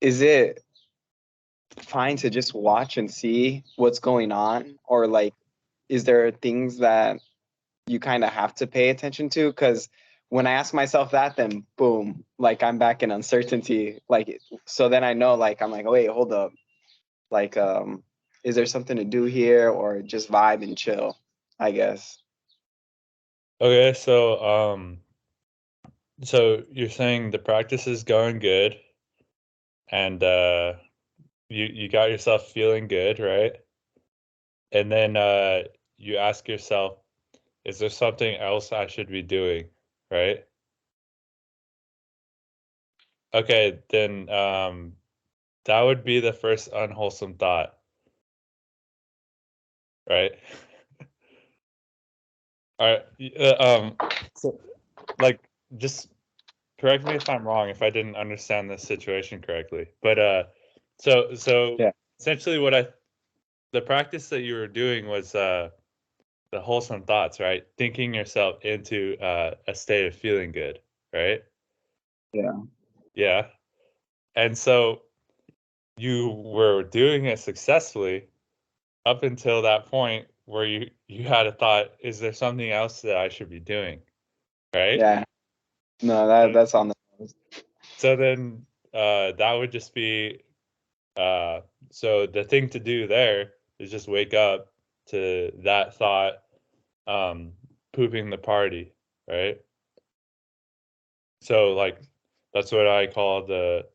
is 0.00 0.20
it 0.20 0.62
fine 1.82 2.16
to 2.16 2.30
just 2.30 2.54
watch 2.54 2.96
and 2.96 3.10
see 3.10 3.64
what's 3.76 3.98
going 3.98 4.32
on? 4.32 4.78
Or 4.84 5.06
like 5.06 5.34
is 5.88 6.04
there 6.04 6.30
things 6.30 6.78
that 6.78 7.18
you 7.86 8.00
kind 8.00 8.24
of 8.24 8.30
have 8.30 8.54
to 8.56 8.66
pay 8.66 8.90
attention 8.90 9.28
to? 9.30 9.48
Because 9.48 9.88
when 10.28 10.46
i 10.46 10.52
ask 10.52 10.74
myself 10.74 11.12
that 11.12 11.36
then 11.36 11.64
boom 11.78 12.24
like 12.36 12.62
i'm 12.62 12.78
back 12.78 13.02
in 13.02 13.10
uncertainty. 13.10 14.00
Like 14.08 14.40
so 14.64 14.88
then 14.88 15.04
i 15.04 15.12
know 15.12 15.34
like 15.34 15.62
i'm 15.62 15.70
like 15.70 15.86
oh, 15.86 15.92
wait 15.92 16.10
hold 16.10 16.32
up. 16.32 16.52
Like 17.30 17.56
um 17.56 18.02
is 18.44 18.54
there 18.54 18.66
something 18.66 18.96
to 18.96 19.04
do 19.04 19.24
here? 19.24 19.68
Or 19.70 20.02
just 20.02 20.30
vibe 20.30 20.62
and 20.62 20.76
chill 20.76 21.16
i 21.58 21.70
guess. 21.70 22.18
Okay, 23.60 23.94
so 23.94 24.42
um 24.44 24.98
so 26.22 26.62
you're 26.70 26.88
saying 26.88 27.30
the 27.30 27.38
practice 27.38 27.86
is 27.86 28.02
going 28.02 28.38
good 28.38 28.76
and 29.88 30.22
uh 30.22 30.74
you 31.48 31.66
you 31.66 31.88
got 31.88 32.10
yourself 32.10 32.48
feeling 32.48 32.88
good, 32.88 33.18
right? 33.20 33.56
And 34.72 34.90
then 34.90 35.16
uh 35.16 35.64
you 35.98 36.16
ask 36.18 36.48
yourself, 36.48 36.98
is 37.64 37.78
there 37.78 37.90
something 37.90 38.36
else 38.36 38.72
I 38.72 38.86
should 38.86 39.08
be 39.08 39.22
doing, 39.22 39.66
right? 40.10 40.44
Okay, 43.34 43.80
then 43.90 44.28
um 44.30 44.92
that 45.66 45.82
would 45.82 46.04
be 46.04 46.20
the 46.20 46.32
first 46.32 46.68
unwholesome 46.72 47.34
thought. 47.34 47.74
Right? 50.08 50.32
All 52.78 52.86
right. 52.86 53.04
Uh, 53.38 53.54
um, 53.58 53.96
so, 54.36 54.60
like, 55.18 55.40
just 55.76 56.08
correct 56.78 57.04
me 57.04 57.14
if 57.14 57.28
I'm 57.28 57.46
wrong 57.46 57.68
if 57.68 57.82
I 57.82 57.90
didn't 57.90 58.16
understand 58.16 58.70
the 58.70 58.78
situation 58.78 59.40
correctly. 59.40 59.88
But 60.02 60.18
uh, 60.18 60.44
so 60.98 61.34
so 61.34 61.76
yeah. 61.78 61.92
essentially, 62.20 62.58
what 62.58 62.74
I 62.74 62.88
the 63.72 63.80
practice 63.80 64.28
that 64.30 64.40
you 64.40 64.54
were 64.54 64.68
doing 64.68 65.06
was 65.06 65.34
uh, 65.34 65.70
the 66.50 66.60
wholesome 66.60 67.02
thoughts, 67.02 67.40
right? 67.40 67.66
Thinking 67.76 68.14
yourself 68.14 68.64
into 68.64 69.16
uh, 69.20 69.54
a 69.66 69.74
state 69.74 70.06
of 70.06 70.14
feeling 70.14 70.52
good, 70.52 70.80
right? 71.12 71.42
Yeah. 72.32 72.52
Yeah. 73.14 73.46
And 74.34 74.56
so 74.56 75.02
you 75.96 76.28
were 76.28 76.82
doing 76.82 77.24
it 77.24 77.38
successfully 77.38 78.28
up 79.06 79.22
until 79.22 79.62
that 79.62 79.86
point 79.86 80.26
where 80.44 80.64
you 80.64 80.90
you 81.08 81.24
had 81.24 81.46
a 81.46 81.52
thought 81.52 81.86
is 82.00 82.20
there 82.20 82.32
something 82.32 82.70
else 82.70 83.02
that 83.02 83.16
i 83.16 83.28
should 83.28 83.48
be 83.48 83.60
doing 83.60 84.00
right 84.74 84.98
yeah 84.98 85.24
no 86.02 86.26
that 86.26 86.52
that's 86.52 86.74
on 86.74 86.88
the 86.88 86.94
so 87.96 88.16
then 88.16 88.64
uh 88.94 89.32
that 89.32 89.52
would 89.52 89.72
just 89.72 89.94
be 89.94 90.42
uh 91.16 91.60
so 91.90 92.26
the 92.26 92.44
thing 92.44 92.68
to 92.68 92.78
do 92.78 93.06
there 93.06 93.52
is 93.78 93.90
just 93.90 94.08
wake 94.08 94.34
up 94.34 94.72
to 95.06 95.52
that 95.64 95.94
thought 95.94 96.34
um 97.06 97.52
pooping 97.92 98.30
the 98.30 98.38
party 98.38 98.92
right? 99.28 99.60
So 101.40 101.72
like 101.74 102.00
that's 102.54 102.72
what 102.72 102.86
i 102.86 103.06
call 103.06 103.46
the 103.46 103.86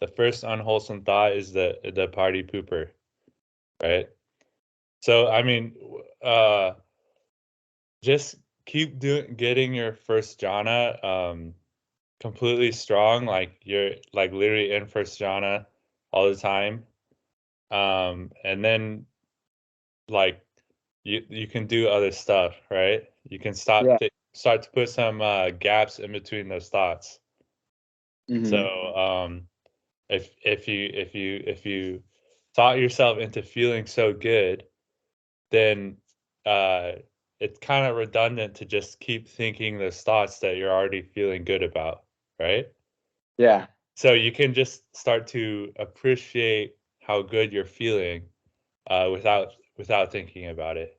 the 0.00 0.06
first 0.06 0.44
unwholesome 0.44 1.02
thought 1.02 1.32
is 1.32 1.52
the 1.52 1.78
the 1.94 2.08
party 2.08 2.42
pooper 2.42 2.88
right? 3.82 4.08
So 5.00 5.28
I 5.28 5.42
mean, 5.42 5.76
uh, 6.22 6.72
just 8.02 8.36
keep 8.66 8.98
doing 8.98 9.34
getting 9.36 9.74
your 9.74 9.94
first 9.94 10.40
jhana 10.40 11.02
um, 11.04 11.54
completely 12.20 12.72
strong. 12.72 13.24
Like 13.26 13.60
you're 13.64 13.92
like 14.12 14.32
literally 14.32 14.72
in 14.72 14.86
first 14.86 15.18
jhana 15.20 15.66
all 16.12 16.28
the 16.28 16.36
time, 16.36 16.84
um, 17.70 18.32
and 18.44 18.64
then 18.64 19.06
like 20.08 20.44
you 21.04 21.24
you 21.28 21.46
can 21.46 21.66
do 21.66 21.88
other 21.88 22.12
stuff, 22.12 22.54
right? 22.70 23.04
You 23.28 23.38
can 23.38 23.54
stop 23.54 23.84
Yeah. 23.86 23.96
to, 23.98 24.10
start 24.34 24.62
to 24.62 24.70
put 24.70 24.88
some 24.90 25.22
uh, 25.22 25.50
gaps 25.50 25.98
in 25.98 26.12
between 26.12 26.48
those 26.48 26.68
thoughts. 26.68 27.20
Mhm. 28.28 28.44
So 28.46 28.96
um, 28.96 29.48
if 30.08 30.30
if 30.44 30.68
you 30.68 30.90
if 30.92 31.14
you 31.14 31.42
if 31.46 31.64
you 31.66 32.02
thought 32.54 32.78
yourself 32.78 33.18
into 33.18 33.42
feeling 33.42 33.86
so 33.86 34.12
good 34.12 34.64
then 35.50 35.96
uh, 36.44 36.92
it's 37.40 37.58
kind 37.58 37.86
of 37.86 37.96
redundant 37.96 38.56
to 38.56 38.64
just 38.64 39.00
keep 39.00 39.28
thinking 39.28 39.78
those 39.78 40.02
thoughts 40.02 40.40
that 40.40 40.56
you're 40.56 40.72
already 40.72 41.02
feeling 41.02 41.44
good 41.44 41.62
about, 41.62 42.04
right? 42.38 42.66
yeah 43.38 43.66
So 43.96 44.12
you 44.12 44.32
can 44.32 44.54
just 44.54 44.84
start 44.96 45.26
to 45.28 45.72
appreciate 45.76 46.76
how 47.00 47.22
good 47.22 47.52
you're 47.52 47.64
feeling 47.64 48.28
uh, 48.88 49.08
without 49.12 49.54
without 49.76 50.12
thinking 50.12 50.46
about 50.48 50.76
it. 50.76 50.98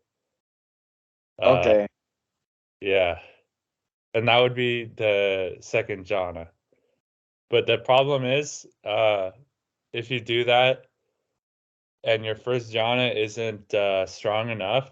Uh, 1.39 1.75
okay 1.75 1.87
Yeah, 2.81 3.19
and 4.13 4.27
that 4.27 4.39
would 4.41 4.55
be 4.55 4.85
the 4.85 5.57
second 5.61 6.05
jhana. 6.05 6.49
But 7.49 7.67
the 7.67 7.77
problem 7.77 8.23
is, 8.25 8.65
uh, 8.83 9.31
if 9.93 10.11
you 10.11 10.19
do 10.21 10.45
that 10.45 10.87
and 12.03 12.25
your 12.25 12.35
first 12.35 12.71
jhana 12.73 13.15
isn't 13.15 13.73
uh, 13.73 14.05
strong 14.05 14.49
enough, 14.49 14.91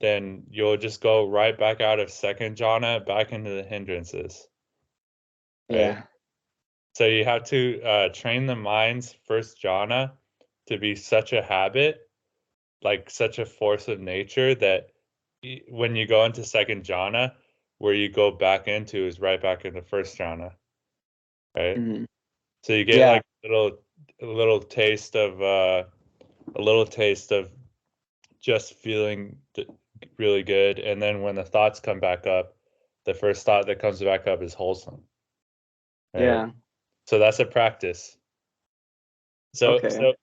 then 0.00 0.44
you'll 0.50 0.76
just 0.76 1.00
go 1.00 1.28
right 1.28 1.58
back 1.58 1.80
out 1.80 2.00
of 2.00 2.10
second 2.10 2.56
jhana 2.56 3.04
back 3.04 3.32
into 3.32 3.50
the 3.50 3.62
hindrances. 3.62 4.46
Right? 5.70 5.78
yeah 5.78 6.02
So 6.94 7.06
you 7.06 7.24
have 7.24 7.44
to 7.44 7.82
uh, 7.82 8.08
train 8.10 8.46
the 8.46 8.56
mind's 8.56 9.14
first 9.26 9.62
jhana 9.62 10.12
to 10.68 10.78
be 10.78 10.94
such 10.96 11.32
a 11.32 11.42
habit, 11.42 12.00
like 12.82 13.10
such 13.10 13.38
a 13.38 13.46
force 13.46 13.88
of 13.88 14.00
nature 14.00 14.54
that 14.54 14.88
when 15.68 15.96
you 15.96 16.06
go 16.06 16.24
into 16.24 16.44
second 16.44 16.84
jhana, 16.84 17.32
where 17.78 17.94
you 17.94 18.08
go 18.08 18.30
back 18.30 18.68
into 18.68 19.06
is 19.06 19.20
right 19.20 19.40
back 19.40 19.64
into 19.64 19.82
first 19.82 20.16
jhana. 20.18 20.52
Right. 21.54 21.76
Mhm. 21.78 22.06
So 22.64 22.72
you 22.72 22.84
get 22.84 22.96
Yeah. 22.96 23.12
like 23.12 23.22
a 23.44 23.48
little 23.48 23.78
a 24.20 24.26
little 24.26 24.60
taste 24.60 25.16
of 25.16 25.40
uh 25.40 25.84
a 26.54 26.60
little 26.62 26.86
taste 26.86 27.32
of 27.32 27.50
just 28.40 28.74
feeling 28.74 29.40
th- 29.54 29.68
really 30.18 30.42
good 30.42 30.78
and 30.78 31.00
then 31.00 31.22
when 31.22 31.34
the 31.34 31.44
thoughts 31.44 31.80
come 31.80 32.00
back 32.00 32.26
up, 32.26 32.56
the 33.04 33.14
first 33.14 33.44
thought 33.46 33.66
that 33.66 33.78
comes 33.80 34.00
back 34.00 34.26
up 34.26 34.42
is 34.42 34.54
wholesome. 34.54 35.02
right? 36.14 36.22
yeah 36.22 36.50
So 37.06 37.18
that's 37.18 37.38
a 37.40 37.44
practice. 37.46 38.16
So 39.54 39.74
Okay. 39.76 39.88
so 39.88 40.14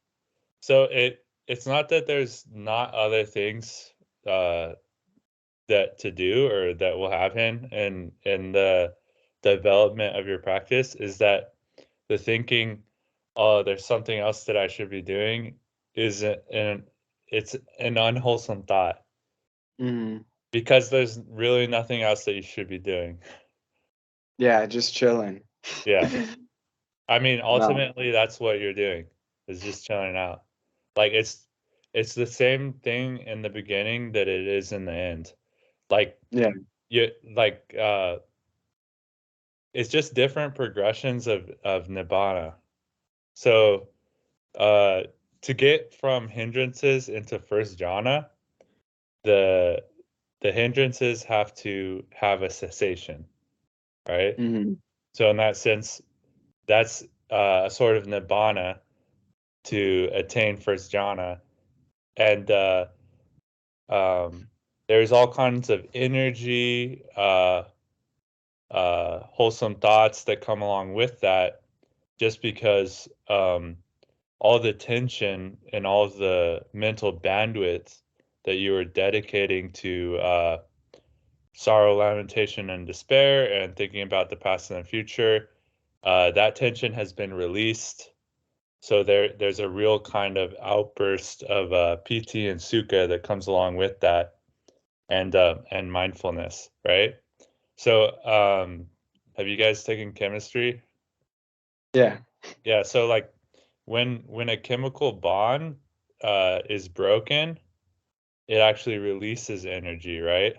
so 0.61 0.83
it 0.83 1.25
it's 1.47 1.65
not 1.65 1.89
that 1.89 2.07
there's 2.07 2.45
not 2.51 2.93
other 2.93 3.25
things 3.25 3.93
uh 4.27 4.73
that 5.69 5.99
to 5.99 6.11
do 6.11 6.47
or 6.51 6.73
that 6.73 6.97
will 6.97 7.11
happen 7.11 7.69
in 7.71 8.11
in 8.23 8.51
the 8.51 8.93
development 9.41 10.15
of 10.15 10.27
your 10.27 10.39
practice 10.39 10.95
is 10.95 11.17
that 11.17 11.53
the 12.09 12.17
thinking 12.17 12.83
oh 13.35 13.63
there's 13.63 13.85
something 13.85 14.17
else 14.19 14.45
that 14.45 14.57
I 14.57 14.67
should 14.67 14.89
be 14.89 15.01
doing 15.01 15.55
is 15.95 16.23
a- 16.23 16.41
an 16.53 16.83
it's 17.27 17.55
an 17.79 17.97
unwholesome 17.97 18.63
thought 18.63 19.02
Mhm. 19.83 20.23
because 20.51 20.89
there's 20.89 21.19
really 21.27 21.67
nothing 21.67 22.01
else 22.01 22.23
that 22.25 22.33
you 22.33 22.41
should 22.41 22.67
be 22.69 22.79
doing. 22.79 23.19
yeah 24.37 24.65
just 24.65 24.93
chilling 24.93 25.43
Yeah. 25.85 26.09
I 27.09 27.19
mean, 27.19 27.39
No. 27.39 27.45
ultimately, 27.45 28.11
that's 28.11 28.39
what 28.39 28.59
you're 28.59 28.73
doing 28.73 29.05
is 29.47 29.61
just 29.61 29.85
chilling 29.85 30.15
out. 30.15 30.43
Like 30.95 31.11
it's 31.11 31.45
it's 31.93 32.15
the 32.15 32.25
same 32.25 32.73
thing 32.73 33.17
in 33.19 33.41
the 33.41 33.49
beginning 33.49 34.13
that 34.13 34.27
it 34.27 34.47
is 34.47 34.71
in 34.71 34.85
the 34.85 34.93
end. 34.93 35.33
Like 35.89 36.17
Yeah. 36.31 36.51
you 36.89 37.11
like 37.35 37.75
uh 37.77 38.17
it's 39.73 39.89
just 39.89 40.13
different 40.13 40.55
progressions 40.55 41.27
of 41.27 41.49
of 41.63 41.87
nibbana. 41.87 42.55
So 43.35 43.89
uh 44.57 45.03
to 45.41 45.53
get 45.53 45.93
from 45.93 46.27
hindrances 46.29 47.09
into 47.09 47.37
first 47.39 47.77
jhana, 47.77 48.29
the 49.23 49.83
the 50.41 50.51
hindrances 50.51 51.23
have 51.23 51.53
to 51.55 52.03
have 52.11 52.41
a 52.43 52.49
cessation, 52.49 53.25
right? 54.07 54.37
Mhm. 54.37 54.77
So 55.13 55.29
in 55.29 55.37
that 55.37 55.55
sense, 55.55 56.01
that's 56.67 57.03
uh, 57.31 57.63
a 57.65 57.69
sort 57.69 57.97
of 57.97 58.05
nibbana 58.05 58.79
to 59.65 60.09
attain 60.13 60.57
first 60.57 60.91
jhana, 60.91 61.39
and 62.17 62.51
uh, 62.51 62.85
um, 63.89 64.49
there's 64.87 65.11
all 65.11 65.31
kinds 65.31 65.69
of 65.69 65.87
energy, 65.93 67.03
uh, 67.15 67.63
uh, 68.69 69.19
wholesome 69.23 69.75
thoughts 69.75 70.25
that 70.25 70.41
come 70.41 70.61
along 70.61 70.93
with 70.93 71.21
that, 71.21 71.61
just 72.19 72.41
because 72.41 73.07
um, 73.29 73.77
all 74.39 74.59
the 74.59 74.73
tension 74.73 75.57
and 75.71 75.87
all 75.87 76.09
the 76.09 76.65
mental 76.73 77.13
bandwidth 77.13 78.01
that 78.45 78.55
you 78.55 78.75
are 78.75 78.85
dedicating 78.85 79.71
to 79.73 80.17
uh, 80.17 80.57
sorrow, 81.53 81.95
lamentation, 81.95 82.69
and 82.69 82.85
despair, 82.87 83.61
and 83.61 83.75
thinking 83.75 84.01
about 84.01 84.29
the 84.29 84.35
past 84.35 84.71
and 84.71 84.83
the 84.83 84.87
future, 84.87 85.49
uh, 86.03 86.31
that 86.31 86.55
tension 86.55 86.93
has 86.93 87.13
been 87.13 87.33
released. 87.33 88.11
so 88.81 89.03
there 89.03 89.29
there's 89.39 89.59
a 89.59 89.69
real 89.69 89.99
kind 89.99 90.37
of 90.37 90.53
outburst 90.61 91.43
of 91.43 91.71
uh, 91.71 91.95
piti 91.97 92.49
and 92.49 92.59
sukha 92.59 93.07
that 93.07 93.23
comes 93.23 93.47
along 93.47 93.77
with 93.77 93.99
that 94.01 94.35
and 95.09 95.35
uh, 95.35 95.55
and 95.71 95.91
mindfulness 95.91 96.69
right 96.85 97.15
so 97.77 98.07
um 98.25 98.85
have 99.37 99.47
you 99.47 99.55
guys 99.57 99.83
taken 99.83 100.11
chemistry 100.11 100.81
Yeah. 101.93 102.17
yeah 102.65 102.83
so 102.83 103.07
like 103.07 103.31
when 103.85 104.23
when 104.27 104.49
a 104.49 104.57
chemical 104.57 105.11
bond 105.13 105.75
uh 106.23 106.59
is 106.69 106.87
broken 106.89 107.57
it 108.47 108.57
actually 108.57 108.97
releases 108.97 109.65
energy 109.65 110.19
right 110.19 110.55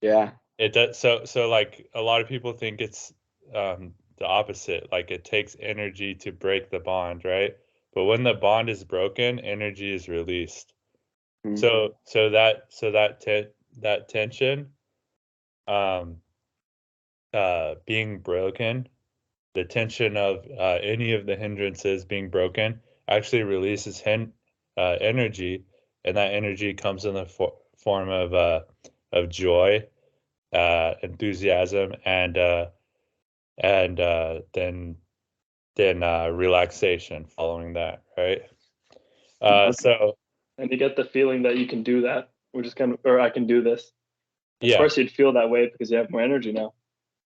Yeah. 0.00 0.32
it 0.58 0.72
does 0.72 0.98
so 0.98 1.24
so 1.24 1.48
like 1.48 1.86
a 1.94 2.00
lot 2.02 2.20
of 2.20 2.28
people 2.28 2.52
think 2.52 2.80
it's 2.80 3.12
um 3.54 3.94
the 4.18 4.26
opposite 4.26 4.88
like 4.92 5.10
it 5.10 5.24
takes 5.24 5.56
energy 5.60 6.14
to 6.14 6.32
break 6.32 6.70
the 6.70 6.80
bond 6.80 7.24
right 7.24 7.56
but 7.94 8.04
when 8.04 8.22
the 8.22 8.34
bond 8.34 8.68
is 8.68 8.84
broken 8.84 9.38
energy 9.40 9.92
is 9.92 10.08
released 10.08 10.74
Mhm. 11.46 11.58
so 11.58 11.94
so 12.04 12.30
that 12.30 12.64
so 12.68 12.90
that 12.92 13.20
te- 13.20 13.48
that 13.78 14.08
tension 14.08 14.70
um 15.68 16.16
uh 17.32 17.74
being 17.86 18.18
broken 18.18 18.88
the 19.54 19.64
tension 19.64 20.16
of 20.16 20.46
uh, 20.58 20.78
any 20.82 21.12
of 21.12 21.26
the 21.26 21.36
hindrances 21.36 22.04
being 22.04 22.30
broken 22.30 22.80
actually 23.08 23.42
releases 23.42 24.00
hen- 24.00 24.32
uh, 24.76 24.96
energy 25.00 25.64
and 26.04 26.16
that 26.16 26.34
energy 26.34 26.74
comes 26.74 27.04
in 27.04 27.14
the 27.14 27.26
for- 27.26 27.56
form 27.76 28.08
of 28.08 28.34
uh 28.34 28.60
of 29.12 29.28
joy 29.28 29.84
uh 30.52 30.94
enthusiasm 31.02 31.94
and 32.04 32.38
uh 32.38 32.66
and 33.58 34.00
uh 34.00 34.40
then 34.54 34.96
then 35.76 36.02
uh 36.02 36.28
relaxation 36.28 37.24
following 37.24 37.74
that 37.74 38.02
right 38.16 38.42
uh 39.40 39.72
so 39.72 40.16
and 40.60 40.70
you 40.70 40.76
get 40.76 40.96
the 40.96 41.04
feeling 41.04 41.42
that 41.42 41.56
you 41.56 41.66
can 41.66 41.82
do 41.82 42.02
that, 42.02 42.30
which 42.52 42.66
is 42.66 42.74
kind 42.74 42.92
of, 42.92 42.98
or 43.04 43.18
I 43.18 43.30
can 43.30 43.46
do 43.46 43.62
this. 43.62 43.92
Of 44.62 44.68
yeah 44.68 44.76
course, 44.76 44.96
you'd 44.98 45.10
feel 45.10 45.32
that 45.32 45.48
way 45.48 45.70
because 45.72 45.90
you 45.90 45.96
have 45.96 46.10
more 46.10 46.20
energy 46.20 46.52
now. 46.52 46.74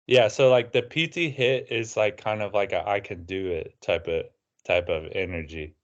Yeah, 0.07 0.29
so 0.29 0.51
like 0.51 0.73
the 0.73 0.83
piti 0.83 1.31
hit 1.31 1.69
is 1.71 1.97
like 1.97 2.17
kind 2.19 2.43
of 2.43 2.53
like 2.53 2.73
a 2.73 2.87
I 2.89 3.01
can 3.01 3.25
do 3.25 3.49
it 3.49 3.75
type 3.81 4.07
of 4.07 4.27
type 4.65 4.89
of 4.89 5.05
energy. 5.13 5.75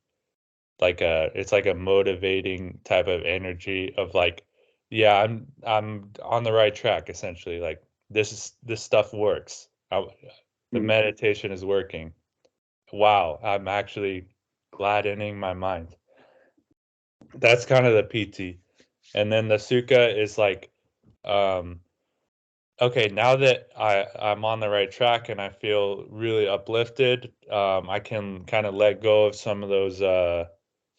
Like 0.81 1.01
a 1.03 1.31
it's 1.35 1.53
like 1.53 1.67
a 1.67 1.75
motivating 1.75 2.81
type 2.85 3.07
of 3.09 3.23
energy 3.25 3.95
of 3.97 4.15
like 4.15 4.45
yeah, 4.91 5.17
I'm 5.17 5.47
I'm 5.65 6.13
on 6.23 6.43
the 6.45 6.53
right 6.53 6.75
track 6.75 7.09
essentially. 7.11 7.61
Like 7.61 7.83
this 8.11 8.33
is 8.33 8.53
this 8.63 8.83
stuff 8.83 9.13
works. 9.13 9.69
I, 9.91 10.05
the 10.73 10.81
Mhm. 10.81 10.85
meditation 10.87 11.53
is 11.53 11.65
working. 11.65 12.13
Wow, 12.93 13.41
I'm 13.43 13.69
actually 13.69 14.29
gladdening 14.73 15.39
my 15.39 15.55
mind. 15.55 15.97
That's 17.35 17.67
kind 17.67 17.87
of 17.87 17.95
the 17.95 18.03
piti. 18.05 18.61
And 19.15 19.33
then 19.33 19.49
the 19.49 19.57
sukha 19.57 20.17
is 20.17 20.39
like 20.39 20.71
um 21.25 21.81
okay 22.81 23.09
now 23.09 23.37
that 23.37 23.69
i 23.77 24.07
i'm 24.19 24.45
on 24.45 24.61
the 24.61 24.69
right 24.69 24.91
track 24.91 25.29
and 25.29 25.41
i 25.41 25.51
feel 25.51 26.07
really 26.09 26.49
uplifted 26.49 27.33
um 27.51 27.91
i 27.91 28.01
can 28.01 28.45
kind 28.45 28.67
of 28.67 28.75
let 28.75 29.03
go 29.03 29.27
of 29.27 29.35
some 29.35 29.63
of 29.63 29.69
those 29.69 30.01
uh 30.01 30.47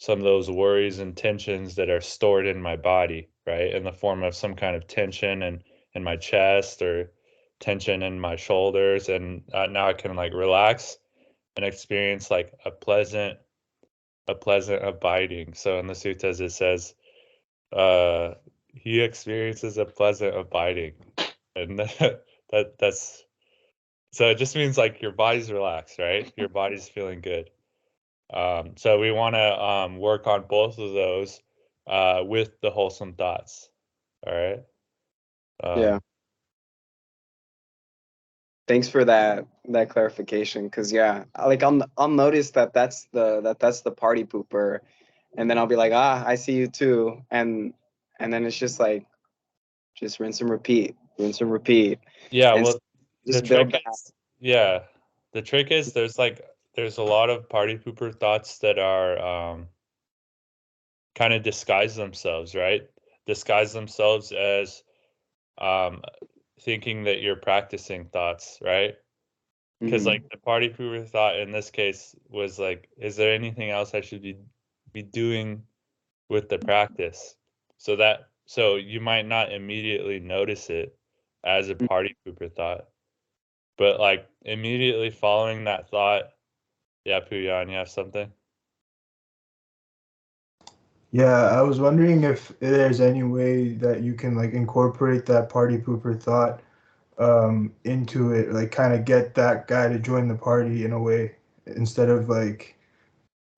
some 0.02 0.18
of 0.18 0.26
those 0.26 0.50
worries 0.50 0.98
and 0.98 1.16
tensions 1.16 1.76
that 1.76 1.88
are 1.88 2.02
stored 2.02 2.48
in 2.48 2.60
my 2.60 2.76
body 2.76 3.30
right? 3.46 3.74
In 3.74 3.84
the 3.84 3.92
form 3.92 4.24
of 4.24 4.36
some 4.36 4.56
kind 4.56 4.76
of 4.76 4.88
tension 4.88 5.44
and 5.44 5.64
in 5.94 6.04
my 6.04 6.16
chest 6.16 6.82
or 6.82 7.12
tension 7.60 8.02
in 8.02 8.20
my 8.20 8.36
shoulders 8.36 9.10
and 9.10 9.44
uh, 9.54 9.68
now 9.68 9.88
i 9.88 9.94
can 9.94 10.16
like 10.16 10.34
relax 10.34 10.98
and 11.56 11.64
experience 11.64 12.32
like 12.32 12.52
a 12.66 12.72
pleasant 12.72 13.38
a 14.28 14.34
pleasant 14.34 14.84
abiding. 14.84 15.54
So 15.54 15.78
in 15.78 15.86
the 15.86 15.94
suttas 15.94 16.42
it 16.42 16.52
says 16.52 16.96
uh 17.72 18.36
he 18.74 19.02
experiences 19.02 19.78
a 19.78 19.86
pleasant 19.86 20.36
abiding. 20.36 20.94
And 21.56 21.78
that, 21.80 22.24
that 22.52 22.78
that's 22.80 23.24
so 24.12 24.30
it 24.30 24.40
just 24.40 24.56
means 24.56 24.78
like 24.78 25.02
your 25.04 25.12
body's 25.12 25.52
relaxed 25.52 26.00
right? 26.00 26.32
Your 26.36 26.50
body's 26.50 26.90
feeling 26.90 27.22
good 27.22 27.52
um 28.34 28.74
so 28.78 29.00
we 29.00 29.12
want 29.12 29.36
to 29.36 29.62
um 29.64 29.98
work 29.98 30.28
on 30.28 30.44
both 30.48 30.78
of 30.78 30.94
those 30.94 31.42
uh 31.88 32.22
with 32.24 32.60
the 32.62 32.72
wholesome 32.72 33.14
thoughts 33.14 33.70
all 34.26 34.34
right 34.34 34.64
um, 35.64 35.80
Yeah. 35.80 36.00
Thanks 38.68 38.88
for 38.88 39.04
that 39.04 39.48
that 39.70 39.90
clarification. 39.90 40.70
Cause 40.70 40.94
yeah, 40.94 41.26
like 41.38 41.62
I'll 41.62 41.82
I'll 41.98 42.08
notice 42.08 42.52
that 42.52 42.74
that's 42.74 43.06
the 43.12 43.42
that 43.42 43.60
that's 43.60 43.82
the 43.82 43.92
party 43.92 44.24
pooper, 44.24 44.80
and 45.36 45.50
then 45.50 45.58
I'll 45.58 45.68
be 45.68 45.76
like, 45.76 45.92
ah, 45.94 46.24
I 46.26 46.36
see 46.36 46.54
you 46.54 46.68
too, 46.68 47.22
and 47.30 47.74
and 48.20 48.32
then 48.32 48.46
it's 48.46 48.58
just 48.58 48.80
like, 48.80 49.06
just 49.96 50.22
rinse 50.22 50.40
and 50.40 50.50
repeat, 50.50 50.96
rinse 51.18 51.42
and 51.42 51.52
repeat, 51.52 52.00
yeah 52.30 52.54
and 52.54 52.64
well 52.64 52.80
just 53.28 53.46
build 53.48 53.72
trick 53.72 53.84
that. 53.84 53.92
is, 53.92 54.14
yeah 54.40 54.84
the 55.34 55.42
trick 55.42 55.72
is 55.72 55.92
there's 55.92 56.18
like 56.18 56.42
there's 56.76 56.98
a 56.98 57.04
lot 57.04 57.30
of 57.30 57.50
party 57.50 57.78
pooper 57.78 58.14
thoughts 58.18 58.60
that 58.60 58.80
are 58.80 59.20
um 59.20 59.68
kind 61.16 61.34
of 61.34 61.44
disguise 61.44 61.96
themselves 61.96 62.56
right 62.56 62.90
disguise 63.26 63.74
themselves 63.74 64.32
as 64.32 64.84
um 65.58 66.02
thinking 66.62 67.04
that 67.04 67.22
you're 67.22 67.36
practicing 67.36 68.06
thoughts 68.06 68.60
right 68.62 68.96
because 69.80 70.04
Mhm. 70.04 70.08
like 70.08 70.30
the 70.30 70.38
party 70.38 70.70
pooper 70.70 71.08
thought 71.08 71.40
in 71.40 71.52
this 71.52 71.70
case 71.72 72.16
was 72.30 72.60
like 72.60 72.90
is 72.98 73.16
there 73.16 73.34
anything 73.34 73.70
else 73.70 73.94
i 73.94 74.02
should 74.02 74.22
be 74.22 74.38
be 74.94 75.04
doing 75.04 75.64
with 76.30 76.50
the 76.50 76.58
practice 76.60 77.36
so 77.78 77.96
that 77.96 78.30
so 78.46 78.76
you 78.76 79.00
might 79.00 79.26
not 79.26 79.52
immediately 79.52 80.20
notice 80.20 80.70
it 80.70 80.98
as 81.44 81.70
a 81.70 81.76
Mm. 81.76 81.88
party 81.88 82.16
pooper 82.26 82.54
thought 82.54 82.88
but 83.78 84.00
like 84.00 84.28
immediately 84.44 85.10
following 85.10 85.66
that 85.66 85.90
thought 85.90 86.24
yeah 87.06 87.20
puyan 87.20 87.70
you 87.70 87.78
have 87.78 87.90
something 87.90 88.32
Yeah, 91.12 91.50
I 91.50 91.62
was 91.62 91.80
wondering 91.80 92.24
if 92.24 92.58
there's 92.60 93.02
any 93.02 93.24
way 93.24 93.74
that 93.76 94.02
you 94.02 94.14
can 94.14 94.36
like 94.36 94.54
incorporate 94.54 95.26
that 95.26 95.50
party 95.50 95.78
pooper 95.78 96.20
thought 96.22 96.62
um 97.18 97.74
into 97.84 98.32
it, 98.32 98.52
like 98.54 98.72
kind 98.72 98.94
of 98.94 99.06
get 99.06 99.36
that 99.36 99.68
guy 99.68 99.90
to 99.90 100.00
join 100.00 100.28
the 100.28 100.36
party 100.36 100.86
in 100.86 100.94
a 100.94 101.00
way 101.00 101.36
instead 101.68 102.10
of 102.10 102.30
like 102.30 102.78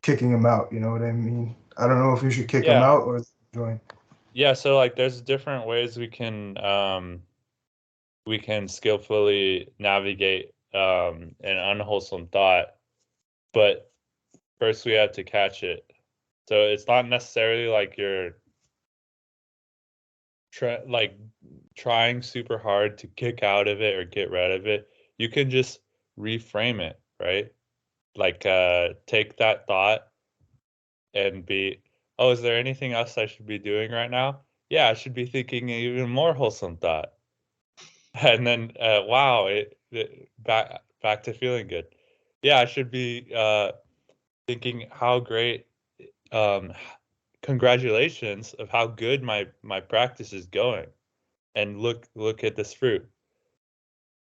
kicking 0.02 0.32
him 0.32 0.46
out, 0.46 0.72
you 0.74 0.80
know 0.80 0.92
what 0.92 1.04
I 1.04 1.12
mean? 1.12 1.56
I 1.78 1.88
don't 1.88 2.00
know 2.00 2.14
if 2.14 2.24
you 2.24 2.32
should 2.32 2.48
kick 2.48 2.66
him 2.66 2.82
out 2.82 3.04
or 3.04 3.22
join. 3.54 3.80
yeah 4.34 4.54
so 4.54 4.76
like 4.76 4.96
there's 4.96 5.22
different 5.22 5.68
ways 5.68 5.98
we 5.98 6.08
can 6.08 6.58
um 6.58 7.22
we 8.26 8.40
can 8.40 8.68
skillfully 8.68 9.70
navigate 9.80 10.54
um 10.74 11.36
an 11.44 11.58
unwholesome 11.58 12.28
thought 12.28 12.76
but 13.54 13.92
first 14.60 14.86
we 14.86 14.94
have 14.94 15.12
to 15.14 15.24
catch 15.24 15.64
it. 15.64 15.86
So 16.50 16.64
it's 16.64 16.88
not 16.88 17.08
necessarily 17.08 17.68
like 17.68 17.98
you're 17.98 18.32
try, 20.52 20.80
like 20.88 21.18
trying 21.76 22.22
super 22.22 22.58
hard 22.58 22.98
to 23.00 23.08
kick 23.08 23.44
out 23.44 23.68
of 23.68 23.82
it 23.82 23.96
or 23.96 24.06
get 24.06 24.30
rid 24.30 24.52
of 24.52 24.68
it. 24.68 24.90
You 25.18 25.30
can 25.30 25.50
just 25.50 25.80
reframe 26.18 26.80
it 26.80 27.00
right? 27.24 27.52
Like 28.16 28.46
uh 28.46 28.90
take 29.08 29.38
that 29.38 29.66
thought 29.68 30.08
and 31.14 31.46
be 31.46 31.82
oh 32.20 32.32
is 32.32 32.42
there 32.42 32.58
anything 32.58 32.94
else 32.94 33.18
i 33.18 33.26
should 33.26 33.48
be 33.48 33.60
doing 33.60 33.92
right 33.92 34.12
now? 34.12 34.42
Yeah 34.70 34.90
i 34.90 34.94
should 34.94 35.14
be 35.14 35.26
thinking 35.26 35.72
an 35.72 35.78
even 35.78 36.10
more 36.10 36.34
wholesome 36.34 36.78
thought. 36.78 37.14
And 38.22 38.46
then 38.46 38.74
uh 38.80 39.02
wow 39.06 39.48
it, 39.48 39.78
it 39.92 40.30
back 40.38 40.82
back 41.02 41.24
to 41.24 41.34
feeling 41.34 41.68
good 41.68 41.86
yeah 42.44 42.60
i 42.60 42.66
should 42.66 42.92
be 42.92 43.28
uh 43.36 43.72
thinking 44.48 44.88
how 44.92 45.20
great 45.20 45.66
um 46.32 46.72
congratulations 47.44 48.54
of 48.54 48.70
how 48.70 48.88
good 48.88 49.22
my 49.22 49.48
my 49.62 49.80
practice 49.80 50.34
is 50.34 50.48
going 50.48 50.88
and 51.56 51.80
look 51.80 52.08
look 52.16 52.44
at 52.44 52.56
this 52.56 52.74
fruit. 52.74 53.08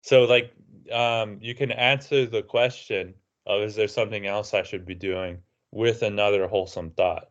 So 0.02 0.24
like 0.24 0.52
um 0.92 1.38
you 1.40 1.54
can 1.54 1.70
answer 1.70 2.26
the 2.26 2.42
question 2.42 3.14
of 3.46 3.62
is 3.62 3.74
there 3.74 3.88
something 3.88 4.26
else 4.26 4.54
i 4.54 4.62
should 4.62 4.86
be 4.86 4.94
doing 4.94 5.38
with 5.70 6.02
another 6.02 6.46
wholesome 6.46 6.90
thought? 6.90 7.30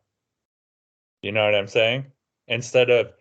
You 1.21 1.31
know 1.31 1.45
what 1.45 1.55
i'm 1.55 1.67
saying? 1.67 2.05
Instead 2.47 2.89
of 2.89 3.13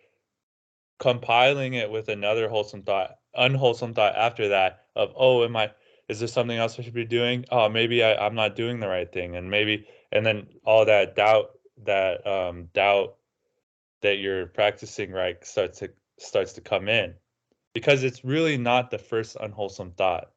compiling 0.99 1.73
it 1.73 1.91
with 1.91 2.09
another 2.09 2.47
wholesome 2.47 2.83
thought 2.83 3.17
unwholesome 3.35 3.93
thought 3.93 4.15
after 4.15 4.49
that 4.49 4.85
of 4.95 5.11
oh 5.15 5.43
am 5.43 5.55
i 5.55 5.71
is 6.11 6.19
there 6.19 6.27
something 6.27 6.57
else 6.57 6.77
i 6.77 6.83
should 6.83 6.93
be 6.93 7.05
doing 7.05 7.45
oh 7.51 7.69
maybe 7.69 8.03
I, 8.03 8.15
i'm 8.25 8.35
not 8.35 8.55
doing 8.55 8.79
the 8.79 8.87
right 8.87 9.11
thing 9.11 9.35
and 9.35 9.49
maybe 9.49 9.87
and 10.11 10.25
then 10.25 10.47
all 10.65 10.85
that 10.85 11.15
doubt 11.15 11.51
that 11.85 12.25
um 12.27 12.69
doubt 12.73 13.15
that 14.01 14.17
you're 14.17 14.47
practicing 14.47 15.11
right 15.11 15.43
starts 15.45 15.79
to 15.79 15.89
starts 16.17 16.53
to 16.53 16.61
come 16.61 16.87
in 16.87 17.13
because 17.73 18.03
it's 18.03 18.23
really 18.23 18.57
not 18.57 18.91
the 18.91 18.97
first 18.97 19.37
unwholesome 19.39 19.91
thought 19.91 20.31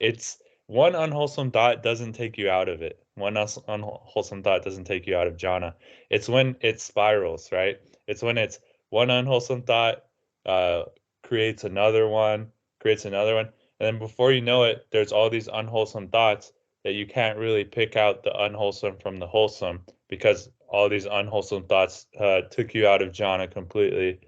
it's 0.00 0.38
one 0.66 0.94
unwholesome 0.94 1.52
thought 1.52 1.82
doesn't 1.82 2.14
take 2.14 2.36
you 2.36 2.50
out 2.50 2.68
of 2.68 2.82
it. 2.82 2.98
One 3.14 3.36
unwholesome 3.36 4.42
thought 4.42 4.64
doesn't 4.64 4.84
take 4.84 5.06
you 5.06 5.16
out 5.16 5.26
of 5.26 5.36
jhana. 5.36 5.74
It's 6.10 6.28
when 6.28 6.56
it 6.60 6.80
spirals, 6.80 7.52
right? 7.52 7.78
It's 8.06 8.22
when 8.22 8.36
it's 8.36 8.58
one 8.90 9.10
unwholesome 9.10 9.62
thought 9.62 10.04
uh, 10.44 10.82
creates 11.22 11.64
another 11.64 12.08
one, 12.08 12.50
creates 12.80 13.04
another 13.04 13.34
one, 13.34 13.50
and 13.80 13.86
then 13.86 13.98
before 13.98 14.32
you 14.32 14.40
know 14.40 14.64
it, 14.64 14.86
there's 14.90 15.12
all 15.12 15.30
these 15.30 15.48
unwholesome 15.52 16.08
thoughts 16.08 16.52
that 16.84 16.92
you 16.92 17.06
can't 17.06 17.38
really 17.38 17.64
pick 17.64 17.96
out 17.96 18.22
the 18.22 18.42
unwholesome 18.44 18.96
from 18.98 19.16
the 19.16 19.26
wholesome 19.26 19.80
because 20.08 20.50
all 20.68 20.88
these 20.88 21.06
unwholesome 21.06 21.64
thoughts 21.64 22.06
uh, 22.18 22.42
took 22.50 22.74
you 22.74 22.86
out 22.86 23.02
of 23.02 23.12
jhana 23.12 23.50
completely, 23.50 24.20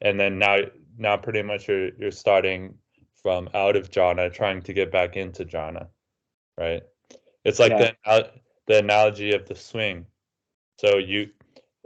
and 0.00 0.18
then 0.18 0.38
now 0.38 0.58
now 0.98 1.16
pretty 1.16 1.42
much 1.42 1.68
you're 1.68 1.90
you're 1.98 2.10
starting 2.10 2.74
from 3.22 3.48
out 3.54 3.76
of 3.76 3.90
jhana, 3.90 4.32
trying 4.32 4.62
to 4.62 4.72
get 4.72 4.90
back 4.90 5.16
into 5.16 5.44
jhana, 5.44 5.88
right? 6.56 6.82
It's 7.44 7.58
like 7.58 7.72
Yeah. 7.72 7.92
the 8.04 8.30
the 8.66 8.78
analogy 8.78 9.32
of 9.32 9.46
the 9.48 9.54
swing. 9.54 10.06
So 10.78 10.98
you 10.98 11.30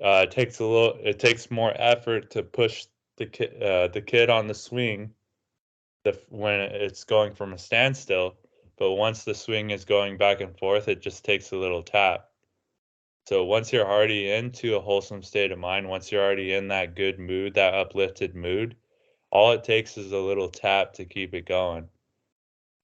uh, 0.02 0.23
it 0.25 0.31
takes 0.31 0.59
a 0.59 0.64
little, 0.64 0.99
it 1.02 1.19
takes 1.19 1.50
more 1.50 1.73
effort 1.76 2.31
to 2.31 2.42
push 2.42 2.87
the 3.16 3.26
kid 3.26 3.62
uh, 3.62 3.88
the 3.88 4.02
kid 4.02 4.31
on 4.31 4.47
the 4.47 4.54
swing, 4.54 5.14
the 6.04 6.18
when 6.28 6.61
it's 6.61 7.04
going 7.04 7.32
from 7.32 7.52
a 7.52 7.59
standstill. 7.59 8.37
But 8.78 8.92
once 8.92 9.25
the 9.25 9.35
swing 9.35 9.71
is 9.71 9.85
going 9.85 10.16
back 10.16 10.40
and 10.40 10.56
forth, 10.59 10.88
it 10.88 11.02
just 11.02 11.25
takes 11.25 11.52
a 11.52 11.56
little 11.56 11.82
tap. 11.82 12.28
So 13.28 13.44
once 13.44 13.73
you're 13.73 13.87
already 13.87 14.30
into 14.30 14.75
a 14.75 14.80
wholesome 14.80 15.23
state 15.23 15.52
of 15.52 15.59
mind, 15.59 15.88
once 15.88 16.11
you're 16.11 16.25
already 16.25 16.54
in 16.54 16.68
that 16.68 16.97
good 16.97 17.18
mood, 17.21 17.54
that 17.54 17.75
uplifted 17.75 18.35
mood, 18.35 18.76
all 19.30 19.52
it 19.52 19.62
takes 19.62 19.97
is 19.97 20.12
a 20.12 20.18
little 20.18 20.49
tap 20.49 20.94
to 20.94 21.04
keep 21.04 21.35
it 21.35 21.47
going. 21.47 21.88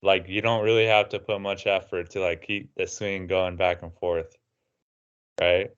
Like 0.02 0.28
you 0.28 0.40
don't 0.40 0.64
really 0.64 0.87
have 0.87 1.08
to 1.08 1.18
put 1.18 1.40
much 1.40 1.66
effort 1.66 2.10
to 2.10 2.20
like 2.20 2.42
keep 2.42 2.72
the 2.76 2.87
swing 2.87 3.26
going 3.26 3.56
back 3.56 3.82
and 3.82 3.92
forth. 3.94 4.37
Right? 5.40 5.72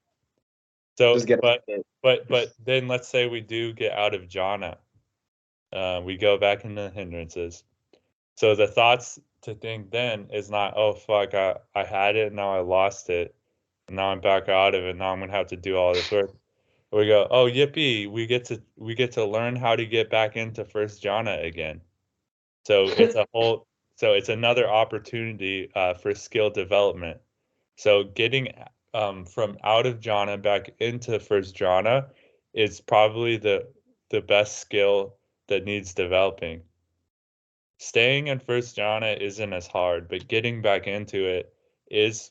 So 0.98 1.18
but 1.40 1.64
but 2.02 2.28
but 2.28 2.52
then 2.62 2.86
let's 2.86 3.08
say 3.08 3.26
we 3.26 3.40
do 3.40 3.72
get 3.72 3.92
out 3.92 4.14
of 4.14 4.28
jhana. 4.28 4.76
Uh, 5.72 6.00
we 6.04 6.16
go 6.16 6.36
back 6.36 6.64
into 6.64 6.90
hindrances. 6.90 7.64
So 8.36 8.54
the 8.54 8.66
thoughts 8.66 9.18
to 9.42 9.54
think 9.54 9.90
then 9.90 10.28
is 10.32 10.50
not, 10.50 10.74
oh 10.76 10.94
fuck, 10.94 11.34
I, 11.34 11.56
I 11.74 11.84
had 11.84 12.16
it, 12.16 12.32
now 12.32 12.54
I 12.54 12.60
lost 12.60 13.10
it. 13.10 13.34
Now 13.88 14.10
I'm 14.10 14.20
back 14.20 14.48
out 14.48 14.74
of 14.74 14.84
it. 14.84 14.96
Now 14.96 15.12
I'm 15.12 15.20
gonna 15.20 15.32
have 15.32 15.48
to 15.48 15.56
do 15.56 15.76
all 15.76 15.94
this 15.94 16.10
work. 16.10 16.32
We 16.92 17.06
go, 17.06 17.26
oh 17.30 17.46
yippee, 17.46 18.10
we 18.10 18.26
get 18.26 18.44
to 18.46 18.60
we 18.76 18.94
get 18.94 19.12
to 19.12 19.24
learn 19.24 19.56
how 19.56 19.76
to 19.76 19.86
get 19.86 20.10
back 20.10 20.36
into 20.36 20.64
first 20.64 21.02
jhana 21.02 21.44
again. 21.44 21.80
So 22.66 22.84
it's 22.88 23.14
a 23.14 23.26
whole 23.32 23.66
so 23.96 24.12
it's 24.12 24.28
another 24.28 24.68
opportunity 24.68 25.70
uh, 25.74 25.94
for 25.94 26.14
skill 26.14 26.50
development. 26.50 27.20
So 27.76 28.04
getting 28.04 28.48
um, 28.94 29.24
from 29.24 29.56
out 29.62 29.86
of 29.86 30.00
jhana 30.00 30.40
back 30.40 30.70
into 30.78 31.20
first 31.20 31.56
jhana 31.56 32.06
is 32.54 32.80
probably 32.80 33.36
the 33.36 33.68
the 34.10 34.20
best 34.20 34.58
skill 34.58 35.16
that 35.50 35.64
needs 35.64 35.92
developing. 35.92 36.62
Staying 37.78 38.28
in 38.28 38.38
first 38.38 38.76
jhana 38.76 39.20
isn't 39.20 39.52
as 39.52 39.66
hard, 39.66 40.08
but 40.08 40.28
getting 40.28 40.62
back 40.62 40.86
into 40.86 41.26
it 41.26 41.54
is 41.90 42.30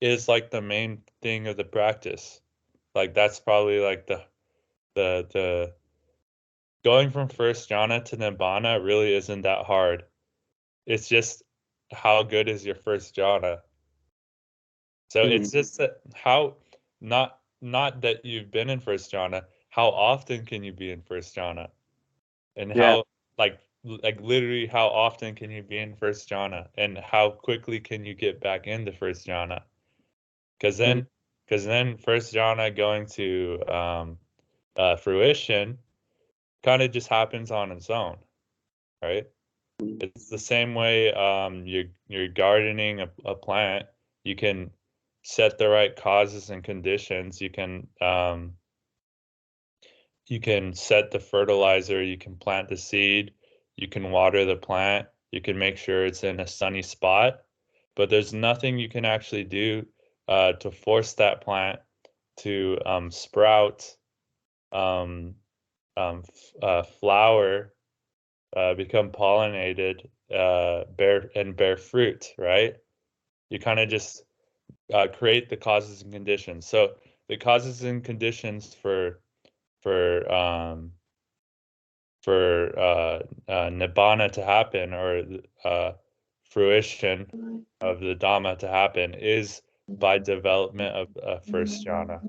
is 0.00 0.28
like 0.28 0.50
the 0.50 0.62
main 0.62 1.02
thing 1.20 1.46
of 1.46 1.56
the 1.56 1.64
practice. 1.64 2.40
Like 2.94 3.14
that's 3.14 3.40
probably 3.40 3.80
like 3.80 4.06
the 4.06 4.22
the 4.94 5.26
the 5.32 5.74
going 6.84 7.10
from 7.10 7.28
first 7.28 7.68
jhana 7.68 8.04
to 8.06 8.16
nibbana 8.16 8.84
really 8.84 9.14
isn't 9.14 9.42
that 9.42 9.64
hard. 9.64 10.04
It's 10.86 11.08
just 11.08 11.42
how 11.92 12.22
good 12.22 12.48
is 12.48 12.64
your 12.64 12.74
first 12.74 13.14
jhana. 13.16 13.60
So 15.10 15.24
mm-hmm. 15.24 15.42
it's 15.42 15.50
just 15.50 15.78
that 15.78 16.00
how 16.14 16.56
not 17.00 17.38
not 17.60 18.00
that 18.02 18.24
you've 18.24 18.50
been 18.50 18.70
in 18.70 18.80
first 18.80 19.12
jhana, 19.12 19.44
how 19.68 19.88
often 19.88 20.44
can 20.44 20.64
you 20.64 20.72
be 20.72 20.90
in 20.90 21.02
first 21.02 21.36
jhana? 21.36 21.68
And 22.60 22.72
Yeah. 22.74 22.82
how 22.82 23.04
like 23.38 23.58
like 23.84 24.20
literally 24.20 24.66
how 24.66 24.88
often 24.88 25.34
can 25.34 25.50
you 25.50 25.62
be 25.62 25.78
in 25.78 25.96
first 25.96 26.28
jhana 26.28 26.68
and 26.76 26.98
how 26.98 27.30
quickly 27.30 27.80
can 27.80 28.04
you 28.04 28.14
get 28.14 28.40
back 28.40 28.66
into 28.66 28.92
first 28.92 29.26
jhana? 29.26 29.62
Because 30.58 30.76
then 30.76 31.06
because 31.46 31.64
then 31.64 31.96
first 31.96 32.34
jhana 32.34 32.76
going 32.76 33.06
to 33.06 33.58
um 33.68 34.18
uh 34.76 34.96
fruition 34.96 35.78
kind 36.62 36.82
of 36.82 36.92
just 36.92 37.08
happens 37.08 37.50
on 37.50 37.72
its 37.72 37.90
own, 37.90 38.18
right? 39.02 39.26
It's 40.00 40.28
the 40.28 40.38
same 40.38 40.74
way 40.74 41.12
um, 41.12 41.66
you're 41.66 41.90
you're 42.08 42.28
gardening 42.28 43.00
a, 43.00 43.10
a 43.24 43.34
plant. 43.34 43.86
You 44.24 44.36
can 44.36 44.70
set 45.22 45.58
the 45.58 45.68
right 45.68 45.96
causes 45.96 46.50
and 46.50 46.62
conditions. 46.62 47.40
You 47.40 47.50
can 47.50 47.88
um, 48.00 48.54
you 50.30 50.38
can 50.38 50.72
set 50.72 51.10
the 51.10 51.18
fertilizer. 51.18 52.00
You 52.00 52.16
can 52.16 52.36
plant 52.36 52.68
the 52.68 52.76
seed. 52.76 53.32
You 53.76 53.88
can 53.88 54.12
water 54.12 54.44
the 54.44 54.56
plant. 54.56 55.08
You 55.32 55.40
can 55.40 55.58
make 55.58 55.76
sure 55.76 56.06
it's 56.06 56.22
in 56.22 56.38
a 56.38 56.46
sunny 56.46 56.82
spot. 56.82 57.40
But 57.96 58.10
there's 58.10 58.32
nothing 58.32 58.78
you 58.78 58.88
can 58.88 59.04
actually 59.04 59.42
do 59.42 59.86
uh, 60.28 60.52
to 60.52 60.70
force 60.70 61.14
that 61.14 61.40
plant 61.40 61.80
to 62.38 62.78
um, 62.86 63.10
sprout, 63.10 63.84
um, 64.70 65.34
um, 65.96 66.22
f- 66.28 66.62
uh, 66.62 66.82
flower, 66.84 67.74
uh, 68.56 68.74
become 68.74 69.10
pollinated, 69.10 70.08
uh, 70.32 70.84
bear 70.96 71.28
and 71.34 71.56
bear 71.56 71.76
fruit, 71.76 72.32
right? 72.38 72.76
You 73.50 73.58
kind 73.58 73.80
of 73.80 73.88
just 73.88 74.22
uh, 74.94 75.08
create 75.12 75.48
the 75.48 75.56
causes 75.56 76.02
and 76.02 76.12
conditions. 76.12 76.68
So 76.68 76.92
the 77.28 77.36
causes 77.36 77.82
and 77.82 78.04
conditions 78.04 78.72
for 78.74 79.20
for 79.80 80.30
um, 80.32 80.92
for 82.22 82.78
uh, 82.78 83.20
uh, 83.48 83.70
nibbana 83.70 84.30
to 84.32 84.44
happen 84.44 84.92
or 84.92 85.24
uh, 85.64 85.92
fruition 86.44 87.64
of 87.80 88.00
the 88.00 88.14
dhamma 88.14 88.58
to 88.58 88.68
happen 88.68 89.14
is 89.14 89.62
by 89.88 90.18
development 90.18 90.94
of 90.94 91.08
uh, 91.24 91.38
first 91.50 91.86
jhana. 91.86 92.20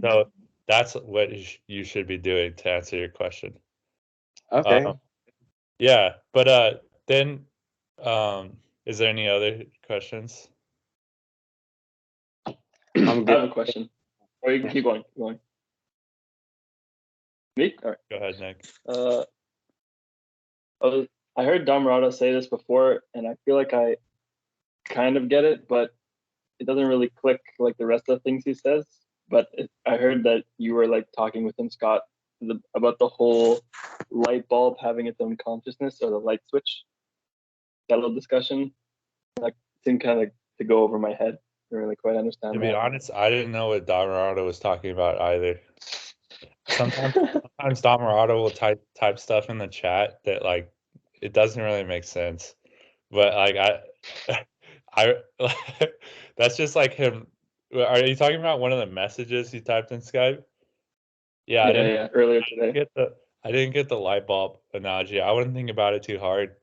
So 0.00 0.30
that's 0.68 0.94
what 0.94 1.30
you 1.66 1.84
should 1.84 2.06
be 2.06 2.18
doing 2.18 2.54
to 2.54 2.70
answer 2.70 2.96
your 2.96 3.08
question. 3.08 3.58
Okay. 4.52 4.84
Um, 4.84 5.00
yeah, 5.78 6.14
but 6.32 6.48
uh, 6.48 6.70
then, 7.08 7.44
um, 8.02 8.52
is 8.86 8.98
there 8.98 9.08
any 9.08 9.28
other 9.28 9.64
questions? 9.86 10.48
I'm 12.46 13.28
I 13.28 13.32
have 13.32 13.44
a 13.44 13.48
question. 13.48 13.88
Or 14.42 14.52
you 14.52 14.60
can 14.60 14.70
keep 14.70 14.84
going. 14.84 15.02
Keep 15.02 15.18
going. 15.18 15.38
Me? 17.56 17.74
All 17.82 17.90
right. 17.90 17.98
Go 18.10 18.16
ahead, 18.16 18.40
Nick. 18.40 18.64
Uh, 18.88 19.24
I, 20.80 20.86
was, 20.86 21.06
I 21.36 21.44
heard 21.44 21.66
Dhammarato 21.66 22.12
say 22.12 22.32
this 22.32 22.46
before, 22.46 23.02
and 23.14 23.26
I 23.26 23.34
feel 23.44 23.56
like 23.56 23.74
I 23.74 23.96
kind 24.88 25.16
of 25.16 25.28
get 25.28 25.44
it, 25.44 25.68
but 25.68 25.90
it 26.58 26.66
doesn't 26.66 26.86
really 26.86 27.10
click 27.20 27.40
like 27.58 27.76
the 27.76 27.86
rest 27.86 28.04
of 28.08 28.16
the 28.16 28.22
things 28.22 28.42
he 28.44 28.54
says. 28.54 28.86
But 29.28 29.48
it, 29.52 29.70
I 29.86 29.96
heard 29.96 30.24
that 30.24 30.44
you 30.58 30.74
were 30.74 30.86
like 30.86 31.06
talking 31.16 31.44
with 31.44 31.58
him, 31.58 31.70
Scott, 31.70 32.02
the, 32.40 32.60
about 32.74 32.98
the 32.98 33.08
whole 33.08 33.60
light 34.10 34.48
bulb 34.48 34.76
having 34.80 35.06
its 35.06 35.20
own 35.20 35.36
consciousness 35.36 35.98
or 36.02 36.10
the 36.10 36.18
light 36.18 36.40
switch. 36.48 36.84
That 37.88 37.96
little 37.96 38.14
discussion, 38.14 38.72
like 39.40 39.54
seemed 39.84 40.02
kind 40.02 40.12
of 40.12 40.18
like 40.18 40.34
to 40.58 40.64
go 40.64 40.82
over 40.82 40.98
my 40.98 41.10
head. 41.10 41.34
I 41.34 41.74
didn't 41.74 41.84
really 41.84 41.96
quite 41.96 42.16
understand. 42.16 42.54
To 42.54 42.60
be 42.60 42.66
that. 42.66 42.76
honest, 42.76 43.10
I 43.14 43.30
didn't 43.30 43.52
know 43.52 43.68
what 43.68 43.86
Dhammarato 43.86 44.44
was 44.44 44.58
talking 44.58 44.90
about 44.90 45.20
either. 45.20 45.60
Sometimes, 46.68 47.14
sometimes 47.14 47.82
Dhammarato 47.82 48.36
will 48.36 48.50
type 48.50 48.82
type 48.98 49.18
stuff 49.18 49.50
in 49.50 49.58
the 49.58 49.66
chat 49.66 50.20
that 50.24 50.42
like 50.42 50.72
it 51.20 51.32
doesn't 51.32 51.62
really 51.62 51.84
make 51.84 52.04
sense, 52.04 52.54
but 53.10 53.34
like 53.34 53.56
I, 53.56 54.44
I, 54.94 55.14
that's 56.36 56.56
just 56.56 56.76
like 56.76 56.94
him. 56.94 57.26
Are 57.74 58.04
you 58.04 58.14
talking 58.16 58.38
about 58.40 58.60
one 58.60 58.72
of 58.72 58.78
the 58.78 58.86
messages 58.92 59.50
he 59.50 59.60
typed 59.60 59.92
in 59.92 60.00
Skype? 60.00 60.42
Yeah, 61.46 61.64
I 61.64 61.66
yeah, 61.68 61.72
didn't 61.72 61.94
yeah, 61.94 62.08
earlier 62.14 62.40
I 62.40 62.44
didn't 62.48 62.58
today. 62.58 62.72
get 62.72 62.94
the 62.94 63.14
I 63.44 63.50
didn't 63.50 63.74
get 63.74 63.88
the 63.88 63.96
light 63.96 64.26
bulb 64.26 64.58
analogy. 64.72 65.20
I 65.20 65.32
wouldn't 65.32 65.54
think 65.54 65.70
about 65.70 65.94
it 65.94 66.02
too 66.02 66.18
hard. 66.18 66.54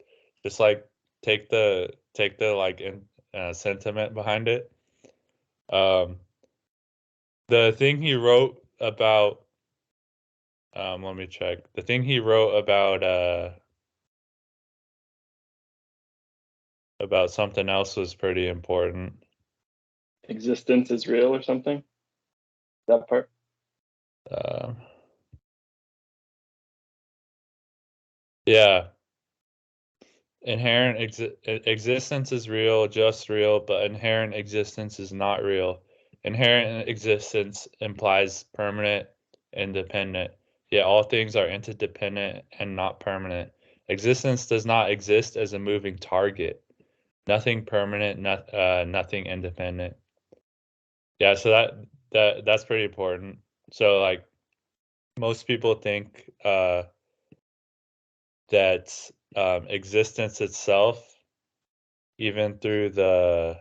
Just 0.43 0.59
like 0.59 0.85
take 1.21 1.49
the 1.49 1.89
take 2.13 2.37
the 2.37 2.53
like 2.53 2.79
in, 2.81 3.01
uh, 3.33 3.53
sentiment 3.53 4.13
behind 4.13 4.47
it. 4.47 4.71
Um, 5.69 6.17
the 7.47 7.73
thing 7.77 8.01
he 8.01 8.15
wrote 8.15 8.61
about. 8.79 9.41
Um, 10.75 11.03
let 11.03 11.15
me 11.15 11.27
check. 11.27 11.59
The 11.73 11.81
thing 11.81 12.03
he 12.03 12.19
wrote 12.19 12.55
about 12.57 13.03
uh 13.03 13.49
about 16.99 17.31
something 17.31 17.69
else 17.69 17.95
was 17.95 18.13
pretty 18.13 18.47
important. 18.47 19.13
Existence 20.27 20.91
is 20.91 21.07
real 21.07 21.33
or 21.33 21.41
something. 21.41 21.83
That 22.87 23.07
part. 23.07 23.29
Um, 24.29 24.77
yeah. 28.45 28.87
inherent 30.41 30.99
exi- 30.99 31.35
e- 31.47 31.69
existence 31.69 32.31
is 32.31 32.49
real, 32.49 32.87
just 32.87 33.29
real, 33.29 33.59
but 33.59 33.85
inherent 33.85 34.33
existence 34.33 34.99
is 34.99 35.11
not 35.11 35.43
real. 35.43 35.81
Inherent 36.23 36.87
existence 36.89 37.67
implies 37.79 38.43
permanent, 38.53 39.07
independent. 39.53 40.31
Yet 40.71 40.85
all 40.85 41.03
things 41.03 41.35
are 41.35 41.47
interdependent 41.47 42.45
and 42.59 42.75
not 42.75 42.99
permanent. 42.99 43.51
Existence 43.87 44.45
does 44.45 44.65
not 44.65 44.91
exist 44.91 45.35
as 45.35 45.53
a 45.53 45.59
moving 45.59 45.97
target. 45.97 46.63
Nothing 47.27 47.65
permanent, 47.65 48.19
not, 48.19 48.53
uh, 48.53 48.85
nothing 48.85 49.25
independent. 49.25 49.95
Yeah, 51.19 51.33
so 51.33 51.49
that 51.49 51.71
that 52.11 52.45
that's 52.45 52.65
pretty 52.65 52.85
important. 52.85 53.39
So 53.71 53.99
like 53.99 54.25
most 55.17 55.47
people 55.47 55.75
think 55.75 56.31
uh, 56.43 56.83
that 58.49 58.89
um, 59.35 59.67
existence 59.67 60.41
itself, 60.41 61.03
even 62.17 62.57
through 62.57 62.91
the 62.91 63.57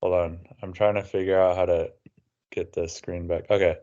hold 0.00 0.14
on, 0.14 0.40
I'm 0.62 0.72
trying 0.72 0.96
to 0.96 1.02
figure 1.02 1.40
out 1.40 1.56
how 1.56 1.66
to 1.66 1.92
get 2.50 2.72
the 2.72 2.88
screen 2.88 3.26
back. 3.26 3.50
Okay, 3.50 3.76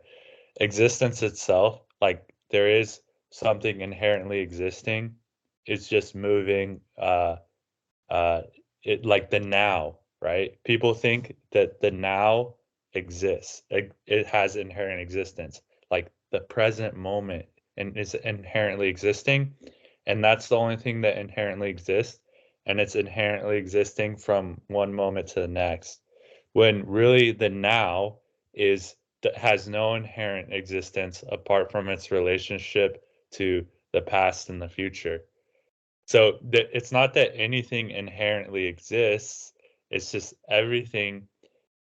existence 0.60 1.24
itself, 1.24 1.82
like 2.02 2.34
there 2.50 2.68
is 2.68 3.00
something 3.30 3.82
inherently 3.82 4.40
existing. 4.40 5.16
It's 5.66 5.88
just 5.88 6.16
moving. 6.16 6.82
Uh, 6.98 7.38
uh, 8.10 8.42
it 8.84 9.06
like 9.06 9.30
the 9.30 9.40
now, 9.40 10.00
right? 10.22 10.58
People 10.64 10.94
think 10.94 11.36
that 11.52 11.80
the 11.82 11.92
now 11.92 12.56
exists. 12.94 13.64
It, 13.70 13.94
it 14.06 14.26
has 14.28 14.56
inherent 14.56 15.02
existence, 15.02 15.62
like 15.90 16.12
the 16.32 16.42
present 16.42 16.96
moment, 16.96 17.46
and 17.78 17.98
is 17.98 18.16
inherently 18.16 18.90
existing, 18.90 19.54
and 20.06 20.24
that's 20.24 20.50
the 20.50 20.58
only 20.58 20.78
thing 20.78 21.02
that 21.02 21.18
inherently 21.18 21.70
exists, 21.70 22.20
and 22.66 22.80
it's 22.80 22.96
inherently 22.96 23.58
existing 23.58 24.18
from 24.18 24.60
one 24.68 24.94
moment 24.94 25.28
to 25.30 25.42
the 25.42 25.48
next. 25.48 26.02
When 26.54 26.86
really 26.86 27.32
the 27.32 27.50
now 27.50 28.18
is 28.54 28.96
has 29.36 29.68
no 29.68 29.96
inherent 29.96 30.54
existence 30.54 31.24
apart 31.30 31.72
from 31.72 31.90
its 31.90 32.12
relationship 32.12 33.04
to 33.32 33.66
the 33.94 34.02
past 34.02 34.50
and 34.50 34.62
the 34.62 34.70
future. 34.70 35.22
So 36.06 36.40
that 36.50 36.76
it's 36.76 36.92
not 36.92 37.14
that 37.14 37.36
anything 37.36 37.92
inherently 37.92 38.66
exists. 38.66 39.54
It's 39.90 40.12
just 40.12 40.34
everything, 40.50 41.28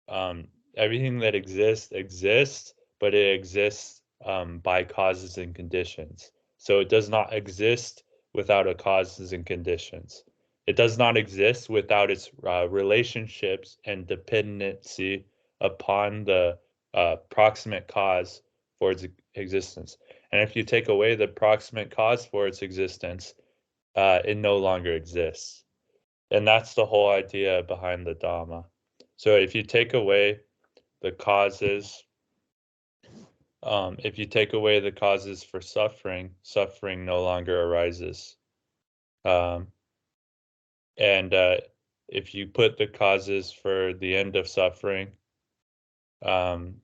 um, 0.08 0.48
everything 0.76 1.18
that 1.20 1.34
exists 1.34 1.92
exists, 1.92 2.74
but 2.98 3.14
it 3.14 3.34
exists 3.34 4.02
um, 4.24 4.58
by 4.58 4.84
causes 4.84 5.38
and 5.38 5.54
conditions. 5.54 6.30
So 6.58 6.80
it 6.80 6.88
does 6.88 7.08
not 7.08 7.32
exist 7.32 8.04
without 8.34 8.66
a 8.66 8.74
causes 8.74 9.32
and 9.32 9.46
conditions. 9.46 10.24
It 10.66 10.76
does 10.76 10.98
not 10.98 11.16
exist 11.16 11.70
without 11.70 12.10
its 12.10 12.30
uh, 12.46 12.68
relationships 12.68 13.78
and 13.84 14.06
dependency 14.06 15.24
upon 15.60 16.24
the 16.24 16.58
uh, 16.94 17.16
proximate 17.30 17.88
cause 17.88 18.42
for 18.78 18.92
its 18.92 19.06
existence. 19.34 19.96
And 20.32 20.40
if 20.42 20.56
you 20.56 20.64
take 20.64 20.88
away 20.88 21.14
the 21.14 21.28
proximate 21.28 21.94
cause 21.94 22.24
for 22.24 22.46
its 22.46 22.62
existence, 22.62 23.34
uh, 23.96 24.20
it 24.24 24.36
no 24.36 24.56
longer 24.58 24.94
exists. 24.94 25.64
And 26.30 26.46
that's 26.46 26.74
the 26.74 26.86
whole 26.86 27.10
idea 27.10 27.62
behind 27.62 28.06
the 28.06 28.14
Dhamma. 28.14 28.64
So 29.16 29.36
if 29.36 29.54
you 29.54 29.62
take 29.62 29.94
away 29.94 30.40
the 31.02 31.12
causes, 31.12 32.04
um, 33.62 33.96
if 33.98 34.18
you 34.18 34.26
take 34.26 34.52
away 34.52 34.80
the 34.80 34.92
causes 34.92 35.42
for 35.42 35.60
suffering, 35.60 36.30
suffering 36.42 37.04
no 37.04 37.22
longer 37.22 37.62
arises. 37.62 38.36
Um, 39.24 39.68
and 40.96 41.34
uh, 41.34 41.56
if 42.08 42.34
you 42.34 42.46
put 42.46 42.78
the 42.78 42.86
causes 42.86 43.52
for 43.52 43.92
the 43.94 44.16
end 44.16 44.36
of 44.36 44.48
suffering, 44.48 45.08
um, 46.22 46.76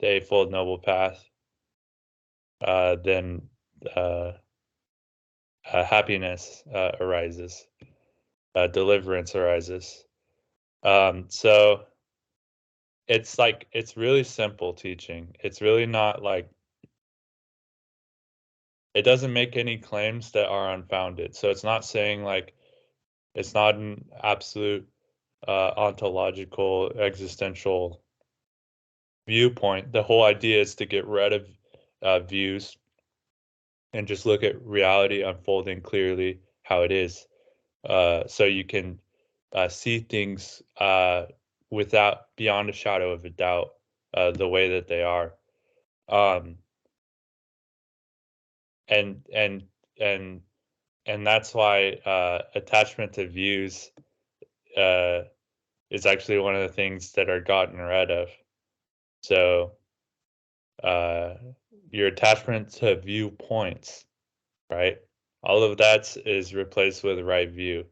the 0.00 0.06
Eightfold 0.06 0.50
Noble 0.50 0.78
Path, 0.78 1.24
uh, 2.64 2.96
then 3.02 3.42
uh, 3.96 4.32
uh, 5.70 5.84
happiness 5.84 6.62
uh, 6.72 6.92
arises, 7.00 7.66
uh, 8.54 8.66
deliverance 8.66 9.34
arises. 9.34 10.04
Um, 10.82 11.26
so 11.28 11.82
it's 13.08 13.38
like 13.38 13.66
it's 13.72 13.96
really 13.96 14.24
simple 14.24 14.72
teaching. 14.72 15.34
It's 15.40 15.60
really 15.60 15.86
not 15.86 16.22
like 16.22 16.50
it 18.94 19.02
doesn't 19.02 19.32
make 19.32 19.56
any 19.56 19.78
claims 19.78 20.32
that 20.32 20.48
are 20.48 20.72
unfounded. 20.74 21.34
So 21.34 21.50
it's 21.50 21.64
not 21.64 21.84
saying 21.84 22.24
like 22.24 22.54
it's 23.34 23.54
not 23.54 23.74
an 23.74 24.04
absolute 24.22 24.86
uh, 25.46 25.72
ontological 25.76 26.92
existential 26.98 28.02
viewpoint. 29.26 29.92
The 29.92 30.02
whole 30.02 30.24
idea 30.24 30.60
is 30.60 30.74
to 30.76 30.86
get 30.86 31.06
rid 31.06 31.32
of 31.32 31.46
uh, 32.02 32.20
views 32.20 32.76
and 33.92 34.06
just 34.06 34.26
look 34.26 34.42
at 34.42 34.60
reality 34.64 35.22
unfolding 35.22 35.80
clearly 35.80 36.40
how 36.62 36.82
it 36.82 36.92
is. 36.92 37.26
Uh, 37.84 38.26
so 38.26 38.44
you 38.44 38.64
can 38.64 38.98
uh, 39.52 39.68
see 39.68 40.00
things 40.00 40.62
uh, 40.78 41.24
without 41.70 42.34
beyond 42.36 42.70
a 42.70 42.72
shadow 42.72 43.12
of 43.12 43.24
a 43.24 43.30
doubt 43.30 43.70
uh, 44.14 44.30
the 44.30 44.48
way 44.48 44.70
that 44.70 44.88
they 44.88 45.02
are. 45.02 45.34
Um, 46.08 46.56
and 48.88 49.22
and 49.32 49.62
and 50.00 50.40
and 51.06 51.26
that's 51.26 51.54
why 51.54 51.92
uh, 52.04 52.42
attachment 52.54 53.14
to 53.14 53.26
views 53.26 53.90
is 55.90 56.06
actually 56.06 56.38
one 56.38 56.54
of 56.54 56.62
the 56.62 56.74
things 56.74 57.12
that 57.12 57.28
are 57.28 57.40
gotten 57.40 57.78
rid 57.78 58.10
of. 58.10 58.28
So 59.22 59.72
uh, 60.82 61.34
your 61.90 62.08
attachment 62.08 62.70
to 62.74 63.00
viewpoints, 63.00 64.04
right? 64.70 64.98
All 65.42 65.62
of 65.62 65.78
that 65.78 66.16
is 66.24 66.54
replaced 66.54 67.02
with 67.04 67.20
right 67.20 67.50
view. 67.50 67.84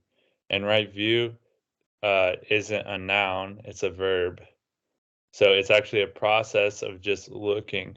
And 0.50 0.64
right 0.64 0.92
view 0.92 1.36
uh, 2.02 2.32
isn't 2.48 2.86
a 2.86 2.98
noun, 2.98 3.60
it's 3.64 3.82
a 3.82 3.90
verb. 3.90 4.40
So 5.32 5.52
it's 5.52 5.70
actually 5.70 6.02
a 6.02 6.08
process 6.08 6.82
of 6.82 7.00
just 7.00 7.30
looking, 7.30 7.96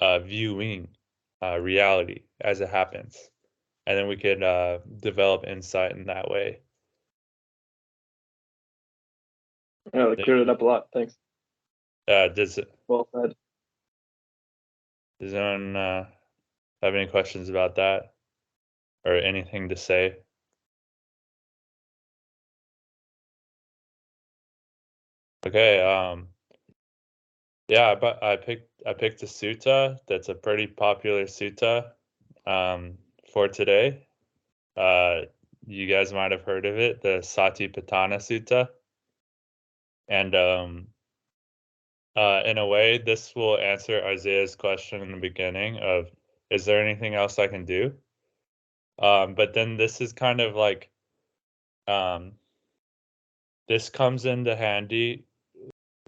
uh, 0.00 0.18
viewing 0.18 0.88
uh, 1.42 1.58
reality 1.58 2.24
as 2.40 2.60
it 2.60 2.68
happens. 2.68 3.30
And 3.86 3.96
then 3.96 4.08
we 4.08 4.16
could 4.16 4.42
uh, 4.42 4.78
develop 5.00 5.44
insight 5.46 5.92
in 5.92 6.06
that 6.06 6.30
way. 6.30 6.60
Yeah, 9.92 10.06
that 10.06 10.24
cleared 10.24 10.40
it 10.40 10.50
up 10.50 10.60
a 10.60 10.64
lot. 10.64 10.88
Thanks. 10.92 11.14
Uh, 12.06 12.28
does 12.28 12.58
Well 12.88 13.08
said. 13.14 13.34
does 15.20 15.32
anyone 15.34 15.76
uh, 15.76 16.06
have 16.82 16.94
any 16.94 17.06
questions 17.06 17.48
about 17.48 17.76
that 17.76 18.12
or 19.04 19.14
anything 19.14 19.70
to 19.70 19.76
say? 19.76 20.18
Okay. 25.46 25.80
Um. 25.80 26.28
Yeah, 27.68 27.94
but 27.94 28.22
I 28.22 28.36
picked 28.36 28.70
I 28.86 28.92
picked 28.92 29.22
a 29.22 29.26
sutta 29.26 29.98
that's 30.06 30.28
a 30.28 30.34
pretty 30.34 30.66
popular 30.66 31.24
sutta 31.24 31.92
um, 32.46 32.98
for 33.32 33.48
today. 33.48 34.06
Uh, 34.76 35.22
you 35.66 35.86
guys 35.86 36.12
might 36.12 36.32
have 36.32 36.42
heard 36.42 36.66
of 36.66 36.78
it, 36.78 37.00
the 37.00 37.20
Satipatthana 37.20 38.16
Sutta. 38.16 38.68
And 40.08 40.34
um, 40.34 40.88
uh, 42.16 42.42
in 42.44 42.58
a 42.58 42.66
way, 42.66 42.98
this 42.98 43.34
will 43.34 43.58
answer 43.58 44.04
Isaiah's 44.04 44.56
question 44.56 45.02
in 45.02 45.10
the 45.10 45.18
beginning 45.18 45.78
of, 45.78 46.10
is 46.50 46.64
there 46.64 46.84
anything 46.84 47.14
else 47.14 47.38
I 47.38 47.48
can 47.48 47.64
do? 47.64 47.92
Um, 48.98 49.34
but 49.34 49.54
then 49.54 49.76
this 49.76 50.00
is 50.00 50.12
kind 50.12 50.40
of 50.40 50.54
like, 50.54 50.90
um, 51.88 52.32
this 53.66 53.90
comes 53.90 54.24
into 54.24 54.54
handy 54.54 55.24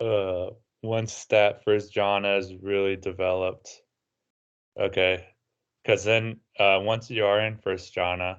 uh, 0.00 0.50
once 0.82 1.24
that 1.26 1.64
first 1.64 1.92
jhana 1.94 2.38
is 2.38 2.54
really 2.54 2.96
developed. 2.96 3.82
Okay, 4.78 5.26
because 5.82 6.04
then 6.04 6.38
uh, 6.58 6.78
once 6.82 7.10
you 7.10 7.24
are 7.24 7.40
in 7.40 7.56
first 7.56 7.94
jhana, 7.94 8.38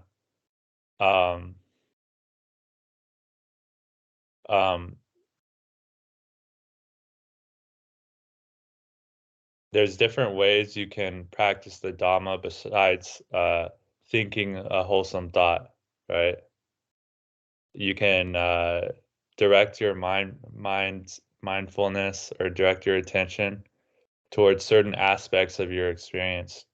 um, 0.99 1.55
um, 4.47 4.95
there's 9.71 9.97
different 9.97 10.35
ways 10.35 10.75
you 10.75 10.87
can 10.87 11.25
practice 11.31 11.79
the 11.79 11.91
Dhamma 11.93 12.41
besides 12.41 13.21
uh, 13.33 13.69
thinking 14.09 14.57
a 14.57 14.83
wholesome 14.83 15.29
thought, 15.29 15.71
right? 16.09 16.37
You 17.73 17.93
can 17.93 18.35
uh, 18.35 18.89
direct 19.37 19.79
your 19.79 19.93
mind, 19.93 20.37
mind, 20.55 21.19
mindfulness, 21.41 22.31
or 22.39 22.49
direct 22.49 22.85
your 22.85 22.95
attention 22.95 23.63
towards 24.31 24.65
certain 24.65 24.95
aspects 24.95 25.59
of 25.59 25.71
your 25.71 25.89
experience. 25.89 26.65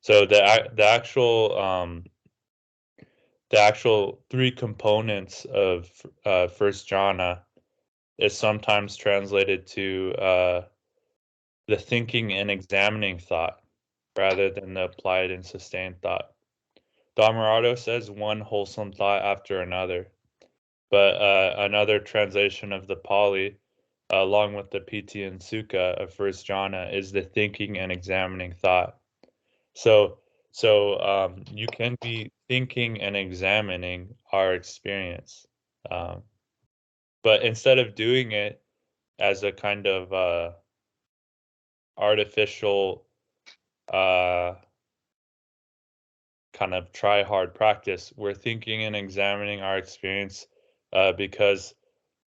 So 0.00 0.26
the 0.26 0.68
the 0.74 0.84
actual 0.84 1.58
um, 1.58 2.04
the 3.50 3.60
actual 3.60 4.24
three 4.30 4.50
components 4.50 5.44
of 5.52 5.90
uh, 6.24 6.48
first 6.48 6.88
jhana 6.88 7.40
is 8.18 8.36
sometimes 8.36 8.96
translated 8.96 9.66
to 9.66 10.14
uh, 10.18 10.62
the 11.72 11.78
thinking 11.78 12.34
and 12.34 12.50
examining 12.50 13.18
thought 13.18 13.58
rather 14.18 14.50
than 14.50 14.74
the 14.74 14.84
applied 14.84 15.30
and 15.30 15.46
sustained 15.46 15.98
thought. 16.02 16.30
Dhammarato 17.16 17.78
says 17.78 18.10
one 18.10 18.40
wholesome 18.40 18.92
thought 18.92 19.22
after 19.22 19.62
another, 19.62 20.08
but 20.90 21.14
uh, 21.14 21.54
another 21.60 21.98
translation 21.98 22.74
of 22.74 22.86
the 22.86 22.96
Pali, 22.96 23.56
along 24.10 24.52
with 24.52 24.70
the 24.70 24.80
Piti 24.80 25.24
and 25.24 25.40
Sukha 25.40 25.94
of 26.02 26.12
First 26.12 26.46
Jhana, 26.46 26.92
is 26.92 27.10
the 27.10 27.22
thinking 27.22 27.78
and 27.78 27.90
examining 27.90 28.52
thought. 28.52 28.98
So, 29.72 30.18
so 30.50 31.00
um, 31.00 31.44
you 31.50 31.68
can 31.68 31.96
be 32.02 32.32
thinking 32.50 33.00
and 33.00 33.16
examining 33.16 34.14
our 34.30 34.52
experience, 34.52 35.46
um, 35.90 36.22
but 37.22 37.42
instead 37.42 37.78
of 37.78 37.94
doing 37.94 38.32
it 38.32 38.60
as 39.18 39.42
a 39.42 39.52
kind 39.52 39.86
of 39.86 40.12
uh, 40.12 40.50
artificial 41.96 43.06
uh, 43.92 44.54
kind 46.52 46.74
of 46.74 46.92
try 46.92 47.22
hard 47.22 47.54
practice. 47.54 48.12
We're 48.16 48.34
thinking 48.34 48.84
and 48.84 48.96
examining 48.96 49.60
our 49.62 49.78
experience 49.78 50.46
uh, 50.92 51.12
because 51.12 51.74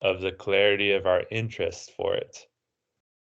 of 0.03 0.21
the 0.21 0.33
clarity 0.33 0.93
of 0.93 1.07
our 1.07 1.25
interest 1.31 1.93
for 1.97 2.15
it. 2.15 2.47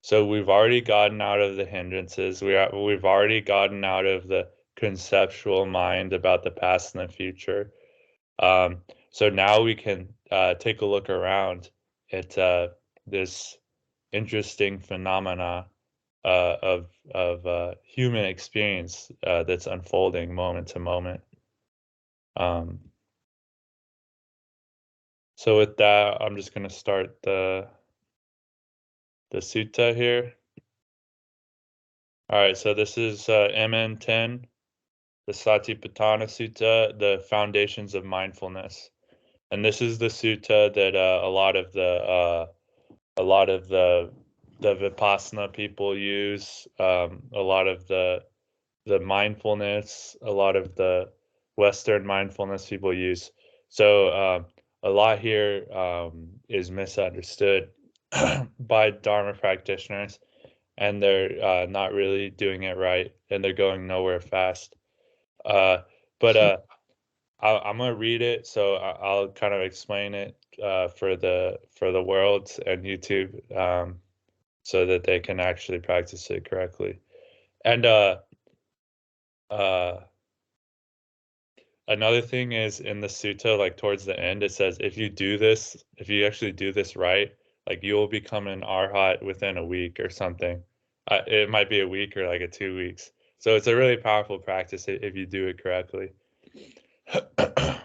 So 0.03 0.27
we've 0.27 0.51
already 0.51 0.81
gotten 0.81 1.21
out 1.21 1.41
of 1.41 1.57
the 1.57 1.65
hindrances. 1.65 2.43
We 2.43 2.57
are, 2.57 2.71
we've 2.79 3.05
already 3.05 3.41
gotten 3.41 3.85
out 3.85 4.05
of 4.05 4.29
the 4.29 4.49
conceptual 4.77 5.67
mind 5.67 6.13
about 6.13 6.43
the 6.43 6.51
past 6.51 6.95
and 6.95 7.09
the 7.09 7.13
future. 7.13 7.73
Um, 8.39 8.83
so 9.11 9.31
now 9.31 9.63
we 9.63 9.75
can 9.75 10.09
uh, 10.31 10.55
take 10.55 10.83
a 10.83 10.87
look 10.87 11.09
around 11.09 11.71
at 12.13 12.37
uh, 12.37 12.69
this 13.07 13.57
interesting 14.13 14.79
phenomena 14.79 15.67
uh, 16.25 16.57
of 16.63 16.87
of 17.15 17.47
uh, 17.47 17.75
human 17.83 18.25
experience 18.25 19.11
uh, 19.27 19.43
that's 19.45 19.67
unfolding 19.67 20.35
moment 20.35 20.69
to 20.69 20.79
moment. 20.79 21.21
Um, 22.37 22.81
so 25.37 25.59
with 25.59 25.77
that, 25.77 26.23
I'm 26.23 26.37
just 26.37 26.55
going 26.55 26.69
to 26.69 26.75
start 26.75 27.23
the 27.23 27.69
the 29.31 29.39
sutta 29.39 29.95
here. 29.95 30.35
All 32.31 32.39
right, 32.39 32.57
so 32.57 32.73
this 32.73 32.97
is 32.97 33.29
uh, 33.29 33.49
MN10, 33.55 34.45
the 35.27 35.33
Satipatthana 35.33 36.25
Sutta, 36.25 36.99
the 36.99 37.23
foundations 37.29 37.95
of 37.95 38.05
mindfulness, 38.07 38.89
and 39.51 39.63
this 39.63 39.83
is 39.83 39.99
the 39.99 40.07
sutta 40.07 40.73
that 40.73 40.97
uh, 40.97 41.21
a 41.23 41.29
lot 41.29 41.55
of 41.55 41.73
the 41.73 42.49
a 43.17 43.23
lot 43.23 43.49
of 43.49 43.69
the 43.69 44.11
the 44.61 44.75
vipassana 44.75 45.53
people 45.53 45.97
use 45.97 46.67
um, 46.79 47.23
a 47.35 47.40
lot 47.40 47.67
of 47.67 47.87
the 47.87 48.23
the 48.87 49.01
mindfulness 49.01 50.17
a 50.23 50.31
lot 50.31 50.57
of 50.57 50.75
the 50.75 51.09
western 51.57 52.05
mindfulness 52.05 52.69
people 52.69 52.93
use. 52.93 53.31
So 53.69 54.09
um, 54.12 54.47
a 54.83 54.90
lot 54.90 55.19
here 55.19 55.67
um, 55.73 56.29
is 56.49 56.71
misunderstood 56.71 57.71
by 58.61 58.90
dharma 58.90 59.35
practitioners 59.35 60.19
and 60.77 61.03
they're 61.03 61.43
uh, 61.43 61.67
not 61.67 61.93
really 61.93 62.31
doing 62.31 62.64
it 62.64 62.77
right 62.77 63.12
and 63.31 63.43
they're 63.43 63.53
going 63.53 63.87
nowhere 63.87 64.21
fast. 64.21 64.77
Uh, 65.45 65.79
but 66.21 66.37
uh, 66.37 66.57
I, 67.40 67.71
am 67.71 67.79
gonna 67.79 67.95
read 67.95 68.23
it 68.23 68.47
so 68.47 68.75
I'll 68.77 69.29
kind 69.29 69.55
of 69.55 69.61
explain 69.61 70.14
it 70.14 70.37
uh, 70.62 70.88
for 70.88 71.17
the 71.17 71.59
for 71.77 71.90
the 71.90 72.03
world 72.03 72.51
and 72.64 72.85
youtube 72.85 73.57
um, 73.57 73.97
so 74.64 74.87
that 74.87 75.05
they 75.05 75.20
can 75.20 75.38
actually 75.38 75.79
practice 75.79 76.29
it 76.31 76.48
correctly. 76.48 76.98
And 77.64 77.85
uh, 77.85 78.16
uh, 79.50 80.00
another 81.87 82.22
thing 82.22 82.53
is 82.53 82.81
in 82.81 83.00
the 83.00 83.07
sutta, 83.07 83.59
like 83.59 83.77
towards 83.77 84.07
the 84.07 84.18
end, 84.18 84.42
it 84.42 84.53
says 84.53 84.79
if 84.81 84.96
you 84.96 85.11
do 85.11 85.37
this, 85.37 85.77
if 85.98 86.09
you 86.09 86.27
actually 86.27 86.53
do 86.53 86.72
this 86.72 86.96
right, 86.96 87.33
like 87.68 87.83
you 87.83 87.94
will 87.94 88.09
become 88.09 88.46
an 88.46 88.62
arhat 88.62 89.22
within 89.22 89.59
a 89.59 89.64
week 89.64 90.00
or 90.00 90.09
something. 90.09 90.62
Uh, 91.09 91.20
it 91.27 91.50
might 91.50 91.68
be 91.68 91.81
a 91.81 91.88
week 91.88 92.16
or 92.16 92.27
like 92.27 92.40
a 92.40 92.48
two 92.48 92.74
weeks. 92.74 93.11
So 93.38 93.57
it's 93.57 93.66
a 93.66 93.77
really 93.77 93.98
powerful 93.98 94.38
practice 94.38 94.87
if 94.88 95.14
you 95.14 95.27
do 95.27 95.48
it 95.48 95.62
correctly. 95.62 96.12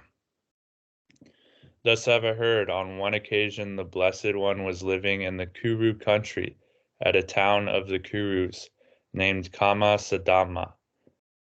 Thus 1.83 2.05
have 2.05 2.23
I 2.23 2.33
heard 2.33 2.69
on 2.69 2.97
one 2.97 3.15
occasion 3.15 3.75
the 3.75 3.83
Blessed 3.83 4.35
One 4.35 4.63
was 4.63 4.81
living 4.81 5.23
in 5.23 5.35
the 5.35 5.45
Kuru 5.45 5.93
country 5.93 6.55
at 7.01 7.15
a 7.15 7.23
town 7.23 7.69
of 7.69 7.87
the 7.87 7.99
Kurus 7.99 8.69
named 9.13 9.51
Kammasadhamma. 9.53 10.73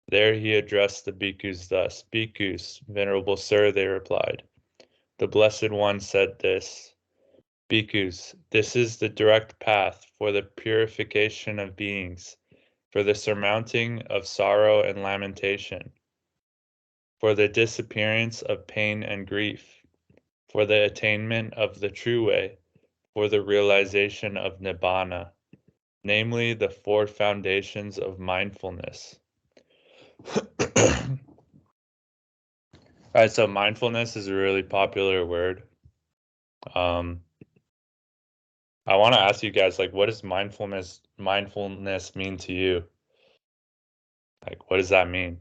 There 0.07 0.35
he 0.35 0.53
addressed 0.53 1.05
the 1.05 1.11
bhikkhus 1.11 1.67
thus 1.67 2.03
Bhikkhus, 2.13 2.79
Venerable 2.87 3.37
Sir, 3.37 3.71
they 3.71 3.87
replied. 3.87 4.43
The 5.17 5.27
Blessed 5.27 5.71
One 5.71 5.99
said 5.99 6.39
this 6.39 6.93
Bhikkhus, 7.69 8.35
this 8.51 8.75
is 8.75 8.97
the 8.97 9.09
direct 9.09 9.59
path 9.59 10.05
for 10.17 10.31
the 10.31 10.43
purification 10.43 11.59
of 11.59 11.75
beings, 11.75 12.37
for 12.91 13.03
the 13.03 13.15
surmounting 13.15 14.03
of 14.03 14.27
sorrow 14.27 14.81
and 14.81 15.01
lamentation, 15.03 15.91
for 17.19 17.33
the 17.33 17.49
disappearance 17.49 18.43
of 18.43 18.67
pain 18.67 19.03
and 19.03 19.27
grief, 19.27 19.81
for 20.49 20.65
the 20.65 20.85
attainment 20.85 21.53
of 21.55 21.79
the 21.79 21.89
true 21.89 22.27
way, 22.27 22.59
for 23.13 23.27
the 23.27 23.41
realization 23.41 24.37
of 24.37 24.61
Nibbana 24.61 25.31
namely 26.07 26.53
the 26.53 26.69
four 26.69 27.05
foundations 27.05 27.99
of 27.99 28.17
mindfulness. 28.17 29.19
All 30.35 31.17
right, 33.13 33.31
so 33.31 33.45
mindfulness 33.45 34.15
is 34.15 34.27
a 34.27 34.33
really 34.33 34.63
popular 34.63 35.25
word. 35.25 35.63
Um, 36.73 37.21
I 38.87 38.95
want 38.95 39.15
to 39.15 39.19
ask 39.19 39.43
you 39.43 39.51
guys, 39.51 39.77
like, 39.77 39.91
what 39.91 40.05
does 40.05 40.23
mindfulness 40.23 41.01
mindfulness 41.17 42.15
mean 42.15 42.37
to 42.37 42.53
you? 42.53 42.83
Like, 44.45 44.69
what 44.71 44.77
does 44.77 44.89
that 44.89 45.09
mean? 45.09 45.39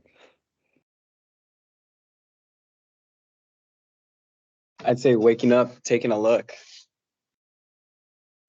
I'd 4.85 4.99
say 4.99 5.15
waking 5.15 5.53
up, 5.53 5.83
taking 5.85 6.11
a 6.11 6.19
look. 6.19 6.53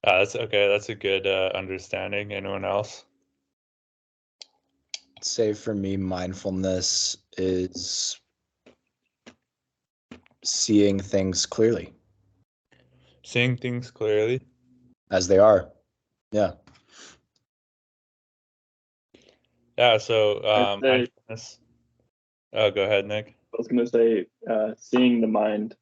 Uh, 0.08 0.20
that's 0.20 0.38
okay. 0.38 0.70
That's 0.70 0.88
a 0.88 0.96
good 0.96 1.28
uh, 1.28 1.52
understanding. 1.54 2.32
Anyone 2.32 2.64
else? 2.64 3.04
Say 5.22 5.52
for 5.52 5.76
me, 5.76 5.98
mindfulness 5.98 7.18
is 7.38 8.18
seeing 10.46 10.98
things 10.98 11.46
clearly. 11.46 11.94
Seeing 13.26 13.58
things 13.58 13.92
clearly. 13.92 14.40
As 15.12 15.28
they 15.28 15.40
are. 15.40 15.68
Yeah. 16.32 16.54
Yeah. 19.78 19.98
So 19.98 20.42
um, 20.46 20.80
say, 20.80 20.90
mindfulness. 20.90 21.60
Oh, 22.54 22.72
go 22.72 22.84
ahead, 22.84 23.06
Nick. 23.06 23.36
I 23.54 23.58
was 23.58 23.68
going 23.68 23.86
to 23.86 23.88
say 23.88 24.26
uh, 24.50 24.72
seeing 24.78 25.20
the 25.20 25.28
mind 25.28 25.76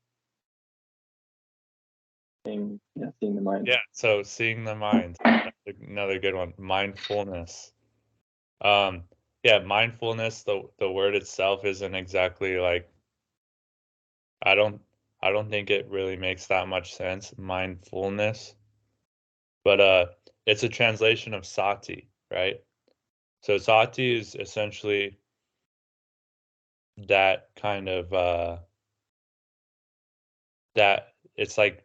seeing 2.46 2.80
yeah 2.96 3.10
seeing 3.20 3.36
the 3.36 3.42
mind. 3.42 3.68
Yeah 3.68 3.80
so 3.92 4.24
seeing 4.24 4.64
the 4.64 4.76
mind 4.76 5.18
another 5.88 6.20
good 6.20 6.36
one 6.36 6.54
mindfulness. 6.58 7.72
Um 8.62 9.04
yeah 9.44 9.60
mindfulness 9.60 10.44
the 10.44 10.64
the 10.80 10.92
word 10.92 11.16
itself 11.16 11.66
isn't 11.66 11.96
exactly 11.96 12.58
like 12.58 12.90
i 14.44 14.56
don't 14.56 14.82
i 15.22 15.32
don't 15.32 15.50
think 15.50 15.70
it 15.70 15.88
really 15.90 16.16
makes 16.18 16.48
that 16.48 16.68
much 16.68 16.96
sense 16.96 17.34
mindfulness. 17.38 18.56
But 19.64 19.80
uh 19.82 20.06
it's 20.46 20.64
a 20.64 20.70
translation 20.70 21.34
of 21.34 21.46
sati 21.46 22.10
right? 22.32 22.62
So 23.42 23.58
sati 23.58 24.18
is 24.20 24.36
essentially 24.36 25.18
that 27.08 27.50
kind 27.56 27.90
of 27.90 28.14
uh 28.14 28.58
that 30.76 31.14
it's 31.36 31.58
like 31.58 31.85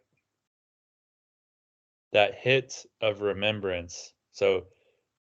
that 2.11 2.35
hit 2.35 2.85
of 3.01 3.21
remembrance. 3.21 4.13
So, 4.31 4.65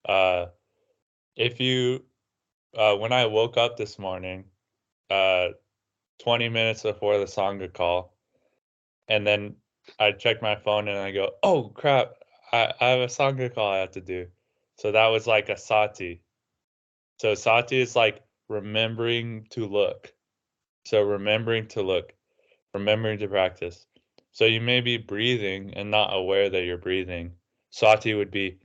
uh, 0.08 0.46
if 1.36 1.60
you, 1.60 2.04
uh, 2.76 2.96
when 2.96 3.12
I 3.12 3.26
woke 3.26 3.56
up 3.56 3.76
this 3.76 3.98
morning, 3.98 4.44
uh, 5.10 5.48
20 6.22 6.48
minutes 6.48 6.82
before 6.82 7.18
the 7.18 7.24
Sangha 7.24 7.72
call, 7.72 8.14
and 9.08 9.26
then 9.26 9.56
I 9.98 10.12
check 10.12 10.42
my 10.42 10.56
phone 10.56 10.88
and 10.88 10.98
I 10.98 11.10
go, 11.10 11.32
oh 11.42 11.70
crap, 11.74 12.12
I, 12.52 12.72
I 12.80 12.86
have 12.88 13.00
a 13.00 13.06
Sangha 13.06 13.52
call 13.54 13.72
I 13.72 13.78
have 13.78 13.92
to 13.92 14.00
do. 14.00 14.26
So 14.76 14.92
that 14.92 15.06
was 15.08 15.26
like 15.26 15.48
a 15.48 15.56
sati. 15.56 16.22
So 17.18 17.34
sati 17.34 17.80
is 17.80 17.96
like 17.96 18.22
remembering 18.48 19.46
to 19.50 19.66
look. 19.66 20.12
So 20.84 21.02
remembering 21.02 21.68
to 21.68 21.82
look, 21.82 22.14
remembering 22.72 23.18
to 23.18 23.28
practice. 23.28 23.86
So 24.32 24.44
you 24.44 24.60
may 24.60 24.80
be 24.80 24.96
breathing 24.96 25.74
and 25.74 25.90
not 25.90 26.14
aware 26.14 26.48
that 26.48 26.64
you're 26.64 26.78
breathing. 26.78 27.32
Sati 27.70 28.14
would 28.14 28.30
be 28.30 28.58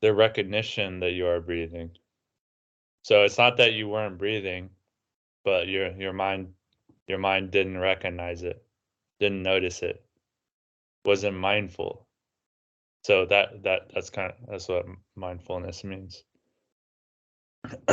the 0.00 0.14
recognition 0.14 1.00
that 1.00 1.12
you 1.12 1.26
are 1.26 1.40
breathing. 1.40 1.90
So 3.02 3.24
it's 3.24 3.38
not 3.38 3.58
that 3.58 3.74
you 3.74 3.88
weren't 3.88 4.18
breathing, 4.18 4.70
but 5.44 5.68
your 5.68 5.92
your 5.92 6.12
mind 6.12 6.54
your 7.06 7.18
mind 7.18 7.50
didn't 7.50 7.78
recognize 7.78 8.42
it, 8.42 8.64
didn't 9.20 9.42
notice 9.42 9.82
it, 9.82 10.04
wasn't 11.04 11.36
mindful. 11.36 12.06
So 13.04 13.26
that 13.26 13.62
that 13.64 13.90
that's 13.94 14.10
kind 14.10 14.32
of 14.32 14.36
that's 14.48 14.68
what 14.68 14.86
mindfulness 15.16 15.84
means. 15.84 16.24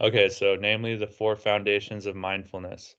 okay, 0.00 0.28
so 0.28 0.56
namely 0.56 0.96
the 0.96 1.06
four 1.06 1.36
foundations 1.36 2.06
of 2.06 2.14
mindfulness. 2.16 2.94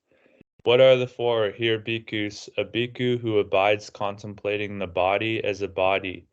What 0.63 0.80
are 0.80 0.95
the 0.95 1.08
four? 1.08 1.49
Here, 1.49 1.78
bhikkhus, 1.78 2.47
a 2.58 2.63
bhikkhu 2.63 3.19
who 3.19 3.39
abides 3.39 3.89
contemplating 3.89 4.80
the 4.80 4.88
body 4.88 5.43
as 5.43 5.62
a 5.62 5.67
body, 5.67 6.26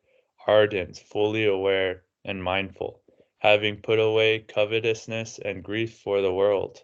ardent, 0.47 0.97
fully 0.97 1.45
aware, 1.45 2.03
and 2.23 2.41
mindful, 2.41 3.01
having 3.39 3.81
put 3.81 3.99
away 3.99 4.39
covetousness 4.39 5.37
and 5.39 5.61
grief 5.61 5.99
for 5.99 6.21
the 6.21 6.33
world. 6.33 6.81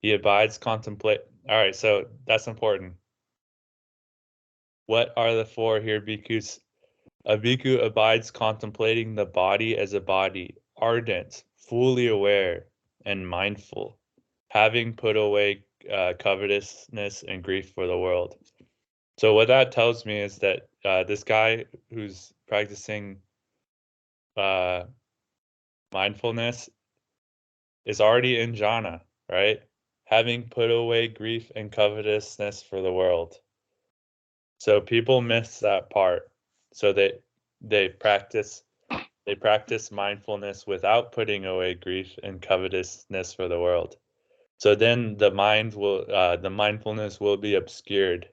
He 0.00 0.12
abides 0.12 0.56
contemplate. 0.56 1.22
All 1.48 1.56
right, 1.56 1.74
so 1.74 2.06
that's 2.24 2.46
important. 2.46 2.94
What 4.86 5.12
are 5.16 5.34
the 5.34 5.44
four 5.44 5.80
here, 5.80 6.00
bhikkhus? 6.00 6.60
A 7.24 7.36
bhikkhu 7.36 7.82
abides 7.82 8.30
contemplating 8.30 9.16
the 9.16 9.26
body 9.26 9.76
as 9.76 9.92
a 9.92 10.00
body, 10.00 10.54
ardent, 10.76 11.42
fully 11.56 12.06
aware, 12.06 12.66
and 13.04 13.28
mindful, 13.28 13.98
having 14.50 14.94
put 14.94 15.16
away 15.16 15.64
uh, 15.92 16.14
covetousness 16.18 17.24
and 17.26 17.42
grief 17.42 17.72
for 17.74 17.86
the 17.86 17.98
world. 17.98 18.36
So 19.18 19.34
what 19.34 19.48
that 19.48 19.72
tells 19.72 20.04
me 20.04 20.20
is 20.20 20.38
that 20.38 20.68
uh, 20.84 21.04
this 21.04 21.24
guy 21.24 21.66
who's 21.92 22.32
practicing 22.48 23.18
uh, 24.36 24.84
mindfulness 25.92 26.68
is 27.84 28.00
already 28.00 28.40
in 28.40 28.54
jhana, 28.54 29.00
right? 29.30 29.62
Having 30.06 30.48
put 30.48 30.70
away 30.70 31.08
grief 31.08 31.50
and 31.54 31.70
covetousness 31.70 32.62
for 32.62 32.82
the 32.82 32.92
world. 32.92 33.36
So 34.58 34.80
people 34.80 35.20
miss 35.20 35.60
that 35.60 35.90
part. 35.90 36.30
So 36.72 36.92
they 36.92 37.18
they 37.60 37.88
practice 37.88 38.62
they 39.26 39.34
practice 39.34 39.90
mindfulness 39.90 40.66
without 40.66 41.12
putting 41.12 41.46
away 41.46 41.74
grief 41.74 42.18
and 42.22 42.42
covetousness 42.42 43.32
for 43.32 43.48
the 43.48 43.60
world. 43.60 43.96
So 44.58 44.74
then 44.74 45.16
the 45.16 45.30
mind 45.30 45.74
will, 45.74 46.06
uh, 46.10 46.36
the 46.36 46.50
mindfulness 46.50 47.20
will 47.20 47.36
be 47.36 47.54
obscured. 47.54 48.28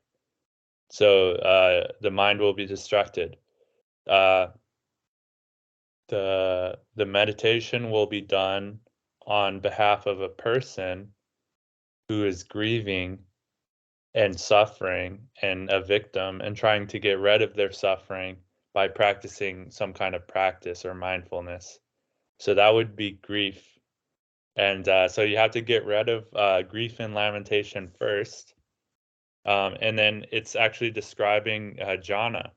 So 0.89 1.31
uh, 1.33 1.91
the 2.01 2.11
mind 2.11 2.39
will 2.39 2.53
be 2.53 2.65
distracted. 2.65 3.37
Uh, 4.07 4.47
the 6.09 6.77
the 6.95 7.05
meditation 7.05 7.89
will 7.89 8.05
be 8.05 8.21
done 8.21 8.79
on 9.25 9.59
behalf 9.61 10.05
of 10.05 10.21
a 10.21 10.29
person 10.29 11.13
who 12.09 12.25
is 12.25 12.43
grieving 12.43 13.19
and 14.13 14.37
suffering 14.37 15.19
and 15.41 15.69
a 15.69 15.79
victim 15.81 16.41
and 16.41 16.55
trying 16.55 16.87
to 16.87 16.99
get 16.99 17.19
rid 17.19 17.41
of 17.41 17.55
their 17.55 17.71
suffering 17.71 18.35
by 18.73 18.87
practicing 18.87 19.71
some 19.71 19.93
kind 19.93 20.15
of 20.15 20.27
practice 20.27 20.83
or 20.83 20.93
mindfulness. 20.93 21.79
So 22.39 22.53
that 22.53 22.73
would 22.73 22.95
be 22.95 23.11
grief 23.11 23.79
and 24.55 24.87
uh, 24.87 25.07
so 25.07 25.21
you 25.21 25.37
have 25.37 25.51
to 25.51 25.61
get 25.61 25.85
rid 25.85 26.09
of 26.09 26.25
uh, 26.35 26.61
grief 26.63 26.99
and 26.99 27.13
lamentation 27.13 27.89
first. 27.97 28.53
Um, 29.45 29.75
and 29.81 29.97
then 29.97 30.25
it's 30.31 30.55
actually 30.55 30.91
describing 30.91 31.77
uh, 31.81 31.97
jhana, 31.97 32.51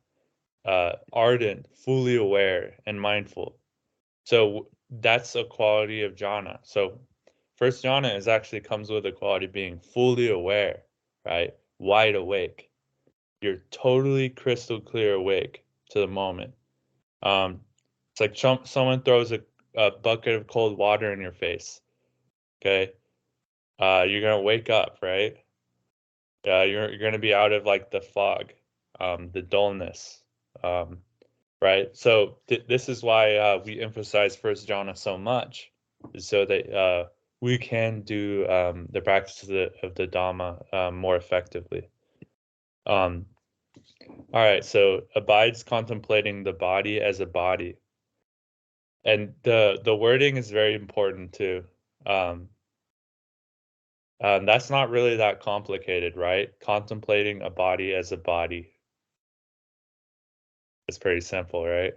uh, 0.65 0.93
ardent, 1.13 1.67
fully 1.85 2.17
aware, 2.17 2.75
and 2.85 3.01
mindful. 3.01 3.59
So 4.25 4.69
that's 4.91 5.35
a 5.35 5.45
quality 5.45 6.03
of 6.03 6.15
jhana. 6.15 6.59
So 6.63 6.99
first 7.57 7.85
jhana 7.85 8.17
is 8.17 8.29
actually 8.29 8.61
comes 8.61 8.91
with 8.91 9.07
a 9.07 9.13
quality 9.13 9.47
of 9.47 9.53
being 9.53 9.79
fully 9.79 10.31
aware, 10.31 10.83
right? 11.25 11.55
Wide 11.79 12.17
awake. 12.17 12.71
You're 13.41 13.63
totally 13.71 14.31
crystal 14.31 14.81
clear 14.81 15.15
awake 15.15 15.65
to 15.91 16.01
the 16.01 16.09
moment. 16.09 16.55
Um, 17.23 17.61
it's 18.13 18.21
like 18.21 18.67
someone 18.67 19.03
throws 19.03 19.33
a, 19.33 19.41
a 19.75 19.91
bucket 19.91 20.35
of 20.35 20.47
cold 20.47 20.77
water 20.77 21.13
in 21.13 21.21
your 21.21 21.33
face 21.33 21.81
Okay. 22.65 22.93
Uh, 23.79 24.07
you're 24.09 24.23
gonna 24.23 24.41
wake 24.41 24.71
up, 24.71 24.99
right? 25.03 25.37
Yeah, 26.45 26.63
you're 26.63 26.91
you're 26.91 26.99
gonna 26.99 27.19
be 27.19 27.35
out 27.35 27.53
of 27.53 27.67
like 27.67 27.91
the 27.91 28.01
fog, 28.01 28.53
um, 28.99 29.31
the 29.33 29.43
dullness, 29.43 30.23
um, 30.63 30.99
right? 31.61 31.95
So 31.95 32.39
th- 32.47 32.67
this 32.67 32.89
is 32.89 33.03
why 33.03 33.37
uh, 33.37 33.63
we 33.65 33.81
emphasize 33.81 34.37
first 34.37 34.67
jhana 34.67 34.97
so 34.97 35.19
much, 35.19 35.73
so 36.19 36.47
that 36.47 36.73
uh, 36.73 37.09
we 37.41 37.59
can 37.59 38.03
do 38.03 38.49
um, 38.49 38.87
the 38.91 39.03
practice 39.03 39.43
of 39.43 39.49
the, 39.49 39.73
of 39.83 39.95
the 39.95 40.07
Dhamma 40.07 40.73
um, 40.73 40.97
more 40.97 41.17
effectively. 41.17 41.89
Um, 42.87 43.27
all 44.33 44.43
right, 44.43 44.65
so 44.65 45.03
abides 45.15 45.65
contemplating 45.65 46.45
the 46.45 46.53
body 46.53 47.01
as 47.01 47.21
a 47.21 47.27
body, 47.27 47.77
and 49.05 49.35
the 49.43 49.81
the 49.85 49.95
wording 49.95 50.39
is 50.39 50.51
very 50.51 50.75
important 50.75 51.35
too. 51.35 51.65
Um, 52.07 52.49
um, 54.23 54.47
that's 54.47 54.71
not 54.71 54.91
really 54.91 55.17
that 55.17 55.41
complicated, 55.41 56.17
right? 56.17 56.51
Contemplating 56.61 57.43
a 57.43 57.51
body 57.51 57.95
as 57.95 58.13
a 58.13 58.17
body. 58.17 58.71
It's 60.89 60.99
pretty 60.99 61.21
simple, 61.21 61.67
right? 61.67 61.95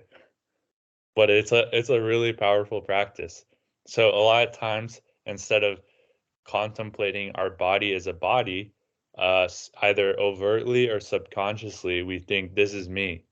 But 1.15 1.29
it's 1.29 1.51
a 1.51 1.65
it's 1.73 1.89
a 1.89 2.01
really 2.01 2.33
powerful 2.33 2.81
practice. 2.81 3.45
So 3.87 4.09
a 4.09 4.17
lot 4.21 4.47
of 4.47 4.57
times 4.57 5.01
instead 5.25 5.63
of 5.63 5.79
contemplating 6.45 7.31
our 7.35 7.49
body 7.49 7.93
as 7.93 8.07
a 8.07 8.13
body, 8.13 8.73
uh, 9.17 9.47
either 9.81 10.19
overtly 10.19 10.89
or 10.89 10.99
subconsciously, 10.99 12.03
we 12.03 12.19
think 12.19 12.55
this 12.55 12.73
is 12.73 12.89
me, 12.89 13.25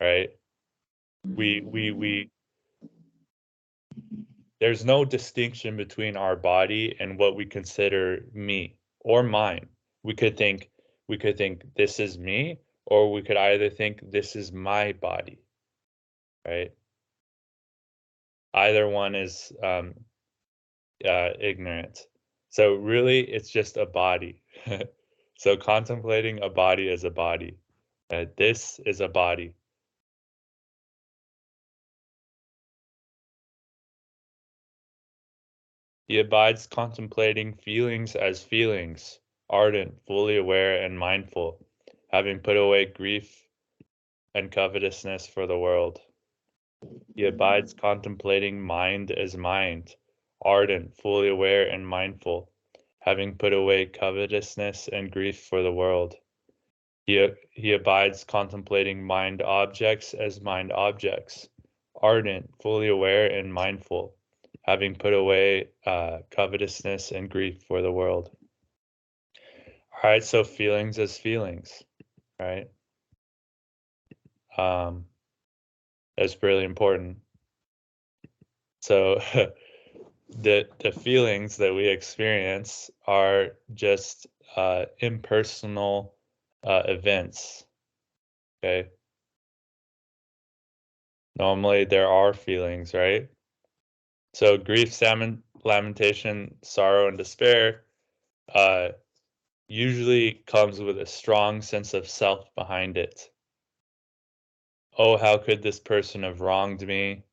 right? 0.00 0.30
We 1.24 1.60
we 1.60 1.90
we 1.92 2.30
there's 4.62 4.84
no 4.84 5.04
distinction 5.04 5.76
between 5.76 6.16
our 6.16 6.36
body 6.36 6.94
and 7.00 7.18
what 7.18 7.34
we 7.34 7.44
consider 7.44 8.24
me 8.32 8.76
or 9.00 9.24
mine. 9.24 9.66
We 10.04 10.14
could 10.14 10.36
think 10.36 10.70
we 11.08 11.18
could 11.18 11.36
think 11.36 11.64
this 11.74 11.98
is 11.98 12.16
me 12.16 12.60
or 12.86 13.10
we 13.10 13.22
could 13.22 13.36
either 13.36 13.68
think 13.70 14.12
this 14.12 14.36
is 14.36 14.52
my 14.52 14.92
body. 14.92 15.40
Right? 16.46 16.70
Either 18.54 18.86
one 18.86 19.16
is 19.16 19.50
um, 19.64 19.94
uh, 21.04 21.30
ignorant. 21.40 21.98
So 22.50 22.74
really 22.74 23.22
it's 23.22 23.50
just 23.50 23.76
a 23.76 23.86
body. 23.86 24.44
so 25.38 25.56
contemplating 25.56 26.40
a 26.40 26.48
body 26.48 26.88
as 26.88 27.02
a 27.02 27.10
body. 27.10 27.56
Uh, 28.10 28.26
this 28.36 28.78
is 28.86 29.00
a 29.00 29.08
body. 29.08 29.54
He 36.12 36.18
abides 36.18 36.66
contemplating 36.66 37.54
feelings 37.54 38.14
as 38.14 38.44
feelings, 38.44 39.18
ardent, 39.48 39.98
fully 40.06 40.36
aware, 40.36 40.82
and 40.82 40.98
mindful, 40.98 41.64
having 42.10 42.40
put 42.40 42.58
away 42.58 42.84
grief 42.84 43.48
and 44.34 44.52
covetousness 44.52 45.26
for 45.26 45.46
the 45.46 45.58
world. 45.58 46.02
He 47.16 47.24
abides 47.24 47.72
contemplating 47.72 48.60
mind 48.60 49.10
as 49.10 49.38
mind, 49.38 49.96
ardent, 50.42 50.94
fully 50.98 51.28
aware, 51.28 51.66
and 51.66 51.88
mindful, 51.88 52.52
having 52.98 53.38
put 53.38 53.54
away 53.54 53.86
covetousness 53.86 54.88
and 54.88 55.10
grief 55.10 55.40
for 55.40 55.62
the 55.62 55.72
world. 55.72 56.14
He, 57.06 57.26
he 57.52 57.72
abides 57.72 58.24
contemplating 58.24 59.02
mind 59.02 59.40
objects 59.40 60.12
as 60.12 60.42
mind 60.42 60.72
objects, 60.72 61.48
ardent, 61.94 62.50
fully 62.60 62.88
aware, 62.88 63.28
and 63.34 63.54
mindful, 63.54 64.14
having 64.62 64.94
put 64.94 65.14
away 65.14 65.68
uh, 65.86 66.18
covetousness 66.30 67.12
and 67.12 67.30
grief 67.30 67.62
for 67.68 67.82
the 67.82 67.92
world. 67.92 68.30
All 70.02 70.10
right, 70.10 70.24
so 70.24 70.44
feelings 70.44 70.98
as 70.98 71.18
feelings, 71.18 71.82
right? 72.40 72.68
Um, 74.56 75.06
that's 76.16 76.42
really 76.42 76.64
important. 76.64 77.18
So 78.80 79.20
the 80.28 80.68
the 80.80 80.92
feelings 80.92 81.56
that 81.58 81.74
we 81.74 81.88
experience 81.88 82.90
are 83.06 83.56
just 83.74 84.26
uh, 84.56 84.86
impersonal 85.00 86.14
uh, 86.64 86.82
events. 86.86 87.64
Okay. 88.64 88.90
Normally 91.36 91.84
there 91.84 92.08
are 92.08 92.32
feelings, 92.34 92.94
right? 92.94 93.28
So 94.34 94.56
grief, 94.56 94.92
salmon, 94.92 95.42
lamentation, 95.64 96.56
sorrow, 96.62 97.08
and 97.08 97.18
despair 97.18 97.84
uh, 98.54 98.88
usually 99.68 100.42
comes 100.46 100.80
with 100.80 100.98
a 100.98 101.06
strong 101.06 101.62
sense 101.62 101.94
of 101.94 102.08
self 102.08 102.46
behind 102.54 102.96
it. 102.96 103.30
Oh, 104.96 105.16
how 105.16 105.38
could 105.38 105.62
this 105.62 105.80
person 105.80 106.22
have 106.22 106.40
wronged 106.40 106.86
me? 106.86 107.24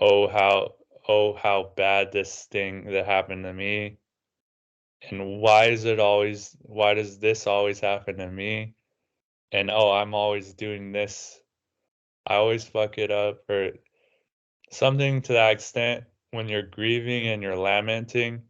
Oh, 0.00 0.28
how 0.28 0.74
oh 1.08 1.34
how 1.34 1.72
bad 1.76 2.12
this 2.12 2.46
thing 2.46 2.86
that 2.92 3.06
happened 3.06 3.44
to 3.44 3.52
me. 3.52 3.98
And 5.10 5.40
why 5.40 5.66
is 5.66 5.84
it 5.84 6.00
always 6.00 6.56
why 6.60 6.94
does 6.94 7.18
this 7.18 7.46
always 7.46 7.80
happen 7.80 8.16
to 8.18 8.30
me? 8.30 8.74
And 9.52 9.70
oh, 9.70 9.92
I'm 9.92 10.14
always 10.14 10.54
doing 10.54 10.92
this. 10.92 11.40
I 12.26 12.36
always 12.36 12.64
fuck 12.64 12.98
it 12.98 13.10
up 13.10 13.48
or 13.48 13.72
something 14.74 15.22
to 15.22 15.32
that 15.34 15.52
extent 15.52 16.04
when 16.30 16.48
you're 16.48 16.62
grieving 16.62 17.28
and 17.28 17.42
you're 17.42 17.56
lamenting 17.56 18.42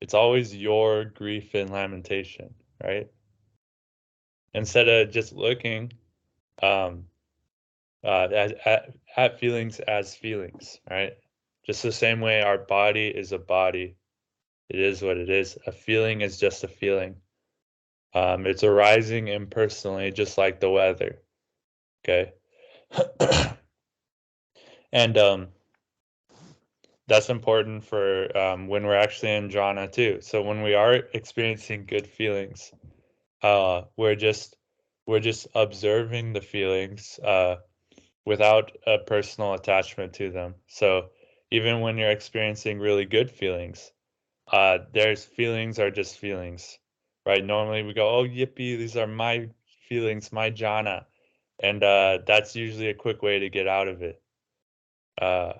it's 0.00 0.14
always 0.14 0.54
your 0.54 1.04
grief 1.04 1.54
and 1.54 1.70
lamentation, 1.70 2.54
right? 2.82 3.08
Instead 4.54 4.88
of 4.88 5.10
just 5.10 5.32
looking 5.32 5.92
um, 6.62 7.04
uh, 8.04 8.28
at, 8.32 8.66
at, 8.66 8.94
at 9.16 9.40
feelings 9.40 9.80
as 9.80 10.14
feelings, 10.14 10.78
right? 10.88 11.14
Just 11.66 11.82
the 11.82 11.92
same 11.92 12.20
way 12.20 12.40
our 12.40 12.58
body 12.58 13.08
is 13.08 13.32
a 13.32 13.38
body, 13.38 13.96
it 14.68 14.78
is 14.78 15.02
what 15.02 15.16
it 15.16 15.30
is. 15.30 15.58
A 15.66 15.72
feeling 15.72 16.20
is 16.20 16.38
just 16.38 16.64
a 16.64 16.68
feeling. 16.68 17.16
Um, 18.14 18.46
it's 18.46 18.64
arising 18.64 19.28
impersonally, 19.28 20.12
just 20.12 20.38
like 20.38 20.60
the 20.60 20.70
weather. 20.70 21.18
Okay. 22.04 22.32
and 24.92 25.18
um, 25.18 25.48
that's 27.08 27.30
important 27.30 27.84
for 27.84 28.36
um, 28.36 28.68
when 28.68 28.86
we're 28.86 28.94
actually 28.94 29.34
in 29.34 29.48
jhana 29.48 29.90
too. 29.90 30.18
So 30.20 30.42
when 30.42 30.62
we 30.62 30.74
are 30.74 30.94
experiencing 30.94 31.86
good 31.86 32.06
feelings, 32.06 32.70
uh, 33.42 33.82
we're 33.96 34.14
just 34.14 34.56
we're 35.06 35.20
just 35.20 35.48
observing 35.54 36.34
the 36.34 36.42
feelings 36.42 37.18
uh, 37.24 37.56
without 38.26 38.72
a 38.86 38.98
personal 38.98 39.54
attachment 39.54 40.12
to 40.14 40.30
them. 40.30 40.54
So 40.66 41.10
even 41.50 41.80
when 41.80 41.96
you're 41.96 42.10
experiencing 42.10 42.78
really 42.78 43.06
good 43.06 43.30
feelings, 43.30 43.90
uh, 44.52 44.78
there's 44.92 45.24
feelings 45.24 45.78
are 45.78 45.90
just 45.90 46.18
feelings, 46.18 46.78
right? 47.24 47.42
Normally 47.42 47.82
we 47.84 47.94
go, 47.94 48.18
oh 48.18 48.24
yippee, 48.24 48.76
these 48.76 48.98
are 48.98 49.06
my 49.06 49.48
feelings, 49.88 50.30
my 50.30 50.50
jhana, 50.50 51.06
and 51.58 51.82
uh, 51.82 52.18
that's 52.26 52.54
usually 52.54 52.88
a 52.88 52.94
quick 52.94 53.22
way 53.22 53.38
to 53.38 53.48
get 53.48 53.66
out 53.66 53.88
of 53.88 54.02
it. 54.02 54.20
Uh, 55.20 55.54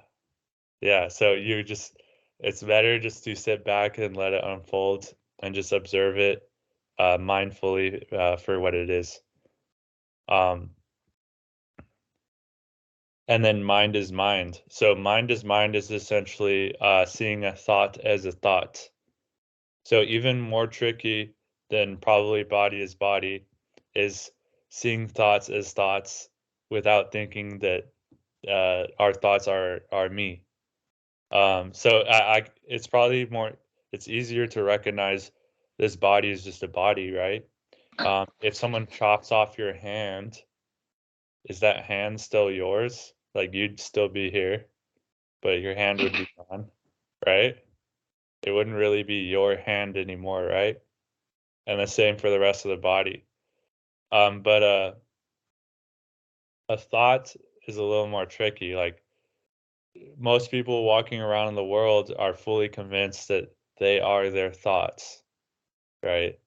yeah, 0.80 1.08
so 1.08 1.32
you 1.32 1.62
just 1.62 1.96
it's 2.40 2.62
better 2.62 2.98
just 2.98 3.24
to 3.24 3.34
sit 3.34 3.64
back 3.64 3.98
and 3.98 4.16
let 4.16 4.32
it 4.32 4.44
unfold 4.44 5.12
and 5.40 5.54
just 5.54 5.72
observe 5.72 6.18
it 6.18 6.48
uh, 6.98 7.18
mindfully 7.18 8.12
uh, 8.12 8.36
for 8.36 8.60
what 8.60 8.74
it 8.74 8.90
is. 8.90 9.20
Um, 10.28 10.70
and 13.26 13.44
then 13.44 13.62
mind 13.62 13.96
is 13.96 14.12
mind. 14.12 14.60
So 14.68 14.94
mind 14.94 15.30
is 15.30 15.44
mind 15.44 15.74
is 15.74 15.90
essentially 15.90 16.74
uh, 16.80 17.06
seeing 17.06 17.44
a 17.44 17.52
thought 17.52 17.98
as 17.98 18.24
a 18.24 18.32
thought. 18.32 18.88
So 19.84 20.02
even 20.02 20.40
more 20.40 20.66
tricky 20.66 21.34
than 21.70 21.96
probably 21.96 22.44
body 22.44 22.80
is 22.80 22.94
body 22.94 23.46
is 23.94 24.30
seeing 24.70 25.08
thoughts 25.08 25.48
as 25.48 25.72
thoughts 25.72 26.28
without 26.70 27.10
thinking 27.10 27.58
that 27.60 27.84
uh, 28.46 28.86
our 28.98 29.12
thoughts 29.12 29.48
are 29.48 29.80
are 29.90 30.08
me 30.08 30.42
um, 31.30 31.72
so 31.72 32.00
I, 32.00 32.36
I, 32.36 32.42
it's 32.66 32.86
probably 32.86 33.26
more, 33.26 33.52
it's 33.92 34.08
easier 34.08 34.46
to 34.48 34.62
recognize 34.62 35.30
this 35.78 35.96
body 35.96 36.30
is 36.30 36.44
just 36.44 36.62
a 36.62 36.68
body, 36.68 37.12
right? 37.12 37.44
Um, 37.98 38.26
if 38.40 38.54
someone 38.54 38.86
chops 38.86 39.32
off 39.32 39.58
your 39.58 39.72
hand, 39.72 40.38
is 41.48 41.60
that 41.60 41.84
hand 41.84 42.20
still 42.20 42.50
yours? 42.50 43.12
Like 43.34 43.54
you'd 43.54 43.80
still 43.80 44.08
be 44.08 44.30
here, 44.30 44.66
but 45.42 45.60
your 45.60 45.74
hand 45.74 46.00
would 46.00 46.12
be 46.12 46.28
gone, 46.36 46.66
right? 47.26 47.56
It 48.42 48.52
wouldn't 48.52 48.76
really 48.76 49.02
be 49.02 49.20
your 49.20 49.56
hand 49.56 49.96
anymore, 49.96 50.44
right? 50.44 50.78
And 51.66 51.80
the 51.80 51.86
same 51.86 52.16
for 52.16 52.30
the 52.30 52.40
rest 52.40 52.64
of 52.64 52.70
the 52.70 52.76
body. 52.76 53.24
Um, 54.10 54.42
but 54.42 54.62
uh, 54.62 54.92
a 56.68 56.76
thought 56.76 57.34
is 57.66 57.76
a 57.76 57.82
little 57.82 58.06
more 58.06 58.26
tricky. 58.26 58.74
Like 58.74 59.02
most 60.18 60.50
people 60.50 60.84
walking 60.84 61.20
around 61.20 61.48
in 61.48 61.54
the 61.54 61.64
world 61.64 62.12
are 62.18 62.34
fully 62.34 62.68
convinced 62.68 63.28
that 63.28 63.54
they 63.78 64.00
are 64.00 64.30
their 64.30 64.52
thoughts 64.52 65.22
right? 66.02 66.38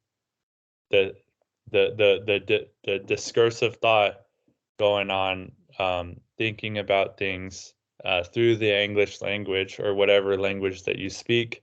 The 0.89 1.15
the 1.71 1.93
the 1.97 2.39
the 2.47 2.67
the, 2.83 2.99
discursive 2.99 3.77
thought 3.77 4.21
going 4.79 5.09
on 5.09 5.51
um, 5.79 6.19
thinking 6.37 6.77
about 6.77 7.17
things 7.17 7.73
uh, 8.03 8.23
through 8.23 8.57
the 8.57 8.83
english 8.83 9.21
language 9.21 9.79
or 9.79 9.93
whatever 9.93 10.37
language 10.37 10.83
that 10.83 10.97
you 10.97 11.09
speak 11.09 11.61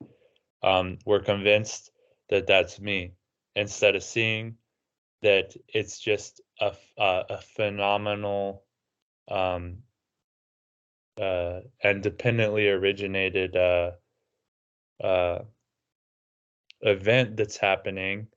um, 0.62 0.98
we're 1.05 1.20
convinced 1.20 1.90
that 2.29 2.46
that's 2.46 2.81
me 2.81 3.12
instead 3.57 3.96
of 3.96 4.03
seeing 4.05 4.57
that 5.22 5.53
it's 5.68 5.98
just 5.98 6.40
a, 6.61 6.72
a, 6.96 7.24
a 7.31 7.38
phenomenal 7.38 8.62
um, 9.29 9.79
uh, 11.20 11.61
independently 11.85 12.68
originated 12.68 13.57
uh, 13.57 13.92
uh, 15.02 15.40
event 16.83 17.37
that's 17.37 17.57
happening 17.57 18.28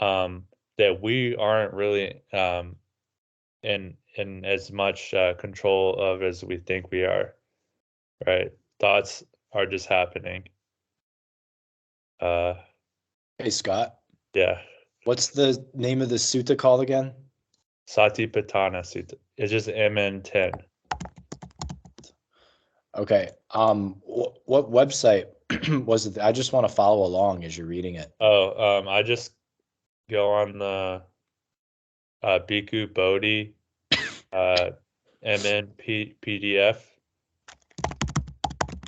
um, 0.00 0.44
that 0.78 1.00
we 1.00 1.36
aren't 1.36 1.72
really 1.72 2.22
um, 2.32 2.76
in 3.62 3.96
in 4.16 4.44
as 4.44 4.70
much 4.70 5.12
uh, 5.14 5.34
control 5.34 5.94
of 6.00 6.22
as 6.22 6.44
we 6.44 6.58
think 6.58 6.90
we 6.90 7.04
are. 7.04 7.34
Right, 8.26 8.52
thoughts 8.80 9.24
are 9.52 9.66
just 9.66 9.86
happening. 9.86 10.44
Uh, 12.20 12.54
hey 13.38 13.50
Scott. 13.50 13.96
Yeah. 14.34 14.58
What's 15.04 15.28
the 15.28 15.64
name 15.74 16.00
of 16.00 16.08
the 16.08 16.16
sutta 16.16 16.56
called 16.56 16.80
again? 16.80 17.12
Satipatthana 17.88 18.80
Sutta. 18.80 19.14
It's 19.36 19.52
just 19.52 19.68
MN10. 19.68 20.52
Okay. 22.96 23.30
Um, 23.50 24.00
wh- 24.06 24.36
what 24.48 24.70
website 24.70 25.26
was 25.84 26.06
it? 26.06 26.18
I 26.18 26.32
just 26.32 26.52
want 26.52 26.68
to 26.68 26.74
follow 26.74 27.04
along 27.04 27.44
as 27.44 27.56
you're 27.56 27.66
reading 27.66 27.96
it. 27.96 28.12
Oh, 28.20 28.78
um, 28.78 28.88
I 28.88 29.02
just 29.02 29.32
go 30.10 30.32
on 30.32 30.58
the 30.58 31.02
uh, 32.22 32.38
Bhikkhu 32.48 32.92
Bodhi 32.94 33.54
uh, 34.32 34.70
MNP 35.24 36.14
PDF. 36.22 36.78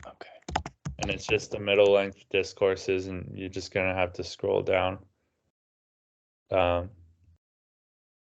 Okay. 0.06 0.62
And 0.98 1.10
it's 1.10 1.26
just 1.26 1.50
the 1.50 1.60
middle 1.60 1.92
length 1.92 2.24
discourses, 2.30 3.06
and 3.06 3.30
you're 3.34 3.48
just 3.48 3.72
gonna 3.72 3.94
have 3.94 4.12
to 4.14 4.24
scroll 4.24 4.62
down. 4.62 4.98
Um, 6.50 6.90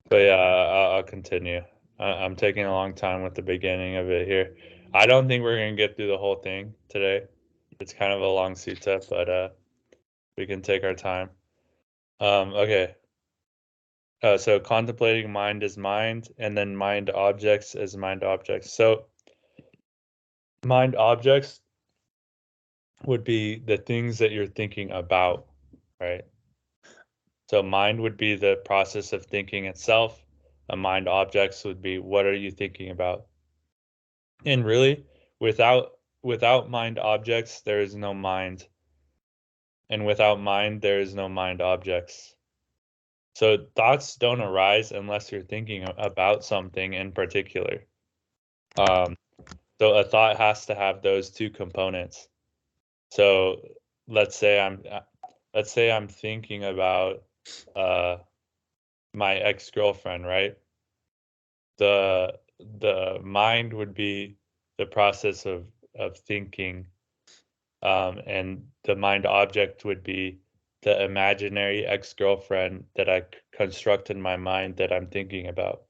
but 0.08 0.16
yeah, 0.16 0.34
I'll, 0.34 0.92
I'll 0.96 1.02
continue. 1.02 1.62
I, 1.98 2.04
I'm 2.04 2.36
taking 2.36 2.64
a 2.64 2.70
long 2.70 2.94
time 2.94 3.22
with 3.22 3.34
the 3.34 3.42
beginning 3.42 3.96
of 3.96 4.10
it 4.10 4.26
here. 4.26 4.56
I 4.96 5.04
don't 5.04 5.28
think 5.28 5.44
we're 5.44 5.58
gonna 5.58 5.76
get 5.76 5.94
through 5.94 6.08
the 6.08 6.16
whole 6.16 6.36
thing 6.36 6.72
today. 6.88 7.26
It's 7.80 7.92
kind 7.92 8.14
of 8.14 8.22
a 8.22 8.26
long 8.26 8.54
sutta, 8.54 9.06
but 9.10 9.28
uh, 9.28 9.48
we 10.38 10.46
can 10.46 10.62
take 10.62 10.84
our 10.84 10.94
time. 10.94 11.28
Um, 12.18 12.54
okay. 12.54 12.94
Uh, 14.22 14.38
so 14.38 14.58
contemplating 14.58 15.30
mind 15.30 15.62
as 15.62 15.76
mind, 15.76 16.30
and 16.38 16.56
then 16.56 16.74
mind 16.74 17.10
objects 17.10 17.74
as 17.74 17.94
mind 17.94 18.24
objects. 18.24 18.72
So 18.72 19.04
mind 20.64 20.96
objects 20.96 21.60
would 23.04 23.22
be 23.22 23.58
the 23.58 23.76
things 23.76 24.16
that 24.16 24.32
you're 24.32 24.46
thinking 24.46 24.92
about, 24.92 25.46
right? 26.00 26.24
So 27.50 27.62
mind 27.62 28.00
would 28.00 28.16
be 28.16 28.34
the 28.34 28.62
process 28.64 29.12
of 29.12 29.26
thinking 29.26 29.66
itself. 29.66 30.24
A 30.70 30.76
mind 30.76 31.06
objects 31.06 31.64
would 31.64 31.82
be 31.82 31.98
what 31.98 32.24
are 32.24 32.34
you 32.34 32.50
thinking 32.50 32.90
about? 32.90 33.26
And 34.46 34.64
really, 34.64 35.04
without 35.40 35.98
without 36.22 36.70
mind 36.70 36.98
objects, 36.98 37.60
there 37.60 37.80
is 37.80 37.94
no 37.94 38.14
mind. 38.14 38.66
And 39.90 40.06
without 40.06 40.40
mind, 40.40 40.80
there 40.80 41.00
is 41.00 41.14
no 41.14 41.28
mind 41.28 41.60
objects. 41.60 42.34
So 43.34 43.66
thoughts 43.76 44.16
don't 44.16 44.40
arise 44.40 44.92
unless 44.92 45.30
you're 45.30 45.42
thinking 45.42 45.86
about 45.98 46.44
something 46.44 46.94
in 46.94 47.12
particular. 47.12 47.84
Um, 48.78 49.16
so 49.78 49.94
a 49.94 50.04
thought 50.04 50.38
has 50.38 50.66
to 50.66 50.74
have 50.74 51.02
those 51.02 51.30
two 51.30 51.50
components. 51.50 52.28
So 53.10 53.60
let's 54.08 54.36
say 54.36 54.58
I'm 54.58 54.82
uh, 54.90 55.00
let's 55.54 55.72
say 55.72 55.90
I'm 55.90 56.08
thinking 56.08 56.64
about 56.64 57.24
uh, 57.74 58.18
my 59.12 59.36
ex 59.36 59.70
girlfriend, 59.70 60.24
right? 60.24 60.56
The 61.78 62.38
the 62.60 63.18
mind 63.22 63.72
would 63.72 63.94
be 63.94 64.38
the 64.78 64.86
process 64.86 65.46
of 65.46 65.66
of 65.94 66.16
thinking 66.18 66.86
Um, 67.82 68.20
and 68.26 68.72
the 68.84 68.96
mind 68.96 69.26
object 69.26 69.84
would 69.84 70.02
be 70.02 70.40
the 70.82 71.02
imaginary 71.04 71.86
ex 71.86 72.12
girlfriend 72.14 72.86
that 72.96 73.08
I 73.08 73.22
construct 73.52 74.10
in 74.10 74.20
my 74.20 74.36
mind 74.36 74.76
that 74.78 74.92
I'm 74.92 75.08
thinking 75.08 75.46
about, 75.48 75.84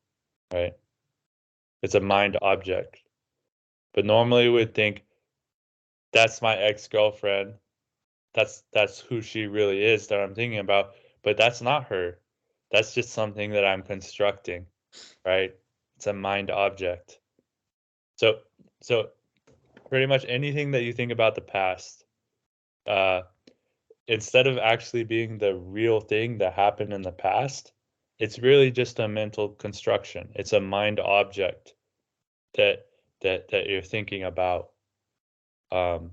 right? 0.52 0.74
It's 1.82 1.94
a 1.94 2.00
mind 2.00 2.36
object. 2.42 3.02
But 3.94 4.04
normally 4.04 4.48
we 4.48 4.54
would 4.54 4.74
think 4.74 5.04
that's 6.12 6.42
my 6.42 6.56
ex 6.56 6.88
girlfriend. 6.88 7.54
That's 8.34 8.64
that's 8.72 9.00
who 9.00 9.22
she 9.22 9.46
really 9.46 9.82
is 9.84 10.08
that 10.08 10.20
I'm 10.20 10.34
thinking 10.34 10.58
about. 10.60 10.94
But 11.22 11.36
that's 11.36 11.62
not 11.62 11.86
her. 11.88 12.20
That's 12.72 12.94
just 12.94 13.10
something 13.10 13.52
that 13.52 13.64
I'm 13.64 13.82
constructing, 13.82 14.66
right? 15.24 15.54
It's 15.96 16.06
a 16.06 16.12
mind 16.12 16.50
object. 16.50 17.20
So 18.16 18.40
so 18.82 19.10
pretty 19.88 20.06
much 20.06 20.24
anything 20.28 20.72
that 20.72 20.82
you 20.82 20.92
think 20.92 21.12
about 21.12 21.34
the 21.34 21.40
past, 21.40 22.04
uh, 22.86 23.22
instead 24.08 24.46
of 24.46 24.58
actually 24.58 25.04
being 25.04 25.38
the 25.38 25.54
real 25.54 26.00
thing 26.00 26.38
that 26.38 26.52
happened 26.52 26.92
in 26.92 27.02
the 27.02 27.12
past, 27.12 27.72
it's 28.18 28.38
really 28.38 28.70
just 28.70 28.98
a 28.98 29.08
mental 29.08 29.50
construction. 29.50 30.30
It's 30.34 30.52
a 30.52 30.60
mind 30.60 31.00
object 31.00 31.74
that 32.54 32.86
that 33.22 33.48
that 33.48 33.66
you're 33.68 33.82
thinking 33.82 34.24
about. 34.24 34.70
Um, 35.72 36.12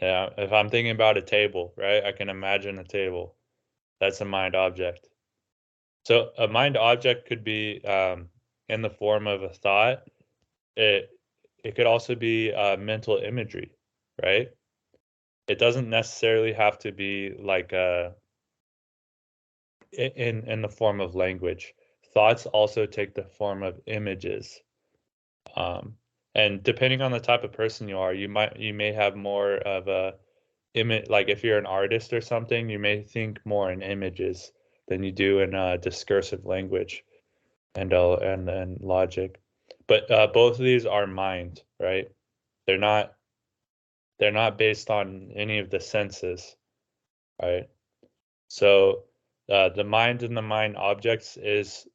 yeah, 0.00 0.28
if 0.36 0.52
I'm 0.52 0.68
thinking 0.68 0.90
about 0.90 1.16
a 1.16 1.22
table, 1.22 1.72
right, 1.76 2.04
I 2.04 2.12
can 2.12 2.28
imagine 2.28 2.78
a 2.78 2.84
table. 2.84 3.34
That's 4.00 4.20
a 4.20 4.24
mind 4.24 4.54
object. 4.54 5.08
So 6.06 6.30
a 6.38 6.46
mind 6.46 6.76
object 6.76 7.26
could 7.26 7.42
be 7.42 7.84
um, 7.84 8.28
in 8.68 8.80
the 8.80 8.90
form 8.90 9.26
of 9.26 9.42
a 9.42 9.48
thought. 9.48 10.04
It 10.76 11.10
it 11.64 11.74
could 11.74 11.86
also 11.86 12.14
be 12.14 12.52
uh, 12.52 12.76
mental 12.76 13.16
imagery, 13.16 13.72
right? 14.22 14.50
It 15.48 15.58
doesn't 15.58 15.90
necessarily 15.90 16.52
have 16.52 16.78
to 16.80 16.92
be 16.92 17.34
like 17.36 17.72
a 17.72 18.14
i- 19.98 20.12
in 20.14 20.44
in 20.48 20.62
the 20.62 20.68
form 20.68 21.00
of 21.00 21.16
language. 21.16 21.74
Thoughts 22.14 22.46
also 22.46 22.86
take 22.86 23.14
the 23.16 23.24
form 23.24 23.64
of 23.64 23.80
images. 23.86 24.62
Um, 25.56 25.98
and 26.36 26.62
depending 26.62 27.02
on 27.02 27.10
the 27.10 27.18
type 27.18 27.42
of 27.42 27.50
person 27.50 27.88
you 27.88 27.98
are, 27.98 28.14
you 28.14 28.28
might 28.28 28.56
you 28.56 28.74
may 28.74 28.92
have 28.92 29.16
more 29.16 29.56
of 29.56 29.88
a 29.88 30.14
image. 30.74 31.08
Like 31.08 31.28
if 31.28 31.42
you're 31.42 31.58
an 31.58 31.66
artist 31.66 32.12
or 32.12 32.20
something, 32.20 32.70
you 32.70 32.78
may 32.78 33.02
think 33.02 33.44
more 33.44 33.72
in 33.72 33.82
images 33.82 34.52
than 34.88 35.02
you 35.02 35.12
do 35.12 35.40
in 35.40 35.54
uh, 35.54 35.76
discursive 35.76 36.44
language 36.44 37.04
and 37.74 37.92
uh, 37.92 38.16
and 38.16 38.48
and 38.48 38.80
logic. 38.80 39.40
But 39.86 40.10
uh, 40.10 40.28
both 40.28 40.58
of 40.58 40.64
these 40.64 40.86
are 40.86 41.06
mind 41.06 41.62
right? 41.80 42.10
They're 42.66 42.78
not 42.78 43.14
they're 44.18 44.32
not 44.32 44.58
based 44.58 44.90
on 44.90 45.30
any 45.34 45.58
of 45.58 45.70
the 45.70 45.80
senses 45.80 46.56
right? 47.42 47.68
So 48.48 49.04
uh, 49.50 49.70
the 49.70 49.84
mind 49.84 50.22
and 50.22 50.36
the 50.36 50.42
mind 50.42 50.76
objects 50.76 51.36
is 51.36 51.86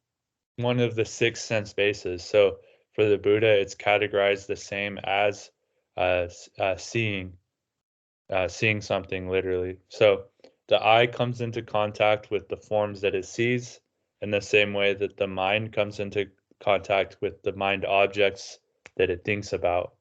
one 0.58 0.80
of 0.80 0.96
the 0.96 1.06
six 1.06 1.44
sense 1.44 1.74
bases. 1.74 2.24
So 2.24 2.58
for 2.94 3.06
the 3.06 3.18
buddha 3.18 3.60
it's 3.60 3.76
categorized 3.76 4.48
the 4.48 4.56
same 4.56 5.00
as 5.04 5.50
uh, 5.98 6.28
uh, 6.60 6.76
seeing 6.78 7.34
uh, 8.30 8.48
seeing 8.48 8.80
something 8.82 9.30
literally. 9.30 9.78
So 9.90 10.26
the 10.72 10.88
eye 10.88 11.06
comes 11.06 11.42
into 11.42 11.62
contact 11.62 12.32
with 12.32 12.48
the 12.48 12.56
forms 12.56 13.02
that 13.02 13.14
it 13.14 13.26
sees 13.26 13.82
in 14.22 14.32
the 14.32 14.40
same 14.40 14.74
way 14.74 14.94
that 14.94 15.18
the 15.18 15.28
mind 15.28 15.74
comes 15.74 16.00
into 16.00 16.30
contact 16.62 17.18
with 17.20 17.44
the 17.44 17.52
mind 17.52 17.84
objects 17.84 18.58
that 18.96 19.10
it 19.10 19.26
thinks 19.26 19.52
about. 19.52 19.96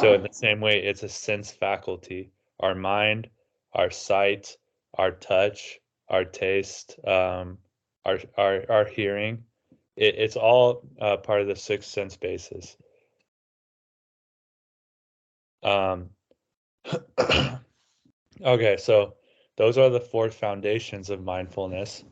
So, 0.00 0.14
in 0.14 0.22
the 0.22 0.32
same 0.32 0.60
way, 0.60 0.80
it's 0.80 1.02
a 1.02 1.08
sense 1.08 1.50
faculty. 1.50 2.30
Our 2.60 2.76
mind, 2.76 3.30
our 3.72 3.90
sight, 3.90 4.56
our 4.94 5.10
touch, 5.10 5.80
our 6.08 6.24
taste, 6.24 6.96
um, 7.04 7.58
our, 8.04 8.20
our, 8.38 8.64
our 8.70 8.84
hearing, 8.84 9.42
it, 9.96 10.14
it's 10.16 10.36
all 10.36 10.82
uh, 11.00 11.16
part 11.16 11.40
of 11.40 11.48
the 11.48 11.56
six 11.56 11.88
sense 11.88 12.16
bases. 12.16 12.76
Um, 15.64 16.10
okay, 18.40 18.76
so 18.76 19.14
those 19.60 19.76
are 19.76 19.90
the 19.90 20.00
four 20.00 20.30
foundations 20.30 21.10
of 21.10 21.22
mindfulness. 21.22 22.02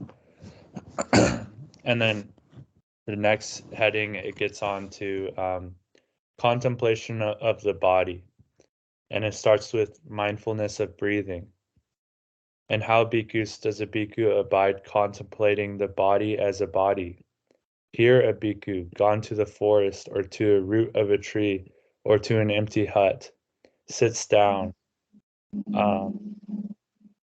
and 1.83 2.03
then 2.03 2.31
the 3.07 3.17
next 3.17 3.63
heading 3.73 4.17
it 4.17 4.37
gets 4.37 4.63
on 4.63 4.91
to 4.91 5.33
um, 5.39 5.75
contemplation 6.37 7.23
of 7.23 7.63
the 7.63 7.73
body. 7.73 8.23
And 9.11 9.25
it 9.25 9.33
starts 9.33 9.73
with 9.73 9.99
mindfulness 10.07 10.79
of 10.79 10.99
breathing. 10.99 11.47
And 12.69 12.83
how 12.83 13.07
bhikkhus 13.07 13.63
does 13.63 13.81
a 13.81 13.87
bhikkhu 13.87 14.39
abide 14.39 14.85
contemplating 14.85 15.79
the 15.79 15.89
body 15.89 16.37
as 16.39 16.61
a 16.61 16.67
body? 16.67 17.25
Here 17.93 18.29
a 18.29 18.35
bhikkhu 18.35 18.93
gone 18.93 19.23
to 19.23 19.35
the 19.35 19.47
forest 19.47 20.11
or 20.13 20.23
to 20.23 20.57
a 20.57 20.61
root 20.61 20.95
of 20.95 21.11
a 21.11 21.17
tree 21.17 21.73
or 22.05 22.19
to 22.19 22.41
an 22.41 22.51
empty 22.51 22.85
hut 22.85 23.31
sits 23.89 24.27
down 24.27 24.75
um, 25.73 26.29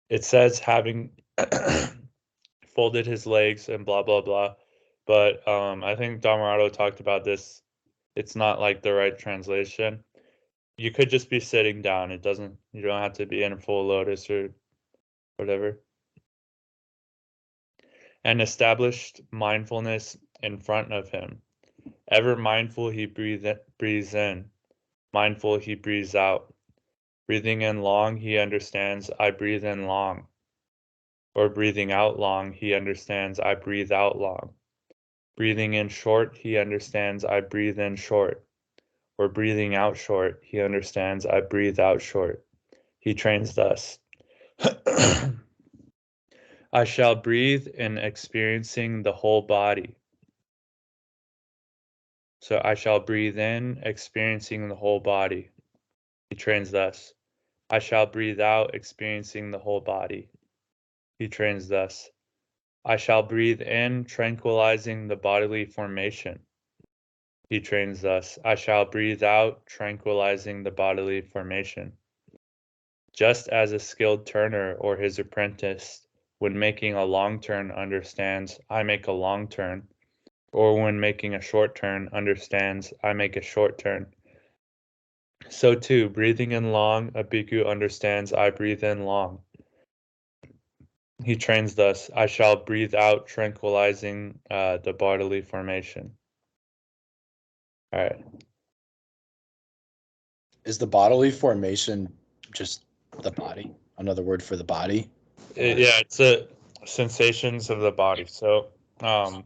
it 0.09 0.25
says 0.25 0.59
having 0.59 1.11
folded 2.75 3.07
his 3.07 3.27
legs 3.27 3.69
and 3.69 3.85
blah 3.85 4.03
blah 4.03 4.21
blah 4.21 4.55
but 5.09 5.49
um, 5.49 5.83
I 5.83 5.97
think 5.97 6.21
Dhammarato 6.21 6.71
talked 6.71 7.01
about 7.01 7.25
this. 7.25 7.63
It's 8.15 8.37
not 8.37 8.61
like 8.61 8.83
the 8.83 8.93
right 8.93 9.19
translation. 9.19 10.05
You 10.77 10.91
could 10.91 11.09
just 11.09 11.31
be 11.31 11.41
sitting 11.41 11.81
down. 11.81 12.13
It 12.13 12.23
doesn't. 12.23 12.59
You 12.75 12.83
don't 12.83 13.01
have 13.01 13.15
to 13.15 13.25
be 13.25 13.43
in 13.43 13.55
a 13.55 13.57
full 13.57 13.87
lotus 13.87 14.29
or 14.29 14.51
whatever. 15.39 15.81
And 18.23 18.43
established 18.43 19.23
mindfulness 19.31 20.19
in 20.43 20.59
front 20.59 20.93
of 20.93 21.09
him. 21.09 21.41
Ever 22.11 22.37
mindful, 22.37 22.91
he 22.91 23.07
breathe, 23.07 23.47
breathes 23.79 24.13
in. 24.13 24.51
Mindful, 25.15 25.59
he 25.59 25.75
breathes 25.75 26.15
out. 26.15 26.53
Breathing 27.29 27.61
in 27.61 27.83
long, 27.83 28.17
he 28.17 28.39
understands, 28.39 29.11
I 29.21 29.33
breathe 29.33 29.63
in 29.63 29.87
long. 29.87 30.29
Or 31.35 31.51
breathing 31.51 31.93
out 31.93 32.19
long, 32.19 32.55
he 32.55 32.73
understands, 32.73 33.39
I 33.39 33.55
breathe 33.55 33.93
out 33.93 34.19
long. 34.19 34.55
Breathing 35.37 35.75
in 35.75 35.91
short, 35.91 36.39
he 36.39 36.57
understands 36.57 37.27
I 37.27 37.43
breathe 37.43 37.79
in 37.79 37.97
short. 37.97 38.47
Or 39.19 39.29
breathing 39.29 39.75
out 39.75 39.99
short, 39.99 40.41
he 40.43 40.63
understands 40.63 41.27
I 41.27 41.43
breathe 41.43 41.79
out 41.79 42.01
short. 42.01 42.47
He 42.99 43.13
trains 43.13 43.55
thus. 43.55 43.99
I 46.73 46.85
shall 46.85 47.15
breathe 47.15 47.67
in 47.69 47.99
experiencing 47.99 49.03
the 49.03 49.13
whole 49.13 49.43
body. 49.43 49.97
So 52.41 52.59
I 52.65 52.73
shall 52.73 53.01
breathe 53.01 53.39
in 53.39 53.83
experiencing 53.83 54.69
the 54.69 54.75
whole 54.77 55.01
body. 55.01 55.51
He 56.31 56.37
trains 56.37 56.71
thus. 56.71 57.13
I 57.71 57.81
shall 57.81 58.07
breathe 58.07 58.41
out 58.41 58.75
experiencing 58.75 59.51
the 59.51 59.59
whole 59.59 59.81
body. 59.81 60.29
He 61.19 61.29
trains 61.29 61.69
thus. 61.69 62.11
I 62.85 62.97
shall 62.97 63.23
breathe 63.23 63.61
in, 63.61 64.05
tranquilizing 64.05 65.09
the 65.09 65.17
bodily 65.17 65.67
formation. 65.67 66.41
He 67.51 67.61
trains 67.61 68.01
thus. 68.03 68.39
I 68.45 68.55
shall 68.55 68.85
breathe 68.85 69.23
out, 69.23 69.67
tranquilizing 69.67 70.63
the 70.63 70.71
bodily 70.71 71.21
formation. 71.21 71.93
Just 73.13 73.49
as 73.49 73.73
a 73.73 73.79
skilled 73.79 74.27
turner 74.27 74.75
or 74.75 74.97
his 74.97 75.19
apprentice, 75.19 76.07
when 76.39 76.59
making 76.59 76.95
a 76.95 77.05
long 77.05 77.41
turn, 77.41 77.71
understands, 77.71 78.61
I 78.71 78.83
make 78.83 79.09
a 79.09 79.13
long 79.13 79.49
turn, 79.49 79.89
or 80.53 80.81
when 80.81 81.01
making 81.01 81.35
a 81.35 81.41
short 81.41 81.75
turn, 81.75 82.09
understands, 82.13 82.95
I 83.03 83.13
make 83.13 83.37
a 83.37 83.43
short 83.43 83.77
turn. 83.77 84.15
So 85.51 85.75
too, 85.75 86.09
breathing 86.09 86.53
in 86.53 86.73
long, 86.73 87.11
a 87.15 87.25
bhikkhu 87.25 87.67
understands, 87.67 88.33
I 88.33 88.51
breathe 88.51 88.85
in 88.85 89.05
long. 89.05 89.41
He 91.25 91.35
trains 91.37 91.75
thus 91.75 92.11
I 92.15 92.27
shall 92.27 92.57
breathe 92.57 92.95
out, 92.95 93.27
tranquilizing 93.27 94.39
uh, 94.51 94.79
the 94.79 94.93
bodily 94.93 95.41
formation. 95.41 96.13
All 97.93 98.01
right. 98.01 98.25
Is 100.65 100.79
the 100.79 100.87
bodily 100.87 101.31
formation 101.31 102.13
just 102.53 102.85
the 103.23 103.31
body? 103.31 103.75
Another 103.97 104.23
word 104.23 104.43
for 104.43 104.57
the 104.57 104.65
body? 104.65 105.09
Uh, 105.57 105.63
yeah, 105.63 105.99
it's 105.99 106.21
a 106.21 106.47
sensations 106.85 107.71
of 107.71 107.81
the 107.81 107.91
body. 107.91 108.27
So, 108.27 108.69
um, 109.01 109.45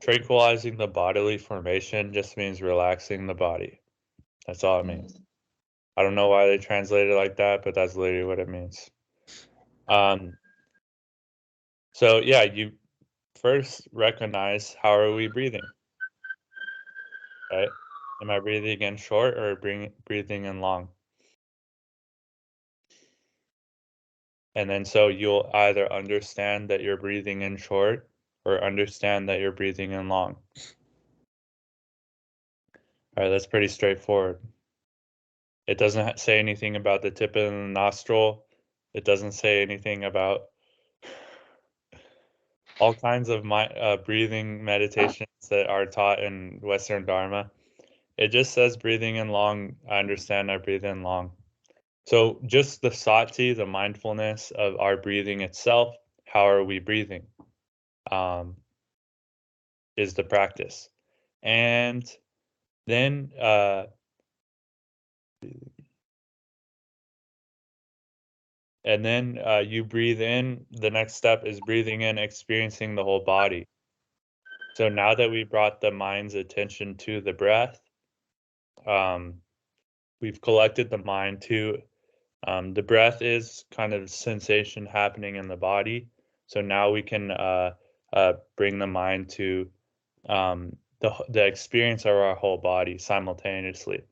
tranquilizing 0.00 0.76
the 0.76 0.86
bodily 0.86 1.38
formation 1.38 2.12
just 2.12 2.36
means 2.36 2.62
relaxing 2.62 3.26
the 3.26 3.34
body. 3.34 3.80
That's 4.46 4.64
all 4.64 4.80
it 4.80 4.86
means. 4.86 5.18
I 5.96 6.02
don't 6.02 6.14
know 6.14 6.28
why 6.28 6.46
they 6.46 6.58
translate 6.58 7.08
it 7.08 7.14
like 7.14 7.36
that, 7.36 7.64
but 7.64 7.74
that's 7.74 7.96
literally 7.96 8.24
what 8.24 8.38
it 8.38 8.48
means. 8.48 8.90
Um, 9.88 10.36
so 11.92 12.18
yeah, 12.18 12.42
you 12.42 12.72
first 13.40 13.88
recognize 13.92 14.76
how 14.80 14.98
are 14.98 15.14
we 15.14 15.28
breathing, 15.28 15.62
right? 17.50 17.68
Am 18.22 18.30
I 18.30 18.40
breathing 18.40 18.80
in 18.80 18.96
short 18.96 19.38
or 19.38 19.56
bring, 19.56 19.92
breathing 20.04 20.44
in 20.44 20.60
long? 20.60 20.88
And 24.54 24.68
then 24.68 24.84
so 24.84 25.08
you'll 25.08 25.50
either 25.52 25.90
understand 25.92 26.70
that 26.70 26.80
you're 26.82 26.96
breathing 26.96 27.42
in 27.42 27.56
short 27.56 28.08
or 28.46 28.62
understand 28.62 29.28
that 29.28 29.40
you're 29.40 29.50
breathing 29.50 29.90
in 29.90 30.08
long. 30.08 30.36
All 33.16 33.24
right, 33.24 33.28
that's 33.28 33.46
pretty 33.46 33.66
straightforward. 33.66 34.38
It 35.66 35.78
doesn't 35.78 36.20
say 36.20 36.38
anything 36.38 36.76
about 36.76 37.02
the 37.02 37.10
tip 37.10 37.34
of 37.34 37.50
the 37.50 37.50
nostril. 37.50 38.44
It 38.94 39.04
doesn't 39.04 39.32
say 39.32 39.62
anything 39.62 40.04
about 40.04 40.42
all 42.80 42.94
kinds 42.94 43.30
of 43.30 43.44
my 43.44 43.66
uh, 43.66 43.96
breathing 43.96 44.64
meditations 44.64 45.28
that 45.50 45.66
are 45.66 45.86
taught 45.86 46.22
in 46.22 46.60
Western 46.62 47.04
Dharma. 47.04 47.50
It 48.16 48.28
just 48.28 48.52
says 48.54 48.76
breathing 48.76 49.16
in 49.16 49.28
long. 49.30 49.74
I 49.90 49.98
understand 49.98 50.52
I 50.52 50.58
breathe 50.58 50.84
in 50.84 51.02
long. 51.02 51.32
So 52.06 52.38
just 52.46 52.80
the 52.80 52.92
sati, 52.92 53.54
the 53.54 53.66
mindfulness 53.66 54.52
of 54.52 54.76
our 54.78 54.96
breathing 54.96 55.40
itself. 55.40 55.96
How 56.24 56.48
are 56.48 56.62
we 56.62 56.78
breathing? 56.78 57.26
Um, 58.10 58.56
is 59.96 60.14
the 60.14 60.24
practice, 60.24 60.88
and 61.42 62.04
then 62.86 63.30
uh, 63.40 63.84
and 68.84 69.04
then 69.04 69.38
uh, 69.44 69.58
you 69.58 69.84
breathe 69.84 70.20
in. 70.20 70.66
The 70.70 70.90
next 70.90 71.14
step 71.14 71.44
is 71.44 71.60
breathing 71.60 72.02
in, 72.02 72.18
experiencing 72.18 72.94
the 72.94 73.04
whole 73.04 73.24
body. 73.24 73.66
So 74.74 74.88
now 74.88 75.14
that 75.14 75.30
we 75.30 75.44
brought 75.44 75.80
the 75.80 75.90
mind's 75.90 76.34
attention 76.34 76.96
to 76.98 77.20
the 77.22 77.32
breath, 77.32 77.80
um, 78.86 79.40
we've 80.20 80.40
collected 80.40 80.90
the 80.90 80.98
mind 80.98 81.40
to 81.42 81.78
um, 82.46 82.74
the 82.74 82.82
breath 82.82 83.22
is 83.22 83.64
kind 83.70 83.92
of 83.92 84.10
sensation 84.10 84.86
happening 84.86 85.36
in 85.36 85.48
the 85.48 85.56
body. 85.56 86.08
So 86.46 86.60
now 86.60 86.90
we 86.90 87.02
can 87.02 87.30
uh, 87.30 87.72
uh, 88.16 88.32
bring 88.56 88.78
the 88.78 88.86
mind 88.86 89.28
to 89.28 89.68
um, 90.28 90.74
the 91.00 91.12
the 91.28 91.46
experience 91.46 92.06
of 92.06 92.16
our 92.16 92.34
whole 92.34 92.56
body 92.56 92.96
simultaneously. 92.98 94.02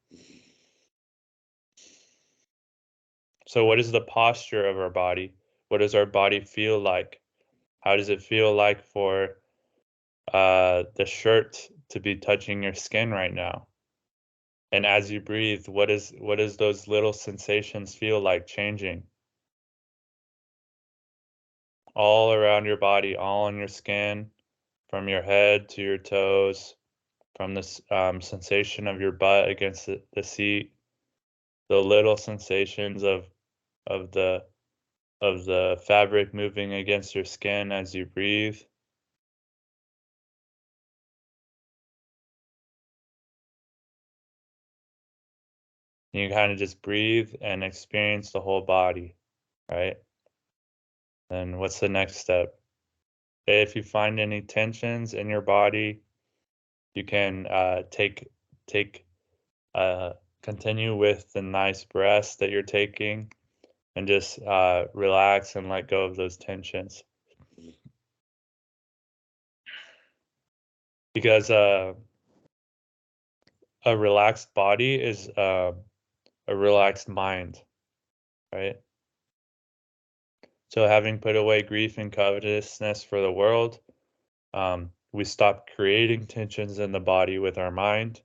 So, 3.47 3.65
what 3.65 3.81
is 3.81 3.91
the 3.93 4.03
posture 4.03 4.67
of 4.69 4.79
our 4.79 4.91
body? 4.91 5.35
What 5.69 5.79
does 5.79 5.95
our 5.95 6.07
body 6.07 6.41
feel 6.41 6.79
like? 6.79 7.21
How 7.81 7.97
does 7.97 8.11
it 8.11 8.23
feel 8.23 8.55
like 8.55 8.83
for 8.83 9.39
uh, 10.33 10.85
the 10.97 11.07
shirt 11.07 11.69
to 11.91 12.01
be 12.01 12.17
touching 12.17 12.63
your 12.63 12.75
skin 12.75 13.11
right 13.11 13.33
now? 13.33 13.69
And 14.71 14.85
as 14.85 15.11
you 15.11 15.21
breathe, 15.21 15.67
what 15.67 15.91
is 15.91 16.13
what 16.19 16.37
does 16.37 16.59
those 16.59 16.89
little 16.89 17.15
sensations 17.15 17.95
feel 17.95 18.21
like 18.21 18.47
changing? 18.47 19.05
All 21.95 22.33
around 22.33 22.67
your 22.67 22.77
body, 22.77 23.17
all 23.17 23.47
on 23.47 23.57
your 23.59 23.69
skin, 23.69 24.31
from 24.91 25.09
your 25.09 25.23
head 25.23 25.69
to 25.71 25.83
your 25.83 25.99
toes, 25.99 26.77
from 27.37 27.55
the 27.55 27.81
um, 27.91 28.21
sensation 28.21 28.87
of 28.89 29.01
your 29.01 29.13
butt 29.13 29.49
against 29.49 29.87
the, 29.87 30.03
the 30.15 30.23
seat, 30.23 30.73
the 31.69 31.79
little 31.79 32.17
sensations 32.17 33.03
of 33.03 33.27
of 33.87 34.13
the 34.13 34.45
of 35.21 35.45
the 35.47 35.83
fabric 35.87 36.35
moving 36.35 36.75
against 36.75 37.15
your 37.15 37.25
skin 37.25 37.73
as 37.73 37.95
you 37.95 38.07
breathe. 38.07 38.59
You 46.13 46.31
kind 46.31 46.53
of 46.53 46.59
just 46.59 46.83
breathe 46.83 47.35
and 47.41 47.65
experience 47.65 48.33
the 48.33 48.41
whole 48.41 48.63
body, 48.63 49.17
right? 49.71 49.97
Then 51.31 51.59
what's 51.59 51.81
the 51.81 51.89
next 51.89 52.17
step? 52.17 52.55
If 53.47 53.77
you 53.77 53.83
find 53.83 54.21
any 54.21 54.43
tensions 54.43 55.15
in 55.15 55.29
your 55.29 55.41
body, 55.43 56.01
you 56.95 57.05
can 57.05 57.47
uh, 57.47 57.83
take 57.91 58.29
take 58.67 59.05
uh, 59.75 60.11
continue 60.43 60.97
with 60.97 61.33
the 61.33 61.43
nice 61.43 61.85
breaths 61.85 62.37
that 62.37 62.51
you're 62.51 62.63
taking 62.63 63.33
and 63.97 64.07
just 64.07 64.41
uh, 64.43 64.87
relax 64.95 65.57
and 65.57 65.69
let 65.69 65.89
go 65.89 66.05
of 66.05 66.17
those 66.17 66.37
tensions. 66.37 67.03
Because 71.15 71.51
uh, 71.51 71.95
a 73.85 73.97
relaxed 73.97 74.53
body 74.55 74.95
is 74.97 75.29
uh, 75.29 75.73
a 76.49 76.57
relaxed 76.57 77.09
mind, 77.09 77.61
right? 78.53 78.77
So, 80.69 80.87
having 80.89 81.19
put 81.19 81.37
away 81.37 81.63
grief 81.63 81.99
and 81.99 82.13
covetousness 82.13 83.05
for 83.05 83.21
the 83.21 83.31
world, 83.33 83.79
um, 84.53 84.91
we 85.13 85.25
stop 85.25 85.69
creating 85.77 86.27
tensions 86.27 86.79
in 86.79 86.93
the 86.93 87.01
body 87.01 87.39
with 87.39 87.59
our 87.59 87.71
mind. 87.71 88.21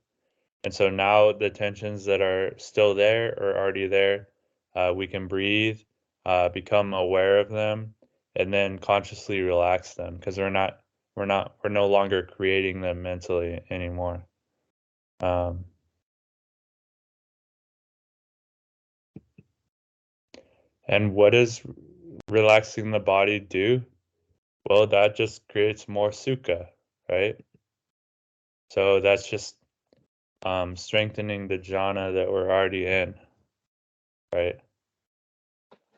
And 0.64 0.74
so 0.74 0.90
now 0.90 1.32
the 1.32 1.48
tensions 1.50 2.04
that 2.04 2.20
are 2.20 2.52
still 2.58 2.94
there 2.94 3.32
are 3.40 3.56
already 3.56 3.86
there 3.86 4.28
uh, 4.74 4.92
we 4.94 5.06
can 5.06 5.26
breathe, 5.26 5.80
uh, 6.24 6.48
become 6.48 6.94
aware 6.94 7.38
of 7.40 7.48
them, 7.48 7.94
and 8.36 8.52
then 8.52 8.78
consciously 8.78 9.40
relax 9.40 9.94
them 9.94 10.16
because 10.16 10.38
we're 10.38 10.50
not 10.50 10.80
we're 11.16 11.26
not 11.26 11.56
we're 11.62 11.70
no 11.70 11.86
longer 11.86 12.22
creating 12.22 12.80
them 12.80 13.02
mentally 13.02 13.60
anymore. 13.70 14.24
Um, 15.20 15.64
and 20.86 21.14
what 21.14 21.30
does 21.30 21.62
relaxing 22.30 22.90
the 22.90 23.00
body 23.00 23.40
do? 23.40 23.82
Well, 24.68 24.86
that 24.88 25.16
just 25.16 25.46
creates 25.48 25.88
more 25.88 26.10
sukha, 26.10 26.66
right? 27.08 27.36
So 28.70 29.00
that's 29.00 29.28
just 29.28 29.56
um, 30.44 30.76
strengthening 30.76 31.48
the 31.48 31.58
jhana 31.58 32.14
that 32.14 32.30
we're 32.30 32.50
already 32.50 32.86
in 32.86 33.14
right? 34.32 34.60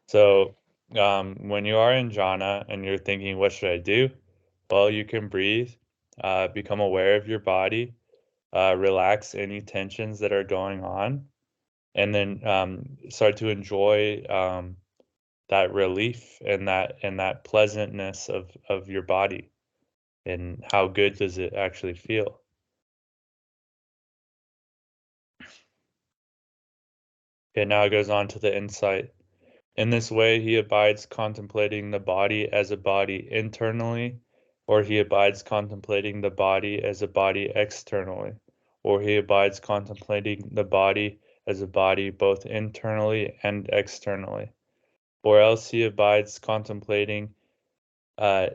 So 0.09 0.55
um, 0.99 1.37
when 1.49 1.65
you 1.65 1.77
are 1.77 1.93
in 1.93 2.11
jhana 2.11 2.65
and 2.69 2.85
you're 2.85 2.99
thinking, 2.99 3.39
what 3.39 3.53
should 3.53 3.71
I 3.71 3.79
do? 3.79 4.11
Well, 4.71 4.91
you 4.91 5.05
can 5.05 5.29
breathe, 5.29 5.71
uh, 6.23 6.49
become 6.49 6.81
aware 6.81 7.17
of 7.17 7.29
your 7.29 7.39
body, 7.39 7.95
uh, 8.53 8.75
relax 8.77 9.35
any 9.35 9.61
tensions 9.61 10.21
that 10.21 10.33
are 10.33 10.45
going 10.45 10.83
on, 10.83 11.27
and 11.95 12.15
then 12.15 12.47
um, 12.47 12.99
start 13.11 13.37
to 13.39 13.49
enjoy 13.49 14.25
um, 14.29 14.77
that 15.53 15.75
relief 15.75 16.41
and 16.47 16.67
that 16.67 16.97
and 17.03 17.21
that 17.21 17.45
pleasantness 17.45 18.31
of 18.31 18.51
of 18.71 18.89
your 18.89 19.03
body, 19.03 19.51
and 20.25 20.65
how 20.73 20.89
good 20.89 21.15
does 21.19 21.37
it 21.37 21.53
actually 21.53 21.93
feel? 21.93 22.41
It 27.55 27.69
now 27.69 27.83
it 27.85 27.91
goes 27.91 28.09
on 28.09 28.29
to 28.29 28.39
the 28.39 28.57
insight. 28.57 29.13
In 29.77 29.91
this 29.91 30.11
way, 30.11 30.41
he 30.41 30.57
abides 30.57 31.05
contemplating 31.05 31.91
the 31.91 32.01
body 32.01 32.51
as 32.51 32.71
a 32.71 32.79
body 32.79 33.29
internally, 33.31 34.21
or 34.67 34.83
he 34.83 35.01
abides 35.01 35.43
contemplating 35.43 36.23
the 36.23 36.31
body 36.31 36.83
as 36.83 37.03
a 37.03 37.09
body 37.09 37.53
externally, 37.55 38.33
or 38.83 39.03
he 39.03 39.17
abides 39.17 39.61
contemplating 39.61 40.49
the 40.53 40.65
body 40.65 41.21
as 41.47 41.61
a 41.61 41.67
body 41.67 42.09
both 42.09 42.47
internally 42.47 43.39
and 43.43 43.69
externally, 43.71 44.51
or 45.23 45.41
else 45.41 45.71
he 45.71 45.85
abides 45.85 46.39
contemplating 46.39 47.35
uh, 48.19 48.49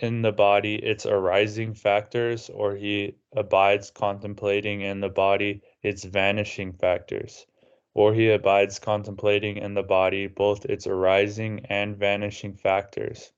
in 0.00 0.22
the 0.22 0.32
body 0.32 0.76
its 0.76 1.06
arising 1.06 1.74
factors, 1.74 2.50
or 2.50 2.76
he 2.76 3.14
abides 3.34 3.90
contemplating 3.90 4.82
in 4.82 5.00
the 5.00 5.08
body 5.08 5.62
its 5.82 6.04
vanishing 6.04 6.72
factors 6.72 7.46
or 7.94 8.14
he 8.14 8.30
abides 8.30 8.78
contemplating 8.78 9.56
in 9.56 9.74
the 9.74 9.82
body 9.82 10.26
both 10.26 10.64
its 10.64 10.86
arising 10.86 11.66
and 11.66 11.96
vanishing 11.96 12.54
factors, 12.54 13.32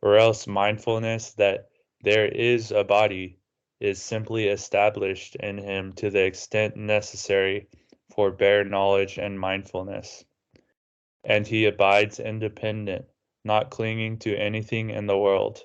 or 0.00 0.16
else 0.16 0.46
mindfulness 0.46 1.32
that 1.34 1.68
there 2.02 2.26
is 2.26 2.72
a 2.72 2.82
body 2.82 3.38
is 3.78 4.00
simply 4.00 4.48
established 4.48 5.36
in 5.36 5.58
him 5.58 5.92
to 5.92 6.10
the 6.10 6.24
extent 6.24 6.76
necessary 6.76 7.68
for 8.14 8.30
bare 8.30 8.64
knowledge 8.64 9.18
and 9.18 9.38
mindfulness. 9.38 10.24
And 11.24 11.46
he 11.46 11.66
abides 11.66 12.18
independent, 12.20 13.06
not 13.44 13.70
clinging 13.70 14.18
to 14.20 14.36
anything 14.36 14.90
in 14.90 15.06
the 15.06 15.18
world. 15.18 15.62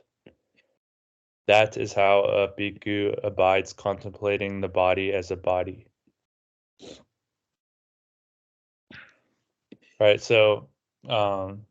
That 1.48 1.78
is 1.78 1.94
how 1.94 2.22
a 2.24 2.48
bhikkhu 2.48 3.20
abides 3.24 3.74
contemplating 3.74 4.62
the 4.62 4.68
body 4.68 5.14
as 5.14 5.32
a 5.32 5.36
body. 5.36 5.88
Right. 10.00 10.22
So, 10.22 10.70
um, 11.08 11.66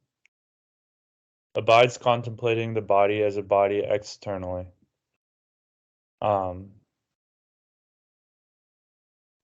abides 1.55 1.99
contemplating 1.99 2.75
the 2.75 2.83
body 2.83 3.23
as 3.23 3.37
a 3.37 3.43
body 3.43 3.81
externally. 3.81 4.67
Um, 6.23 6.71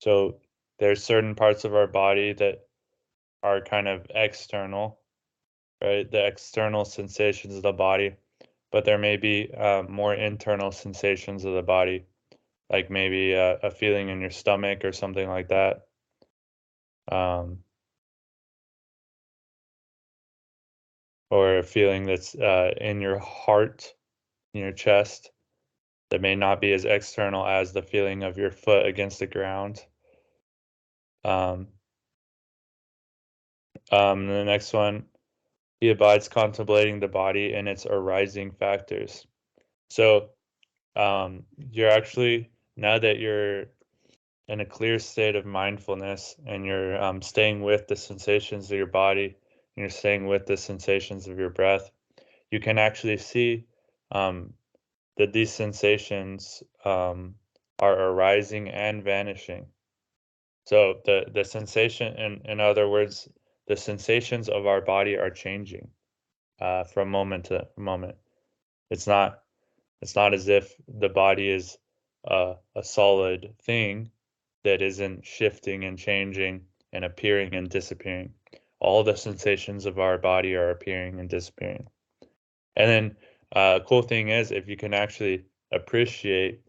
So 0.00 0.40
there's 0.78 1.04
certain 1.04 1.34
parts 1.34 1.64
of 1.64 1.74
our 1.74 1.86
body 1.86 2.32
that 2.32 2.66
are 3.42 3.60
kind 3.60 3.88
of 3.88 4.06
external, 4.10 4.98
right? 5.82 6.10
The 6.10 6.26
external 6.26 6.84
sensations 6.84 7.56
of 7.56 7.62
the 7.62 7.72
body, 7.72 8.16
but 8.70 8.84
there 8.84 8.98
may 8.98 9.16
be 9.16 9.52
uh, 9.56 9.84
more 9.88 10.14
internal 10.14 10.72
sensations 10.72 11.44
of 11.44 11.54
the 11.54 11.62
body, 11.62 12.06
like 12.70 12.90
maybe 12.90 13.32
a, 13.32 13.56
a 13.56 13.70
feeling 13.70 14.08
in 14.08 14.20
your 14.20 14.30
stomach 14.30 14.84
or 14.84 14.92
something 14.92 15.28
like 15.28 15.48
that. 15.48 15.86
Um, 17.10 17.58
or 21.30 21.58
a 21.58 21.62
feeling 21.62 22.04
that's 22.04 22.34
uh, 22.34 22.72
in 22.80 23.00
your 23.00 23.18
heart, 23.18 23.94
in 24.52 24.60
your 24.60 24.72
chest, 24.72 25.30
that 26.10 26.20
may 26.20 26.34
not 26.34 26.60
be 26.60 26.72
as 26.72 26.84
external 26.84 27.46
as 27.46 27.72
the 27.72 27.82
feeling 27.82 28.24
of 28.24 28.36
your 28.36 28.50
foot 28.50 28.86
against 28.86 29.20
the 29.20 29.26
ground. 29.26 29.84
Um, 31.24 31.68
um, 33.90 34.26
the 34.26 34.44
next 34.44 34.72
one, 34.72 35.04
he 35.80 35.90
abides 35.90 36.28
contemplating 36.28 37.00
the 37.00 37.08
body 37.08 37.54
and 37.54 37.68
its 37.68 37.86
arising 37.86 38.52
factors. 38.52 39.26
So 39.88 40.30
um, 40.96 41.44
you're 41.70 41.90
actually, 41.90 42.50
now 42.76 42.98
that 42.98 43.18
you're 43.18 43.66
in 44.48 44.60
a 44.60 44.66
clear 44.66 44.98
state 44.98 45.36
of 45.36 45.46
mindfulness 45.46 46.36
and 46.46 46.66
you're 46.66 47.00
um, 47.02 47.22
staying 47.22 47.62
with 47.62 47.86
the 47.86 47.96
sensations 47.96 48.70
of 48.70 48.76
your 48.76 48.86
body, 48.86 49.24
and 49.24 49.82
you're 49.82 49.90
staying 49.90 50.26
with 50.26 50.46
the 50.46 50.56
sensations 50.56 51.28
of 51.28 51.38
your 51.38 51.50
breath, 51.50 51.90
you 52.50 52.60
can 52.60 52.78
actually 52.78 53.16
see 53.16 53.64
um, 54.12 54.52
that 55.16 55.32
these 55.32 55.52
sensations 55.52 56.62
um, 56.84 57.34
are 57.78 57.94
arising 57.94 58.68
and 58.68 59.04
vanishing. 59.04 59.66
So 60.66 61.00
the 61.04 61.26
the 61.32 61.44
sensation, 61.44 62.14
in 62.14 62.42
in 62.44 62.60
other 62.60 62.88
words, 62.88 63.28
the 63.66 63.76
sensations 63.76 64.48
of 64.48 64.66
our 64.66 64.80
body 64.80 65.16
are 65.16 65.30
changing 65.30 65.90
uh, 66.60 66.84
from 66.84 67.10
moment 67.10 67.46
to 67.46 67.68
moment. 67.76 68.16
It's 68.90 69.06
not 69.06 69.42
it's 70.02 70.16
not 70.16 70.34
as 70.34 70.48
if 70.48 70.74
the 70.88 71.08
body 71.08 71.50
is 71.50 71.76
a, 72.24 72.54
a 72.74 72.82
solid 72.82 73.54
thing 73.62 74.10
that 74.64 74.82
isn't 74.82 75.24
shifting 75.24 75.84
and 75.84 75.98
changing 75.98 76.62
and 76.92 77.04
appearing 77.04 77.54
and 77.54 77.68
disappearing. 77.68 78.32
All 78.78 79.04
the 79.04 79.16
sensations 79.16 79.86
of 79.86 79.98
our 79.98 80.16
body 80.16 80.54
are 80.54 80.70
appearing 80.70 81.20
and 81.20 81.28
disappearing. 81.28 81.88
And 82.76 82.90
then 82.90 83.16
uh, 83.54 83.80
cool 83.86 84.02
thing 84.02 84.28
is 84.28 84.52
if 84.52 84.68
you 84.68 84.76
can 84.76 84.94
actually 84.94 85.44
appreciate 85.70 86.62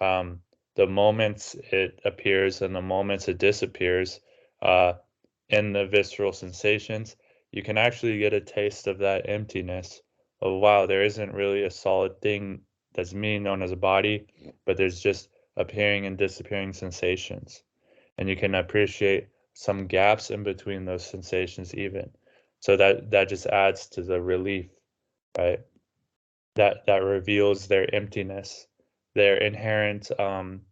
um, 0.00 0.40
the 0.74 0.86
moments 0.86 1.54
it 1.54 2.00
appears 2.04 2.60
and 2.62 2.74
the 2.74 2.82
moments 2.82 3.28
it 3.28 3.38
disappears 3.38 4.20
uh, 4.60 4.94
in 5.48 5.72
the 5.72 5.86
visceral 5.86 6.32
sensations, 6.32 7.16
you 7.52 7.62
can 7.62 7.78
actually 7.78 8.18
get 8.18 8.32
a 8.32 8.40
taste 8.40 8.86
of 8.86 8.98
that 8.98 9.28
emptiness 9.28 10.02
of 10.40 10.60
wow, 10.60 10.86
there 10.86 11.02
isn't 11.02 11.32
really 11.32 11.64
a 11.64 11.70
solid 11.70 12.20
thing 12.20 12.60
that's 12.94 13.14
me 13.14 13.38
known 13.38 13.62
as 13.62 13.72
a 13.72 13.76
body, 13.76 14.26
but 14.64 14.76
there's 14.76 15.00
just 15.00 15.28
appearing 15.56 16.06
and 16.06 16.18
disappearing 16.18 16.72
sensations. 16.72 17.62
And 18.18 18.28
you 18.28 18.36
can 18.36 18.54
appreciate 18.54 19.28
some 19.54 19.86
gaps 19.86 20.30
in 20.30 20.42
between 20.42 20.84
those 20.84 21.06
sensations 21.06 21.74
even. 21.74 22.10
So 22.60 22.76
that 22.76 23.10
that 23.10 23.28
just 23.28 23.46
adds 23.46 23.86
to 23.90 24.02
the 24.02 24.20
relief, 24.20 24.70
right? 25.38 25.60
That 26.56 26.86
that 26.86 27.02
reveals 27.02 27.68
their 27.68 27.94
emptiness, 27.94 28.66
their 29.14 29.36
inherent 29.36 30.10
um 30.18 30.62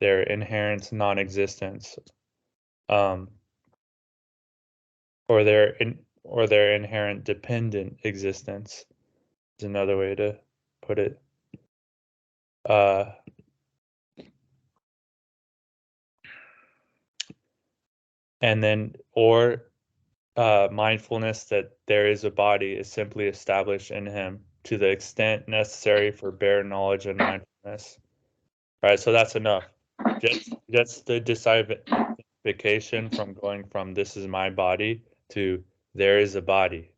their 0.00 0.22
inherent 0.22 0.92
non-existence. 0.92 1.98
Um 2.88 3.28
or 5.28 5.44
their 5.44 5.68
in, 5.76 5.98
or 6.24 6.46
their 6.46 6.74
inherent 6.74 7.24
dependent 7.24 7.98
existence 8.04 8.84
is 9.58 9.64
another 9.64 9.96
way 9.96 10.14
to 10.14 10.38
put 10.82 10.98
it. 10.98 11.20
Uh, 12.68 13.06
and 18.40 18.62
then, 18.62 18.94
or 19.12 19.64
uh, 20.36 20.68
mindfulness 20.70 21.44
that 21.44 21.72
there 21.86 22.08
is 22.08 22.24
a 22.24 22.30
body 22.30 22.72
is 22.72 22.90
simply 22.90 23.26
established 23.26 23.90
in 23.90 24.06
him 24.06 24.40
to 24.64 24.76
the 24.76 24.88
extent 24.88 25.48
necessary 25.48 26.10
for 26.10 26.30
bare 26.30 26.62
knowledge 26.62 27.06
and 27.06 27.18
mindfulness. 27.18 27.98
Right, 28.82 29.00
so 29.00 29.12
that's 29.12 29.34
enough. 29.34 29.64
Just 30.20 30.54
just 30.70 31.06
the 31.06 31.18
decipheration 31.18 33.10
from 33.10 33.34
going 33.34 33.64
from 33.64 33.94
this 33.94 34.16
is 34.16 34.28
my 34.28 34.50
body 34.50 35.02
to 35.30 35.62
there 35.94 36.18
is 36.18 36.34
a 36.34 36.42
body 36.42 36.90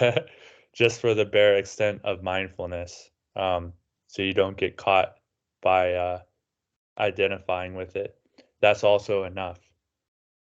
just 0.72 1.00
for 1.00 1.14
the 1.14 1.24
bare 1.24 1.56
extent 1.56 2.00
of 2.04 2.22
mindfulness. 2.22 3.10
Um, 3.36 3.72
so 4.08 4.22
you 4.22 4.34
don't 4.34 4.56
get 4.56 4.76
caught 4.76 5.14
by 5.62 5.94
uh, 5.94 6.20
identifying 6.98 7.74
with 7.74 7.96
it. 7.96 8.16
That's 8.60 8.84
also 8.84 9.24
enough. 9.24 9.60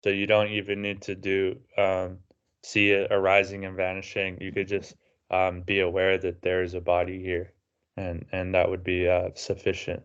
So 0.03 0.11
you 0.11 0.27
don't 0.27 0.49
even 0.49 0.83
need 0.83 1.03
to 1.03 1.15
do 1.15 1.59
um, 1.79 2.19
see 2.63 2.91
it 2.91 3.11
arising 3.11 3.65
and 3.65 3.77
vanishing. 3.77 4.39
You 4.41 4.53
could 4.53 4.69
just 4.69 4.95
um, 5.31 5.63
be 5.63 5.81
aware 5.81 6.19
that 6.19 6.43
there 6.43 6.63
is 6.63 6.75
a 6.75 6.81
body 6.81 7.23
here 7.23 7.53
and 7.97 8.27
and 8.33 8.55
that 8.55 8.69
would 8.69 8.85
be 8.85 9.09
uh, 9.09 9.31
sufficient 9.35 10.03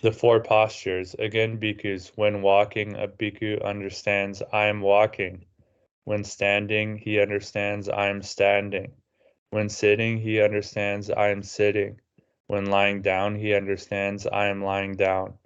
The 0.00 0.12
four 0.12 0.40
postures. 0.40 1.14
Again, 1.14 1.58
bhikkhus. 1.58 2.12
When 2.14 2.40
walking, 2.40 2.94
a 2.94 3.08
bhikkhu 3.08 3.60
understands 3.64 4.42
I 4.52 4.66
am 4.66 4.80
walking. 4.80 5.44
When 6.04 6.22
standing, 6.22 6.96
he 6.96 7.20
understands 7.20 7.88
I 7.88 8.06
am 8.08 8.22
standing. 8.22 8.92
When 9.50 9.68
sitting, 9.68 10.18
he 10.18 10.40
understands 10.40 11.10
I 11.10 11.30
am 11.30 11.42
sitting. 11.42 12.00
When 12.46 12.66
lying 12.66 13.02
down, 13.02 13.34
he 13.34 13.54
understands 13.54 14.24
I 14.26 14.46
am 14.46 14.62
lying 14.62 14.94
down. 14.94 15.36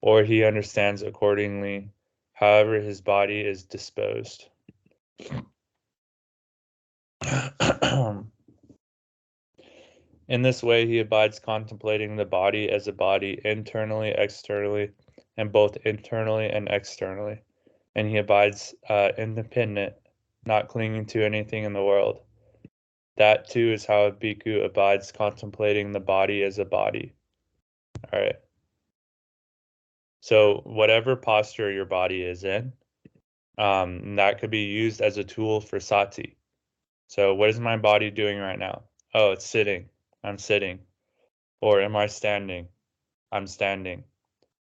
Or 0.00 0.22
he 0.22 0.44
understands 0.44 1.02
accordingly, 1.02 1.90
however 2.32 2.80
his 2.80 3.02
body 3.02 3.40
is 3.40 3.64
disposed. 3.64 4.48
In 10.28 10.42
this 10.42 10.62
way, 10.62 10.86
he 10.86 10.98
abides 10.98 11.38
contemplating 11.38 12.16
the 12.16 12.24
body 12.24 12.68
as 12.68 12.88
a 12.88 12.92
body 12.92 13.40
internally, 13.44 14.10
externally, 14.10 14.90
and 15.36 15.52
both 15.52 15.76
internally 15.84 16.48
and 16.48 16.68
externally. 16.68 17.40
And 17.94 18.08
he 18.08 18.16
abides 18.16 18.74
uh, 18.88 19.12
independent, 19.16 19.94
not 20.44 20.68
clinging 20.68 21.06
to 21.06 21.24
anything 21.24 21.64
in 21.64 21.72
the 21.72 21.84
world. 21.84 22.20
That 23.16 23.48
too 23.48 23.72
is 23.72 23.86
how 23.86 24.04
a 24.04 24.12
bhikkhu 24.12 24.64
abides 24.64 25.12
contemplating 25.12 25.92
the 25.92 26.00
body 26.00 26.42
as 26.42 26.58
a 26.58 26.64
body. 26.64 27.14
All 28.12 28.20
right. 28.20 28.36
So, 30.20 30.62
whatever 30.64 31.14
posture 31.14 31.70
your 31.70 31.84
body 31.84 32.22
is 32.22 32.42
in, 32.42 32.72
um, 33.58 34.16
that 34.16 34.40
could 34.40 34.50
be 34.50 34.64
used 34.64 35.00
as 35.00 35.18
a 35.18 35.24
tool 35.24 35.60
for 35.60 35.78
sati. 35.78 36.36
So, 37.06 37.34
what 37.34 37.48
is 37.48 37.60
my 37.60 37.76
body 37.76 38.10
doing 38.10 38.38
right 38.38 38.58
now? 38.58 38.82
Oh, 39.14 39.30
it's 39.30 39.46
sitting. 39.46 39.88
I'm 40.26 40.38
sitting. 40.38 40.80
Or 41.60 41.80
am 41.80 41.94
I 41.94 42.08
standing? 42.08 42.66
I'm 43.30 43.46
standing. 43.46 44.02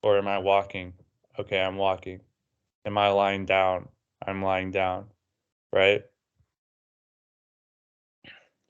Or 0.02 0.18
am 0.18 0.26
I 0.26 0.38
walking? 0.38 0.94
Okay, 1.38 1.60
I'm 1.60 1.76
walking. 1.76 2.20
Am 2.84 2.98
I 2.98 3.08
lying 3.10 3.46
down? 3.46 3.88
I'm 4.26 4.42
lying 4.42 4.72
down. 4.72 5.06
Right? 5.72 6.02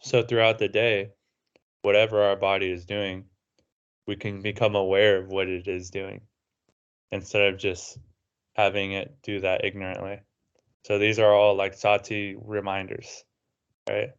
So 0.03 0.22
throughout 0.22 0.59
the 0.59 0.68
day, 0.68 1.12
whatever 1.80 2.22
our 2.22 2.36
body 2.36 2.70
is 2.70 2.84
doing, 2.84 3.24
we 4.07 4.16
can 4.16 4.43
become 4.43 4.74
aware 4.74 5.16
of 5.16 5.28
what 5.28 5.49
it 5.49 5.68
is 5.68 5.90
doing 5.90 6.20
instead 7.11 7.55
of 7.55 7.59
just 7.59 7.99
having 8.55 8.93
it 8.93 9.16
do 9.22 9.40
that 9.40 9.64
ignorantly. 9.64 10.20
So 10.84 10.99
these 10.99 11.18
are 11.18 11.32
all 11.32 11.55
like 11.55 11.74
sati 11.74 12.36
reminders, 12.38 13.24
right? 13.88 14.11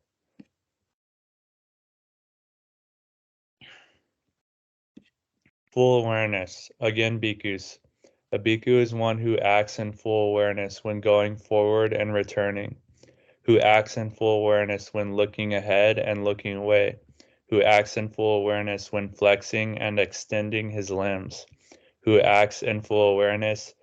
Full 5.73 6.05
awareness. 6.05 6.69
Again, 6.79 7.19
bhikkhus. 7.19 7.79
A 8.31 8.37
bhikkhu 8.37 8.79
is 8.79 8.93
one 8.93 9.17
who 9.17 9.39
acts 9.39 9.79
in 9.79 9.91
full 9.91 10.29
awareness 10.29 10.83
when 10.83 11.01
going 11.01 11.35
forward 11.35 11.93
and 11.93 12.13
returning, 12.13 12.75
who 13.45 13.57
acts 13.57 13.97
in 13.97 14.11
full 14.11 14.41
awareness 14.41 14.93
when 14.93 15.15
looking 15.15 15.55
ahead 15.55 15.97
and 15.97 16.23
looking 16.23 16.57
away, 16.57 16.99
who 17.49 17.63
acts 17.63 17.97
in 17.97 18.07
full 18.09 18.37
awareness 18.37 18.91
when 18.91 19.09
flexing 19.09 19.79
and 19.79 19.99
extending 19.99 20.69
his 20.69 20.91
limbs, 20.91 21.47
who 22.01 22.19
acts 22.19 22.61
in 22.61 22.81
full 22.81 23.09
awareness 23.09 23.73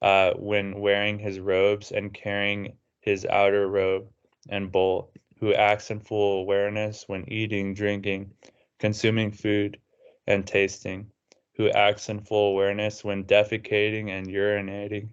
uh, 0.00 0.32
when 0.36 0.80
wearing 0.80 1.18
his 1.18 1.38
robes 1.38 1.92
and 1.92 2.14
carrying 2.14 2.78
his 3.00 3.26
outer 3.26 3.68
robe 3.68 4.08
and 4.48 4.72
bowl, 4.72 5.12
who 5.40 5.52
acts 5.52 5.90
in 5.90 6.00
full 6.00 6.40
awareness 6.40 7.06
when 7.06 7.30
eating, 7.30 7.74
drinking, 7.74 8.32
consuming 8.78 9.30
food, 9.30 9.78
and 10.26 10.46
tasting, 10.46 11.10
who 11.56 11.70
acts 11.70 12.08
in 12.08 12.20
full 12.20 12.50
awareness 12.50 13.04
when 13.04 13.24
defecating 13.24 14.10
and 14.10 14.26
urinating, 14.26 15.08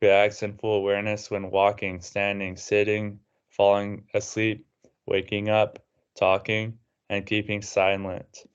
who 0.00 0.08
acts 0.08 0.42
in 0.42 0.52
full 0.52 0.76
awareness 0.76 1.30
when 1.30 1.50
walking, 1.50 2.00
standing, 2.00 2.56
sitting, 2.56 3.18
falling 3.48 4.04
asleep, 4.14 4.66
waking 5.06 5.48
up, 5.48 5.78
talking, 6.14 6.78
and 7.08 7.26
keeping 7.26 7.62
silent. 7.62 8.46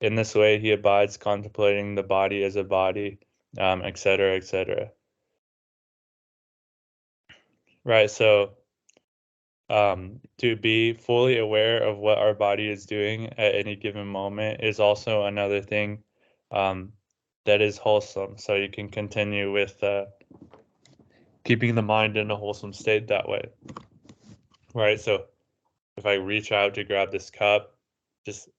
In 0.00 0.14
this 0.14 0.34
way, 0.34 0.58
he 0.58 0.72
abides 0.72 1.16
contemplating 1.16 1.94
the 1.94 2.02
body 2.02 2.44
as 2.44 2.56
a 2.56 2.64
body, 2.64 3.18
um, 3.58 3.82
etc., 3.82 3.96
cetera, 3.96 4.36
et 4.36 4.44
cetera. 4.44 4.90
Right. 7.84 8.10
So, 8.10 8.56
um, 9.70 10.20
to 10.38 10.56
be 10.56 10.92
fully 10.92 11.38
aware 11.38 11.82
of 11.82 11.96
what 11.98 12.18
our 12.18 12.34
body 12.34 12.68
is 12.68 12.84
doing 12.84 13.32
at 13.38 13.54
any 13.54 13.74
given 13.74 14.06
moment 14.06 14.60
is 14.62 14.78
also 14.78 15.24
another 15.24 15.62
thing 15.62 16.02
um, 16.50 16.92
that 17.44 17.60
is 17.60 17.78
wholesome. 17.78 18.38
So 18.38 18.54
you 18.54 18.68
can 18.68 18.88
continue 18.88 19.52
with 19.52 19.82
uh, 19.82 20.06
keeping 21.44 21.74
the 21.74 21.82
mind 21.82 22.16
in 22.16 22.30
a 22.30 22.36
wholesome 22.36 22.72
state 22.72 23.08
that 23.08 23.28
way. 23.28 23.48
Right. 24.74 25.00
So, 25.00 25.24
if 25.96 26.04
I 26.04 26.14
reach 26.14 26.52
out 26.52 26.74
to 26.74 26.84
grab 26.84 27.10
this 27.10 27.30
cup, 27.30 27.74
just 28.26 28.50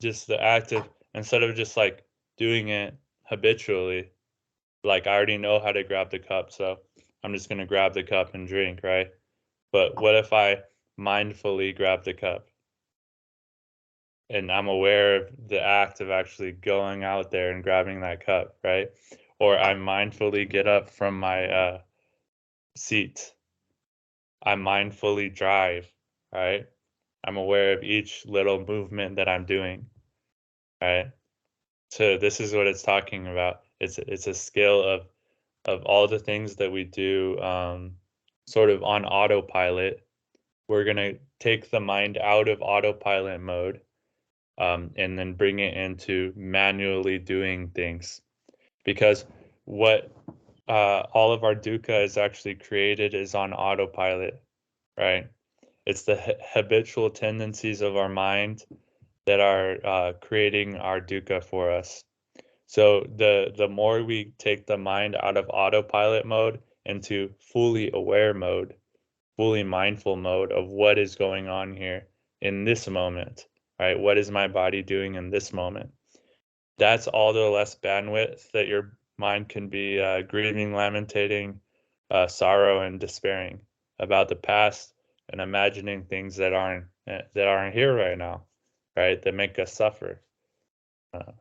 just 0.00 0.26
the 0.26 0.42
act 0.42 0.72
of 0.72 0.88
instead 1.14 1.42
of 1.42 1.54
just 1.54 1.76
like 1.76 2.04
doing 2.36 2.68
it 2.68 2.94
habitually, 3.24 4.10
like 4.82 5.06
I 5.06 5.14
already 5.14 5.38
know 5.38 5.60
how 5.60 5.70
to 5.72 5.84
grab 5.84 6.10
the 6.10 6.18
cup, 6.18 6.50
so 6.50 6.78
I'm 7.22 7.32
just 7.32 7.48
gonna 7.48 7.66
grab 7.66 7.94
the 7.94 8.02
cup 8.02 8.34
and 8.34 8.48
drink, 8.48 8.80
right? 8.82 9.10
But 9.72 10.00
what 10.00 10.16
if 10.16 10.32
I 10.32 10.62
mindfully 10.98 11.76
grab 11.76 12.04
the 12.04 12.14
cup? 12.14 12.49
And 14.30 14.50
I'm 14.50 14.68
aware 14.68 15.16
of 15.16 15.48
the 15.48 15.60
act 15.60 16.00
of 16.00 16.10
actually 16.10 16.52
going 16.52 17.02
out 17.02 17.32
there 17.32 17.50
and 17.50 17.64
grabbing 17.64 18.00
that 18.00 18.24
cup, 18.24 18.56
right? 18.62 18.88
Or 19.40 19.58
I 19.58 19.74
mindfully 19.74 20.48
get 20.48 20.68
up 20.68 20.88
from 20.88 21.18
my 21.18 21.46
uh, 21.46 21.80
seat. 22.76 23.34
I 24.44 24.54
mindfully 24.54 25.34
drive, 25.34 25.92
right? 26.32 26.66
I'm 27.24 27.36
aware 27.36 27.72
of 27.72 27.82
each 27.82 28.24
little 28.24 28.64
movement 28.64 29.16
that 29.16 29.28
I'm 29.28 29.44
doing, 29.44 29.86
right? 30.80 31.10
So 31.90 32.16
this 32.16 32.38
is 32.40 32.54
what 32.54 32.68
it's 32.68 32.82
talking 32.82 33.26
about. 33.26 33.62
It's 33.80 33.98
it's 33.98 34.28
a 34.28 34.34
skill 34.34 34.82
of 34.82 35.06
of 35.64 35.82
all 35.82 36.06
the 36.06 36.20
things 36.20 36.56
that 36.56 36.70
we 36.70 36.84
do 36.84 37.38
um, 37.40 37.96
sort 38.46 38.70
of 38.70 38.84
on 38.84 39.04
autopilot. 39.04 40.06
We're 40.68 40.84
gonna 40.84 41.14
take 41.40 41.70
the 41.70 41.80
mind 41.80 42.16
out 42.16 42.48
of 42.48 42.62
autopilot 42.62 43.40
mode 43.40 43.80
um, 44.60 44.90
and 44.96 45.18
then 45.18 45.34
bring 45.34 45.58
it 45.58 45.74
into 45.74 46.32
manually 46.36 47.18
doing 47.18 47.68
things, 47.68 48.20
because 48.84 49.24
what 49.64 50.12
uh, 50.68 51.00
all 51.12 51.32
of 51.32 51.42
our 51.42 51.54
dukkha 51.54 52.04
is 52.04 52.16
actually 52.16 52.54
created 52.54 53.14
is 53.14 53.34
on 53.34 53.52
autopilot, 53.52 54.40
right? 54.96 55.26
It's 55.86 56.02
the 56.02 56.16
ha- 56.16 56.40
habitual 56.54 57.10
tendencies 57.10 57.80
of 57.80 57.96
our 57.96 58.08
mind 58.08 58.64
that 59.26 59.40
are 59.40 59.78
uh, 59.84 60.12
creating 60.20 60.76
our 60.76 61.00
dukkha 61.00 61.42
for 61.42 61.70
us. 61.70 62.04
So 62.66 63.06
the 63.16 63.52
the 63.56 63.68
more 63.68 64.04
we 64.04 64.32
take 64.38 64.66
the 64.66 64.78
mind 64.78 65.16
out 65.16 65.36
of 65.36 65.50
autopilot 65.50 66.24
mode 66.24 66.60
into 66.84 67.30
fully 67.38 67.90
aware 67.92 68.34
mode, 68.34 68.74
fully 69.36 69.64
mindful 69.64 70.16
mode 70.16 70.52
of 70.52 70.68
what 70.68 70.98
is 70.98 71.16
going 71.16 71.48
on 71.48 71.74
here 71.74 72.06
in 72.40 72.64
this 72.64 72.88
moment, 72.88 73.46
right? 73.80 73.98
What 73.98 74.18
is 74.18 74.30
my 74.30 74.46
body 74.46 74.82
doing 74.82 75.14
in 75.14 75.30
this 75.30 75.52
moment? 75.54 75.90
That's 76.76 77.08
all 77.08 77.32
the 77.32 77.40
less 77.40 77.74
bandwidth 77.74 78.50
that 78.52 78.68
your 78.68 78.92
mind 79.16 79.48
can 79.48 79.68
be 79.68 79.98
uh, 79.98 80.22
grieving, 80.22 80.74
lamentating, 80.74 81.60
uh, 82.10 82.26
sorrow, 82.26 82.82
and 82.82 83.00
despairing 83.00 83.60
about 83.98 84.28
the 84.28 84.36
past 84.36 84.92
and 85.30 85.40
imagining 85.40 86.04
things 86.04 86.36
that 86.36 86.52
aren't 86.52 86.84
uh, 87.08 87.22
that 87.34 87.48
aren't 87.48 87.74
here 87.74 87.94
right 87.94 88.18
now, 88.18 88.42
right? 88.96 89.20
That 89.22 89.34
make 89.34 89.58
us 89.58 89.72
suffer. 89.72 90.20
Uh, 91.14 91.32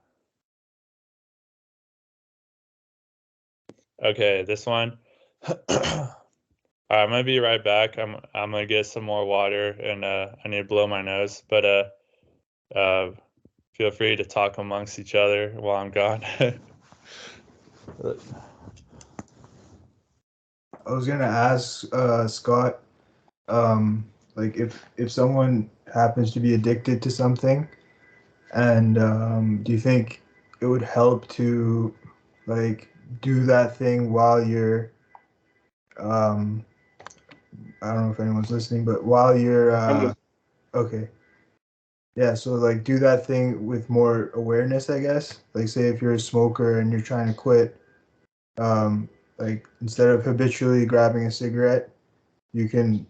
okay, 4.03 4.43
this 4.43 4.65
one. 4.65 4.97
I'm 6.91 7.09
gonna 7.09 7.23
be 7.23 7.39
right 7.39 7.63
back. 7.63 7.99
I'm 7.99 8.15
I'm 8.33 8.51
gonna 8.51 8.65
get 8.65 8.85
some 8.85 9.03
more 9.03 9.25
water 9.25 9.69
and 9.69 10.05
uh, 10.05 10.27
I 10.43 10.47
need 10.47 10.57
to 10.59 10.63
blow 10.63 10.87
my 10.87 11.01
nose. 11.01 11.43
But 11.49 11.65
uh, 11.65 11.83
uh, 12.76 13.11
feel 13.74 13.91
free 13.91 14.15
to 14.15 14.26
talk 14.26 14.57
amongst 14.57 14.99
each 14.99 15.15
other 15.15 15.49
while 15.51 15.78
I'm 15.78 15.91
gone. 15.91 16.24
I 20.86 20.91
was 20.91 21.07
gonna 21.07 21.26
ask 21.26 21.86
uh, 21.93 22.28
Scott, 22.28 22.80
um, 23.47 24.05
like 24.36 24.57
if 24.57 24.86
if 24.97 25.11
someone 25.11 25.70
happens 25.93 26.32
to 26.34 26.39
be 26.39 26.53
addicted 26.53 27.01
to 27.03 27.11
something, 27.11 27.67
and 28.53 28.97
um, 28.97 29.63
do 29.63 29.72
you 29.72 29.80
think 29.80 30.22
it 30.61 30.65
would 30.65 30.82
help 30.82 31.28
to 31.30 31.93
like 32.47 32.89
do 33.22 33.45
that 33.45 33.76
thing 33.76 34.11
while 34.11 34.43
you're 34.43 34.91
um, 35.99 36.65
I 37.82 37.93
don't 37.93 38.07
know 38.07 38.11
if 38.11 38.20
anyone's 38.20 38.51
listening, 38.51 38.86
but 38.86 39.03
while 39.03 39.38
you're 39.38 39.76
uh, 39.76 40.13
okay. 40.74 41.09
Yeah, 42.16 42.34
so 42.34 42.53
like 42.53 42.84
do 42.84 42.99
that 42.99 43.26
thing 43.26 43.66
with 43.66 43.89
more 43.89 44.32
awareness, 44.34 44.89
I 44.89 44.99
guess. 44.99 45.39
Like 45.53 45.68
say 45.70 45.84
if 45.84 46.01
you're 46.01 46.14
a 46.14 46.20
smoker 46.20 46.80
and 46.80 46.91
you're 46.91 47.01
trying 47.01 47.28
to 47.28 47.34
quit, 47.34 47.80
um, 48.57 49.10
like 49.38 49.68
instead 49.82 50.10
of 50.10 50.24
habitually 50.24 50.86
grabbing 50.86 51.26
a 51.26 51.32
cigarette, 51.32 51.89
you 52.53 52.68
can 52.68 53.05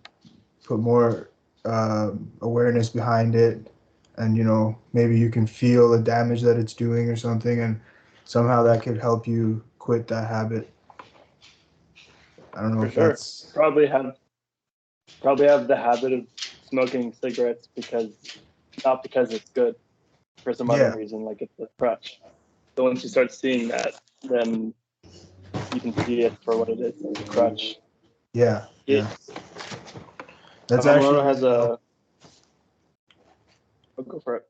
put 0.66 0.80
more 0.80 1.30
um 1.66 2.32
awareness 2.42 2.90
behind 2.90 3.36
it, 3.36 3.72
and 4.18 4.38
you 4.38 4.44
know 4.44 4.78
maybe 4.94 5.18
you 5.18 5.30
can 5.30 5.48
feel 5.48 5.90
the 5.90 6.00
damage 6.00 6.42
that 6.42 6.58
it's 6.58 6.74
doing 6.74 7.10
or 7.10 7.16
something, 7.16 7.62
and 7.62 7.80
somehow 8.26 8.64
that 8.64 8.82
could 8.84 8.98
help 8.98 9.28
you 9.28 9.64
quit 9.80 10.08
that 10.08 10.28
habit. 10.30 10.70
I 12.54 12.62
don't 12.62 12.76
know 12.76 12.84
For 12.84 12.88
if 12.88 12.94
sure. 12.94 13.10
that's 13.10 13.52
probably 13.54 13.88
have 13.88 14.16
probably 15.22 15.48
have 15.48 15.68
the 15.68 15.76
habit 15.76 16.14
of 16.14 16.28
smoking 16.70 17.14
cigarettes 17.14 17.68
because 17.76 18.38
not 18.86 19.04
because 19.04 19.32
it's 19.32 19.50
good 19.52 19.76
for 20.44 20.54
some 20.54 20.70
Yeah. 20.70 20.76
other 20.76 20.98
reason 20.98 21.24
like 21.26 21.42
it's 21.42 21.60
a 21.60 21.68
crutch 21.78 22.22
so 22.76 22.84
once 22.84 23.04
you 23.04 23.10
start 23.10 23.32
seeing 23.32 23.68
that 23.68 23.96
then 24.24 24.74
you 25.74 25.82
can 25.82 25.94
see 26.06 26.22
it 26.22 26.34
for 26.44 26.58
what 26.58 26.70
it 26.70 26.80
is 26.80 26.94
it's 27.02 27.20
a 27.20 27.24
crutch 27.26 27.76
yeah, 28.34 28.66
it, 28.88 28.98
yeah. 28.98 29.08
That's 30.68 30.86
Dhammarato 30.86 31.20
actually 31.20 31.24
has 31.24 31.44
a 31.44 31.80
oh, 33.98 34.04
go 34.04 34.20
for 34.20 34.36
it 34.38 34.48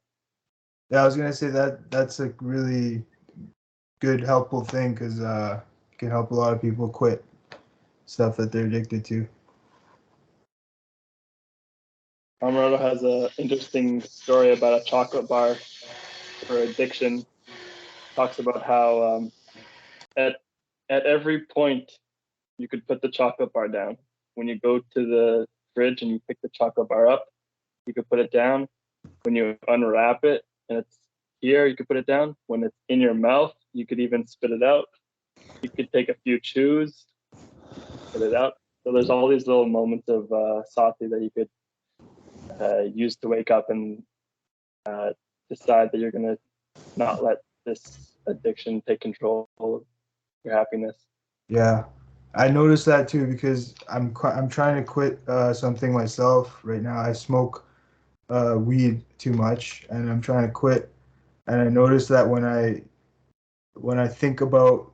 Yeah, 0.89 1.01
I 1.01 1.05
was 1.05 1.15
gonna 1.15 1.33
say 1.33 1.47
that 1.47 1.89
that's 1.91 2.19
a 2.19 2.33
really 2.41 3.03
good 3.99 4.21
helpful 4.21 4.63
thing 4.63 4.93
because 4.93 5.19
uh, 5.21 5.61
it 5.91 5.97
can 5.97 6.09
help 6.09 6.31
a 6.31 6.35
lot 6.35 6.53
of 6.53 6.61
people 6.61 6.89
quit 6.89 7.23
stuff 8.05 8.37
that 8.37 8.51
they're 8.51 8.65
addicted 8.65 9.05
to. 9.05 9.27
Dhammarato 12.41 12.79
has 12.79 13.03
an 13.03 13.29
interesting 13.37 14.01
story 14.01 14.53
about 14.53 14.81
a 14.81 14.83
chocolate 14.85 15.27
bar 15.27 15.55
for 16.45 16.57
addiction 16.59 17.25
talks 18.15 18.39
about 18.39 18.63
how 18.63 19.01
um, 19.03 19.31
at 20.17 20.37
at 20.89 21.05
every 21.05 21.45
point 21.45 21.91
you 22.57 22.67
could 22.67 22.85
put 22.87 23.01
the 23.01 23.09
chocolate 23.09 23.53
bar 23.53 23.67
down. 23.67 23.97
When 24.35 24.47
you 24.47 24.59
go 24.59 24.79
to 24.79 25.05
the 25.13 25.45
fridge 25.75 26.01
and 26.01 26.11
you 26.11 26.19
pick 26.27 26.37
the 26.41 26.49
chocolate 26.49 26.89
bar 26.89 27.07
up, 27.07 27.25
you 27.85 27.93
could 27.93 28.09
put 28.09 28.19
it 28.19 28.31
down. 28.31 28.67
When 29.23 29.35
you 29.35 29.57
unwrap 29.67 30.23
it 30.23 30.43
and 30.67 30.79
it's 30.79 30.99
here, 31.41 31.65
you 31.65 31.75
could 31.75 31.87
put 31.87 31.97
it 31.97 32.05
down. 32.05 32.35
When 32.47 32.63
it's 32.63 32.75
in 32.87 32.99
your 32.99 33.13
mouth, 33.13 33.53
you 33.73 33.85
could 33.85 33.99
even 33.99 34.27
spit 34.27 34.51
it 34.51 34.63
out. 34.63 34.85
You 35.61 35.69
could 35.69 35.91
take 35.91 36.09
a 36.09 36.15
few 36.23 36.39
chews, 36.39 37.05
spit 38.09 38.21
it 38.21 38.33
out. 38.33 38.53
So 38.83 38.93
there's 38.93 39.09
all 39.09 39.27
these 39.27 39.45
little 39.45 39.67
moments 39.67 40.07
of 40.07 40.31
uh, 40.31 40.61
that 40.75 41.19
you 41.21 41.31
could 41.35 41.49
uh, 42.59 42.81
use 42.81 43.15
to 43.17 43.27
wake 43.27 43.51
up 43.51 43.69
and 43.69 44.03
uh, 44.85 45.09
decide 45.49 45.89
that 45.91 45.99
you're 45.99 46.11
gonna 46.11 46.37
not 46.95 47.23
let 47.23 47.37
this 47.65 48.13
addiction 48.27 48.81
take 48.87 49.01
control 49.01 49.49
of 49.59 49.83
your 50.43 50.55
happiness. 50.55 50.95
Yeah, 51.47 51.85
I 52.35 52.47
noticed 52.49 52.85
that 52.85 53.07
too 53.07 53.27
because 53.27 53.75
I'm 53.89 54.15
I'm 54.23 54.49
trying 54.49 54.75
to 54.75 54.83
quit 54.83 55.19
uh, 55.27 55.53
something 55.53 55.93
myself 55.93 56.59
right 56.63 56.81
now. 56.81 56.99
I 56.99 57.13
smoke 57.13 57.65
uh, 58.29 58.55
weed 58.59 59.03
too 59.17 59.33
much, 59.33 59.85
and 59.89 60.09
I'm 60.09 60.21
trying 60.21 60.45
to 60.45 60.51
quit. 60.51 60.91
And 61.47 61.61
I 61.61 61.69
noticed 61.69 62.09
that 62.09 62.27
when 62.27 62.45
I 62.45 62.81
when 63.73 63.97
I 63.97 64.07
think 64.07 64.41
about 64.41 64.91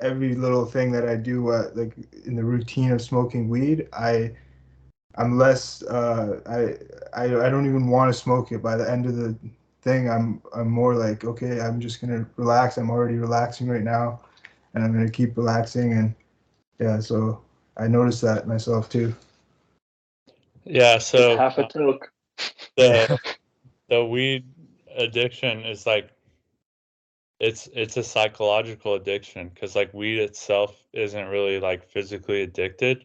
every 0.00 0.34
little 0.34 0.64
thing 0.64 0.92
that 0.92 1.08
I 1.08 1.16
do, 1.16 1.50
uh, 1.50 1.70
like 1.74 1.94
in 2.24 2.36
the 2.36 2.44
routine 2.44 2.92
of 2.92 3.02
smoking 3.02 3.48
weed, 3.48 3.88
I 3.92 4.36
I'm 5.18 5.36
less. 5.36 5.82
Uh, 5.82 6.40
I, 6.46 7.20
I 7.20 7.46
I 7.46 7.50
don't 7.50 7.66
even 7.66 7.88
want 7.88 8.08
to 8.12 8.18
smoke 8.18 8.52
it. 8.52 8.62
By 8.62 8.76
the 8.76 8.88
end 8.90 9.04
of 9.04 9.16
the 9.16 9.36
thing, 9.82 10.08
I'm 10.08 10.40
I'm 10.54 10.70
more 10.70 10.94
like 10.94 11.24
okay, 11.24 11.60
I'm 11.60 11.80
just 11.80 12.00
gonna 12.00 12.24
relax. 12.36 12.78
I'm 12.78 12.88
already 12.88 13.16
relaxing 13.16 13.68
right 13.68 13.82
now, 13.82 14.20
and 14.72 14.84
I'm 14.84 14.92
gonna 14.92 15.10
keep 15.10 15.36
relaxing. 15.36 15.92
And 15.92 16.14
yeah, 16.78 17.00
so 17.00 17.42
I 17.76 17.88
noticed 17.88 18.22
that 18.22 18.46
myself 18.46 18.88
too. 18.88 19.14
Yeah, 20.64 20.98
so 20.98 21.36
half 21.36 21.58
a 21.58 21.66
toke. 21.66 22.12
the 22.76 23.18
the 23.88 24.04
weed 24.04 24.44
addiction 24.96 25.64
is 25.64 25.84
like 25.84 26.10
it's 27.40 27.68
it's 27.72 27.96
a 27.96 28.04
psychological 28.04 28.94
addiction 28.94 29.48
because 29.48 29.74
like 29.74 29.92
weed 29.92 30.18
itself 30.18 30.84
isn't 30.92 31.26
really 31.26 31.58
like 31.58 31.88
physically 31.88 32.42
addicted 32.42 33.04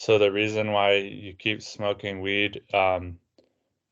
so 0.00 0.16
the 0.16 0.32
reason 0.32 0.72
why 0.72 0.94
you 0.94 1.34
keep 1.34 1.62
smoking 1.62 2.22
weed 2.22 2.62
um 2.72 3.18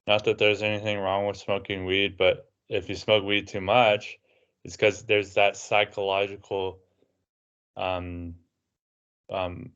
not 0.06 0.24
that 0.24 0.38
there's 0.38 0.62
anything 0.62 0.98
wrong 0.98 1.26
with 1.26 1.36
smoking 1.36 1.84
weed 1.84 2.16
but 2.16 2.50
if 2.70 2.88
you 2.88 2.94
smoke 2.96 3.24
weed 3.24 3.46
too 3.46 3.60
much 3.60 4.18
it's 4.64 4.76
because 4.76 5.02
there's 5.02 5.34
that 5.34 5.56
psychological 5.56 6.78
um 7.76 8.34
um 9.30 9.70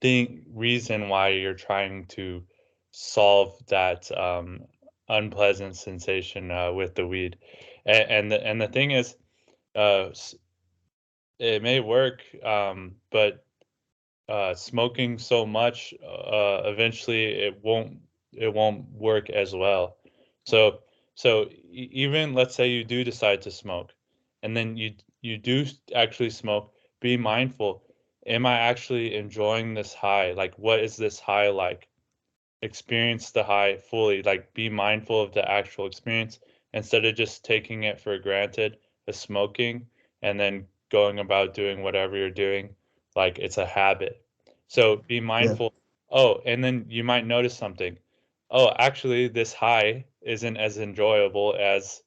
thing 0.00 0.44
reason 0.52 1.08
why 1.08 1.28
you're 1.28 1.54
trying 1.54 2.06
to 2.06 2.42
solve 2.90 3.54
that 3.68 4.10
um 4.18 4.60
unpleasant 5.08 5.76
sensation 5.76 6.50
uh, 6.50 6.72
with 6.72 6.94
the 6.94 7.06
weed. 7.06 7.38
And 7.86 8.10
and 8.10 8.32
the, 8.32 8.46
and 8.46 8.60
the 8.60 8.68
thing 8.68 8.90
is 8.90 9.16
uh 9.74 10.10
it 11.38 11.62
may 11.62 11.80
work 11.80 12.22
um 12.44 12.96
but 13.10 13.44
uh 14.28 14.54
smoking 14.54 15.18
so 15.18 15.46
much 15.46 15.94
uh 16.02 16.62
eventually 16.64 17.24
it 17.26 17.62
won't 17.62 17.98
it 18.32 18.52
won't 18.52 18.90
work 18.92 19.30
as 19.30 19.54
well. 19.54 19.96
So 20.44 20.80
so 21.14 21.48
even 21.72 22.34
let's 22.34 22.54
say 22.54 22.68
you 22.68 22.84
do 22.84 23.04
decide 23.04 23.42
to 23.42 23.50
smoke 23.50 23.94
and 24.42 24.56
then 24.56 24.76
you 24.76 24.94
you 25.20 25.36
do 25.38 25.64
actually 25.94 26.30
smoke 26.30 26.72
be 27.00 27.16
mindful 27.16 27.82
am 28.26 28.46
i 28.46 28.56
actually 28.58 29.14
enjoying 29.14 29.74
this 29.74 29.94
high? 29.94 30.32
Like 30.32 30.54
what 30.58 30.80
is 30.80 30.96
this 30.96 31.18
high 31.20 31.48
like? 31.50 31.88
Experience 32.62 33.30
the 33.30 33.44
high 33.44 33.76
fully 33.76 34.22
like 34.22 34.52
be 34.54 34.68
mindful 34.68 35.20
of 35.22 35.32
the 35.32 35.50
actual 35.50 35.86
experience 35.86 36.38
instead 36.72 37.04
of 37.04 37.14
just 37.14 37.44
taking 37.44 37.82
it 37.84 38.00
for 38.00 38.18
granted 38.18 38.78
as 39.06 39.16
smoking 39.18 39.88
and 40.22 40.38
then 40.40 40.66
going 40.90 41.18
about 41.18 41.54
doing 41.54 41.82
whatever 41.82 42.16
you're 42.16 42.30
doing 42.30 42.74
like 43.18 43.38
it's 43.38 43.58
a 43.58 43.66
habit. 43.66 44.14
So 44.68 44.96
be 44.96 45.20
mindful 45.20 45.74
oh 46.10 46.40
and 46.46 46.64
then 46.64 46.86
you 46.88 47.04
might 47.04 47.26
notice 47.26 47.56
something. 47.56 47.98
Oh 48.50 48.72
actually 48.78 49.28
this 49.28 49.52
high 49.52 50.06
isn't 50.22 50.56
as 50.56 50.78
enjoyable 50.78 51.56
as 51.58 52.02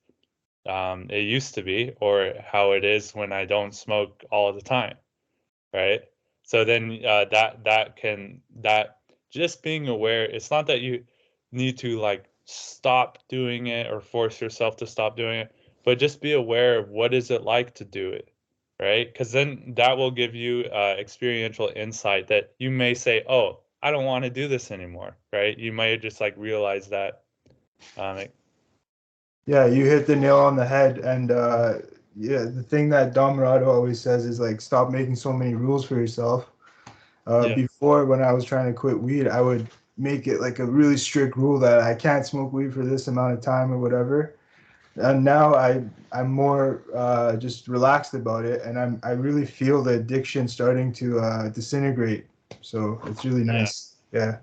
um, 0.68 1.07
it 1.09 1.24
used 1.38 1.55
to 1.55 1.64
be 1.64 1.93
or 1.99 2.34
how 2.51 2.74
it 2.74 2.84
is 2.84 3.16
when 3.16 3.32
i 3.32 3.45
don't 3.45 3.74
smoke 3.74 4.24
all 4.32 4.53
the 4.53 4.62
time 4.62 4.97
right? 5.74 6.01
So 6.43 6.66
then 6.66 6.99
uh, 7.05 7.26
that 7.32 7.64
that 7.66 7.95
can 7.95 8.41
that 8.62 8.97
just 9.30 9.64
being 9.64 9.88
aware 9.88 10.26
it's 10.26 10.51
not 10.51 10.68
that 10.68 10.82
you 10.82 11.05
need 11.51 11.78
to 11.80 11.99
like 11.99 12.26
stop 12.45 13.20
doing 13.30 13.68
it 13.68 13.89
or 13.91 14.01
force 14.01 14.41
yourself 14.41 14.76
to 14.78 14.88
stop 14.88 15.16
doing 15.16 15.39
it 15.39 15.55
but 15.86 15.99
just 15.99 16.22
be 16.22 16.34
aware 16.34 16.80
of 16.80 16.89
what 16.89 17.14
is 17.14 17.32
it 17.32 17.43
like 17.43 17.74
to 17.76 17.86
do 17.86 18.09
it 18.09 18.31
right 18.82 19.12
because 19.14 19.32
then 19.32 19.74
that 19.78 19.98
will 19.98 20.12
give 20.12 20.36
you 20.36 20.66
uh, 20.74 20.96
experiential 21.00 21.72
insight 21.76 22.28
that 22.28 22.54
you 22.60 22.72
may 22.72 22.94
say 22.94 23.24
oh 23.30 23.60
i 23.84 23.92
don't 23.92 24.06
want 24.06 24.24
to 24.26 24.30
do 24.30 24.48
this 24.48 24.72
anymore 24.72 25.16
right 25.34 25.58
you 25.60 25.72
might 25.72 26.02
just 26.02 26.20
like 26.22 26.36
realize 26.38 26.90
that 26.90 27.24
um, 27.98 28.18
it- 28.18 28.36
Yeah, 29.46 29.66
you 29.66 29.86
hit 29.86 30.08
the 30.08 30.16
nail 30.16 30.38
on 30.38 30.56
the 30.56 30.66
head. 30.66 31.00
And 31.00 31.32
uh, 31.32 31.80
yeah, 32.16 32.44
the 32.44 32.64
thing 32.64 32.90
that 32.90 33.14
Dhammarato 33.14 33.68
always 33.68 34.00
says 34.00 34.26
is 34.26 34.40
like, 34.40 34.62
stop 34.62 34.92
making 34.92 35.16
so 35.16 35.34
many 35.34 35.56
rules 35.56 35.86
for 35.86 35.96
yourself. 35.96 36.52
Uh, 37.28 37.50
Yeah. 37.50 37.56
Before, 37.56 38.06
when 38.06 38.22
I 38.22 38.32
was 38.34 38.46
trying 38.46 38.68
to 38.68 38.74
quit 38.74 39.00
weed, 39.00 39.28
I 39.28 39.42
would 39.42 39.68
make 39.98 40.28
it 40.28 40.42
like 40.42 40.60
a 40.60 40.66
really 40.66 40.98
strict 40.98 41.36
rule 41.38 41.60
that 41.60 41.80
I 41.82 41.94
can't 41.96 42.26
smoke 42.26 42.54
weed 42.54 42.74
for 42.74 42.86
this 42.86 43.08
amount 43.08 43.34
of 43.34 43.42
time 43.42 43.72
or 43.72 43.78
whatever. 43.78 44.36
And 44.96 45.24
now 45.24 45.56
I 45.56 45.84
I'm 46.12 46.32
more 46.32 46.84
uh, 46.94 47.38
just 47.38 47.68
relaxed 47.68 48.14
about 48.14 48.46
it, 48.46 48.62
and 48.64 48.78
I'm 48.78 49.00
I 49.04 49.12
really 49.12 49.46
feel 49.46 49.82
the 49.82 49.94
addiction 49.94 50.48
starting 50.48 50.92
to 50.94 51.20
uh, 51.20 51.50
disintegrate. 51.50 52.26
So 52.62 53.00
it's 53.06 53.24
really 53.24 53.44
Yeah. 53.46 53.54
nice. 53.54 53.96
Yeah. 54.12 54.38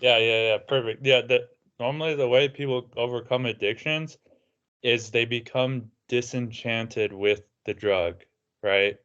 Yeah, 0.00 0.18
yeah, 0.18 0.42
yeah, 0.48 0.58
perfect. 0.58 1.04
Yeah, 1.04 1.20
the 1.22 1.48
normally 1.78 2.14
the 2.14 2.28
way 2.28 2.48
people 2.48 2.90
overcome 2.96 3.46
addictions 3.46 4.18
is 4.82 5.10
they 5.10 5.24
become 5.24 5.90
disenchanted 6.08 7.12
with 7.12 7.42
the 7.66 7.74
drug, 7.74 8.24
right? 8.62 8.96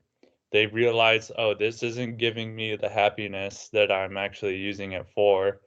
They 0.52 0.66
realize, 0.66 1.32
oh, 1.38 1.54
this 1.54 1.84
isn't 1.84 2.18
giving 2.18 2.56
me 2.56 2.76
the 2.78 2.90
happiness 2.90 3.70
that 3.74 3.92
I'm 3.92 4.18
actually 4.18 4.56
using 4.56 4.94
it 4.94 5.06
for, 5.14 5.60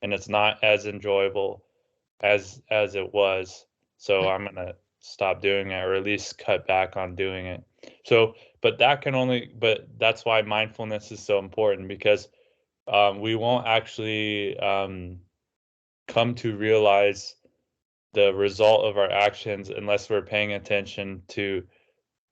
and 0.00 0.14
it's 0.14 0.28
not 0.28 0.62
as 0.62 0.86
enjoyable 0.86 1.64
as 2.20 2.62
as 2.70 2.94
it 2.94 3.12
was. 3.12 3.66
So 3.98 4.28
I'm 4.28 4.44
gonna 4.44 4.74
stop 5.00 5.42
doing 5.42 5.72
it, 5.72 5.84
or 5.84 5.94
at 5.94 6.04
least 6.04 6.38
cut 6.38 6.66
back 6.66 6.96
on 6.96 7.14
doing 7.14 7.46
it. 7.46 7.64
So, 8.04 8.34
but 8.60 8.78
that 8.78 9.02
can 9.02 9.14
only, 9.14 9.50
but 9.58 9.88
that's 9.98 10.24
why 10.24 10.40
mindfulness 10.42 11.12
is 11.12 11.20
so 11.20 11.38
important 11.38 11.88
because 11.88 12.28
um, 12.86 13.20
we 13.20 13.34
won't 13.34 13.66
actually 13.66 14.58
um, 14.58 15.18
come 16.06 16.34
to 16.36 16.56
realize 16.56 17.34
the 18.14 18.32
result 18.34 18.84
of 18.84 18.96
our 18.96 19.10
actions 19.10 19.68
unless 19.68 20.08
we're 20.08 20.22
paying 20.22 20.52
attention 20.52 21.22
to 21.28 21.62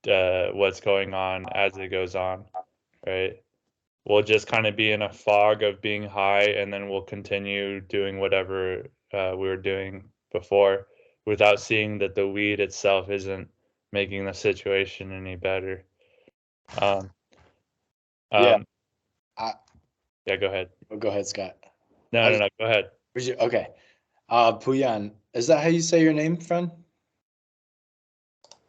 uh, 0.09 0.47
what's 0.53 0.79
going 0.79 1.13
on 1.13 1.45
as 1.53 1.77
it 1.77 1.89
goes 1.89 2.15
on, 2.15 2.45
right? 3.05 3.41
We'll 4.05 4.23
just 4.23 4.47
kind 4.47 4.65
of 4.65 4.75
be 4.75 4.93
in 4.93 5.01
a 5.01 5.11
fog 5.11 5.63
of 5.63 5.81
being 5.81 6.03
high, 6.03 6.43
and 6.43 6.71
then 6.71 6.89
we'll 6.89 7.01
continue 7.01 7.81
doing 7.81 8.19
whatever 8.19 8.87
uh, 9.13 9.33
we 9.33 9.47
were 9.49 9.57
doing 9.57 10.05
before 10.31 10.87
without 11.27 11.59
seeing 11.59 11.97
that 11.97 12.15
the 12.15 12.25
weed 12.25 12.61
itself 12.61 13.09
isn't 13.09 13.49
making 13.91 14.25
the 14.25 14.33
situation 14.33 15.11
any 15.11 15.35
better. 15.35 15.83
Um, 16.81 17.11
Yeah. 18.31 18.55
um, 18.55 18.65
I- 19.35 19.53
yeah, 20.25 20.37
go 20.37 20.47
ahead. 20.47 20.69
Oh, 20.89 20.95
go 20.95 21.09
ahead, 21.09 21.27
Scott. 21.27 21.57
No, 22.13 22.21
I 22.21 22.31
no, 22.31 22.37
no, 22.39 22.49
go 22.57 22.65
ahead. 22.65 22.91
Where's 23.11 23.27
your, 23.27 23.37
okay. 23.41 23.67
Uh, 24.29 24.57
Puyan, 24.57 25.11
is 25.33 25.47
that 25.47 25.61
how 25.61 25.67
you 25.67 25.81
say 25.81 26.01
your 26.01 26.13
name, 26.13 26.37
friend? 26.37 26.71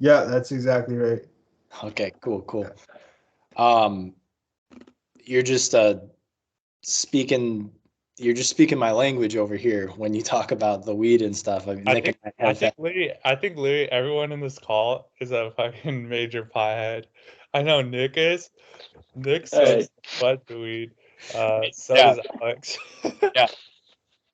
Yeah, 0.00 0.24
that's 0.24 0.50
exactly 0.50 0.96
right. 0.96 1.24
Okay, 1.84 2.12
cool, 2.20 2.42
cool. 2.42 2.68
Um, 3.56 4.14
you're 5.24 5.42
just 5.42 5.74
uh 5.74 6.00
speaking. 6.82 7.72
You're 8.18 8.34
just 8.34 8.50
speaking 8.50 8.78
my 8.78 8.90
language 8.90 9.36
over 9.36 9.56
here 9.56 9.88
when 9.96 10.12
you 10.12 10.22
talk 10.22 10.50
about 10.50 10.84
the 10.84 10.94
weed 10.94 11.22
and 11.22 11.36
stuff. 11.36 11.68
I 11.68 11.74
mean, 11.74 11.88
I 11.88 12.00
think 12.00 12.18
and 12.38 12.48
I 12.48 12.52
think 12.52 12.74
that- 12.76 12.82
literally, 12.82 13.12
I 13.24 13.34
think 13.36 13.56
literally 13.56 13.90
everyone 13.92 14.32
in 14.32 14.40
this 14.40 14.58
call 14.58 15.10
is 15.20 15.30
a 15.30 15.52
fucking 15.52 16.08
major 16.14 16.42
piehead. 16.44 17.04
I 17.54 17.62
know 17.62 17.80
Nick 17.80 18.16
is. 18.16 18.50
Nick 19.14 19.46
says 19.46 19.90
what 20.20 20.46
the 20.46 20.58
weed. 20.58 20.90
Uh, 21.34 21.62
so 21.72 21.94
Yeah. 21.94 22.14
does 22.14 22.20
Alex. 22.42 22.78
yeah. 23.34 23.48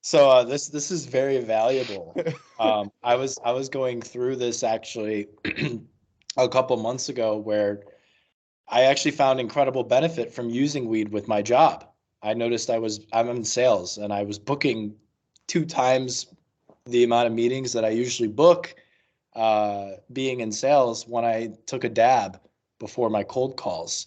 So 0.03 0.29
uh, 0.31 0.45
this 0.45 0.69
this 0.69 0.91
is 0.91 1.07
very 1.07 1.39
valuable. 1.41 2.15
um, 2.59 2.91
I 3.03 3.15
was 3.17 3.39
I 3.45 3.53
was 3.53 3.69
going 3.69 4.03
through 4.03 4.37
this 4.37 4.63
actually 4.63 5.29
a 6.37 6.49
couple 6.49 6.77
months 6.77 7.09
ago 7.09 7.37
where 7.37 7.85
I 8.69 8.83
actually 8.85 9.13
found 9.13 9.41
incredible 9.41 9.85
benefit 9.85 10.33
from 10.33 10.49
using 10.51 10.89
weed 10.89 11.11
with 11.13 11.29
my 11.29 11.43
job. 11.43 11.89
I 12.25 12.33
noticed 12.35 12.71
I 12.71 12.79
was 12.79 13.01
I'm 13.13 13.29
in 13.29 13.45
sales 13.45 13.99
and 13.99 14.13
I 14.13 14.23
was 14.23 14.39
booking 14.39 14.97
two 15.47 15.65
times 15.67 16.27
the 16.87 17.05
amount 17.05 17.27
of 17.27 17.33
meetings 17.35 17.73
that 17.75 17.85
I 17.85 17.91
usually 17.91 18.29
book 18.29 18.75
uh, 19.37 19.93
being 20.13 20.41
in 20.41 20.51
sales 20.51 21.07
when 21.07 21.25
I 21.25 21.53
took 21.67 21.85
a 21.85 21.89
dab 21.89 22.41
before 22.79 23.11
my 23.11 23.23
cold 23.23 23.57
calls. 23.57 24.07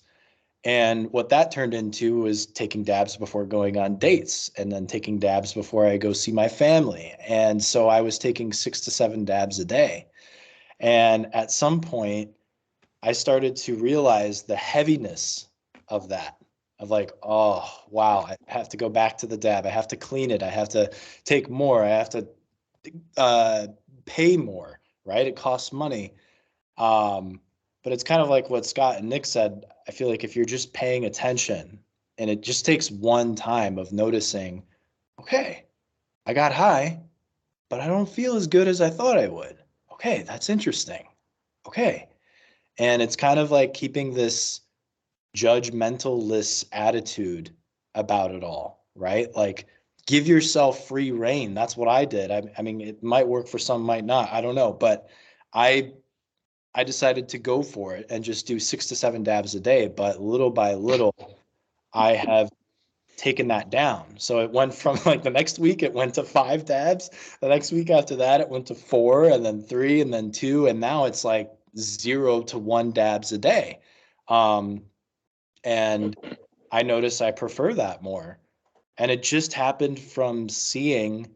And 0.64 1.12
what 1.12 1.30
that 1.30 1.52
turned 1.52 1.74
into 1.74 2.20
was 2.22 2.46
taking 2.46 2.84
dabs 2.84 3.16
before 3.16 3.46
going 3.46 3.78
on 3.78 3.98
dates 3.98 4.50
and 4.58 4.72
then 4.72 4.88
taking 4.88 5.20
dabs 5.20 5.54
before 5.54 5.86
I 5.86 5.98
go 5.98 6.12
see 6.12 6.32
my 6.32 6.48
family. 6.48 7.14
And 7.26 7.64
so 7.64 7.88
I 7.88 8.02
was 8.02 8.18
taking 8.18 8.52
six 8.52 8.82
to 8.82 8.92
seven 8.92 9.26
dabs 9.26 9.60
a 9.60 9.66
day. 9.66 10.08
And 10.80 11.34
at 11.34 11.52
some 11.52 11.82
point, 11.82 12.32
I 13.04 13.12
started 13.12 13.56
to 13.58 13.76
realize 13.76 14.44
the 14.44 14.56
heaviness 14.56 15.48
of 15.88 16.10
that. 16.10 16.37
Of 16.80 16.92
like, 16.92 17.12
oh, 17.24 17.68
wow, 17.90 18.28
I 18.30 18.38
have 18.48 18.70
to 18.70 18.78
go 18.78 18.88
back 18.88 19.18
to 19.20 19.28
the 19.28 19.38
dab. 19.38 19.66
I 19.66 19.70
have 19.70 19.88
to 19.88 19.98
clean 19.98 20.30
it. 20.30 20.44
I 20.44 20.50
have 20.50 20.70
to 20.70 20.92
take 21.24 21.50
more. 21.50 21.84
I 21.84 21.90
have 21.90 22.10
to 22.12 22.28
uh, 23.18 23.68
pay 24.06 24.38
more, 24.38 24.80
right? 25.04 25.26
It 25.26 25.36
costs 25.36 25.74
money. 25.74 26.14
Um, 26.78 27.42
but 27.84 27.94
it's 27.94 28.04
kind 28.04 28.22
of 28.22 28.30
like 28.30 28.50
what 28.50 28.66
Scott 28.66 28.98
and 28.98 29.10
Nick 29.10 29.26
said. 29.26 29.66
I 29.88 29.92
feel 29.92 30.10
like 30.10 30.24
if 30.24 30.36
you're 30.36 30.46
just 30.46 30.74
paying 30.74 31.06
attention 31.06 31.80
and 32.18 32.30
it 32.30 32.42
just 32.42 32.66
takes 32.66 32.92
one 32.92 33.34
time 33.34 33.78
of 33.78 33.92
noticing, 33.92 34.64
okay, 35.20 35.66
I 36.26 36.34
got 36.34 36.54
high, 36.54 37.00
but 37.70 37.80
I 37.80 37.88
don't 37.88 38.10
feel 38.10 38.36
as 38.36 38.46
good 38.46 38.68
as 38.68 38.82
I 38.82 38.90
thought 38.90 39.18
I 39.18 39.28
would. 39.28 39.58
Okay, 39.94 40.24
that's 40.24 40.50
interesting. 40.50 41.08
Okay. 41.66 42.10
And 42.78 43.02
it's 43.02 43.16
kind 43.16 43.40
of 43.40 43.50
like 43.50 43.74
keeping 43.74 44.14
this 44.14 44.62
judgmental-less 45.36 46.66
attitude 46.72 47.52
about 47.96 48.32
it 48.32 48.44
all, 48.44 48.86
right? 48.96 49.34
Like 49.36 49.68
give 50.06 50.28
yourself 50.28 50.88
free 50.88 51.12
reign. 51.12 51.54
That's 51.54 51.78
what 51.78 51.88
I 51.88 52.06
did. 52.06 52.32
I, 52.32 52.44
I 52.58 52.62
mean, 52.62 52.82
it 52.82 53.04
might 53.04 53.28
work 53.28 53.48
for 53.48 53.60
some, 53.60 53.82
might 53.82 54.06
not. 54.06 54.32
I 54.32 54.42
don't 54.42 54.56
know, 54.56 54.74
but 54.74 55.10
I 55.54 55.94
I 56.74 56.84
decided 56.84 57.28
to 57.30 57.40
go 57.40 57.64
for 57.64 57.96
it 57.96 58.06
and 58.12 58.24
just 58.24 58.46
do 58.46 58.60
six 58.60 58.86
to 58.88 58.96
seven 58.96 59.24
dabs 59.24 59.56
a 59.56 59.60
day. 59.60 59.88
But 59.88 60.22
little 60.22 60.52
by 60.52 60.76
little, 60.76 61.16
I 61.92 62.14
have 62.14 62.52
taken 63.18 63.48
that 63.48 63.72
down. 63.72 64.06
So 64.20 64.40
it 64.42 64.52
went 64.52 64.74
from 64.74 65.00
like 65.06 65.24
the 65.24 65.32
next 65.32 65.60
week, 65.60 65.84
it 65.84 65.94
went 65.94 66.14
to 66.16 66.24
five 66.24 66.66
dabs. 66.66 67.10
The 67.42 67.50
next 67.50 67.72
week 67.72 67.90
after 67.90 68.16
that, 68.18 68.42
it 68.42 68.50
went 68.50 68.68
to 68.68 68.76
four 68.76 69.30
and 69.30 69.44
then 69.44 69.62
three 69.62 70.02
and 70.02 70.14
then 70.14 70.32
two. 70.32 70.68
And 70.68 70.80
now 70.80 71.06
it's 71.06 71.26
like 71.26 71.52
zero 71.78 72.44
to 72.44 72.60
one 72.60 72.92
dabs 72.92 73.32
a 73.32 73.38
day. 73.38 73.80
Um, 74.28 74.84
and 75.68 76.16
I 76.72 76.84
notice 76.84 77.20
I 77.20 77.32
prefer 77.32 77.74
that 77.74 78.02
more. 78.02 78.40
And 78.98 79.12
it 79.12 79.22
just 79.22 79.52
happened 79.52 80.00
from 80.00 80.48
seeing 80.48 81.28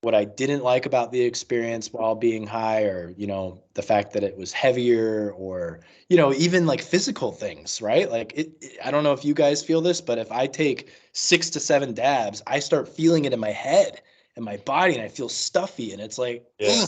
what 0.00 0.14
I 0.14 0.24
didn't 0.24 0.64
like 0.64 0.86
about 0.86 1.12
the 1.12 1.20
experience 1.20 1.92
while 1.92 2.14
being 2.14 2.46
high, 2.46 2.84
or, 2.84 3.12
you 3.18 3.26
know, 3.26 3.62
the 3.74 3.82
fact 3.82 4.14
that 4.14 4.24
it 4.24 4.34
was 4.34 4.50
heavier, 4.50 5.30
or, 5.32 5.80
you 6.08 6.16
know, 6.16 6.32
even 6.32 6.66
like 6.66 6.80
physical 6.80 7.32
things, 7.32 7.82
right? 7.82 8.10
Like, 8.10 8.32
it, 8.34 8.50
it- 8.62 8.78
I 8.82 8.90
don't 8.90 9.04
know 9.04 9.12
if 9.12 9.26
you 9.26 9.34
guys 9.34 9.62
feel 9.62 9.82
this, 9.82 10.00
but 10.00 10.16
if 10.18 10.32
I 10.32 10.46
take 10.46 10.88
six 11.12 11.50
to 11.50 11.60
seven 11.60 11.92
dabs, 11.92 12.42
I 12.46 12.60
start 12.60 12.88
feeling 12.88 13.26
it 13.26 13.34
in 13.34 13.40
my 13.40 13.50
head 13.52 14.00
and 14.36 14.44
my 14.44 14.56
body, 14.56 14.94
and 14.94 15.02
I 15.02 15.08
feel 15.08 15.28
stuffy, 15.28 15.92
and 15.92 16.00
it's 16.00 16.16
like, 16.16 16.46
Yeah. 16.58 16.86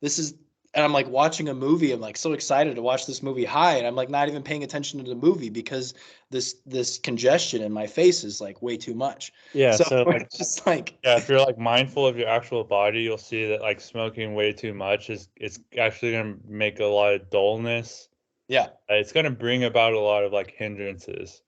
This 0.00 0.18
is 0.18 0.34
and 0.78 0.84
I'm 0.84 0.92
like 0.92 1.08
watching 1.08 1.48
a 1.48 1.54
movie. 1.54 1.90
I'm 1.90 2.00
like 2.00 2.16
so 2.16 2.32
excited 2.34 2.76
to 2.76 2.82
watch 2.82 3.04
this 3.04 3.20
movie 3.20 3.44
high, 3.44 3.74
and 3.78 3.86
I'm 3.86 3.96
like 3.96 4.10
not 4.10 4.28
even 4.28 4.44
paying 4.44 4.62
attention 4.62 5.02
to 5.02 5.10
the 5.10 5.16
movie 5.16 5.50
because 5.50 5.92
this 6.30 6.58
this 6.66 6.98
congestion 6.98 7.62
in 7.62 7.72
my 7.72 7.84
face 7.84 8.22
is 8.22 8.40
like 8.40 8.62
way 8.62 8.76
too 8.76 8.94
much. 8.94 9.32
Yeah. 9.52 9.72
so 9.72 9.82
So, 9.82 10.02
like, 10.06 10.30
just 10.30 10.64
like 10.68 10.96
yeah, 11.02 11.16
if 11.16 11.28
you're 11.28 11.40
like 11.40 11.58
mindful 11.58 12.06
of 12.06 12.16
your 12.16 12.28
actual 12.28 12.62
body, 12.62 13.02
you'll 13.02 13.18
see 13.18 13.48
that 13.48 13.60
like 13.60 13.80
smoking 13.80 14.36
way 14.36 14.52
too 14.52 14.72
much 14.72 15.10
is 15.10 15.28
it's 15.34 15.58
actually 15.76 16.12
gonna 16.12 16.36
make 16.46 16.78
a 16.78 16.84
lot 16.84 17.14
of 17.14 17.28
dullness. 17.28 18.08
yeah, 18.46 18.66
Uh, 18.88 18.94
It's 18.94 19.10
gonna 19.10 19.30
bring 19.32 19.64
about 19.64 19.94
a 19.94 20.00
lot 20.00 20.22
of 20.22 20.32
like 20.32 20.52
hindrances, 20.52 21.42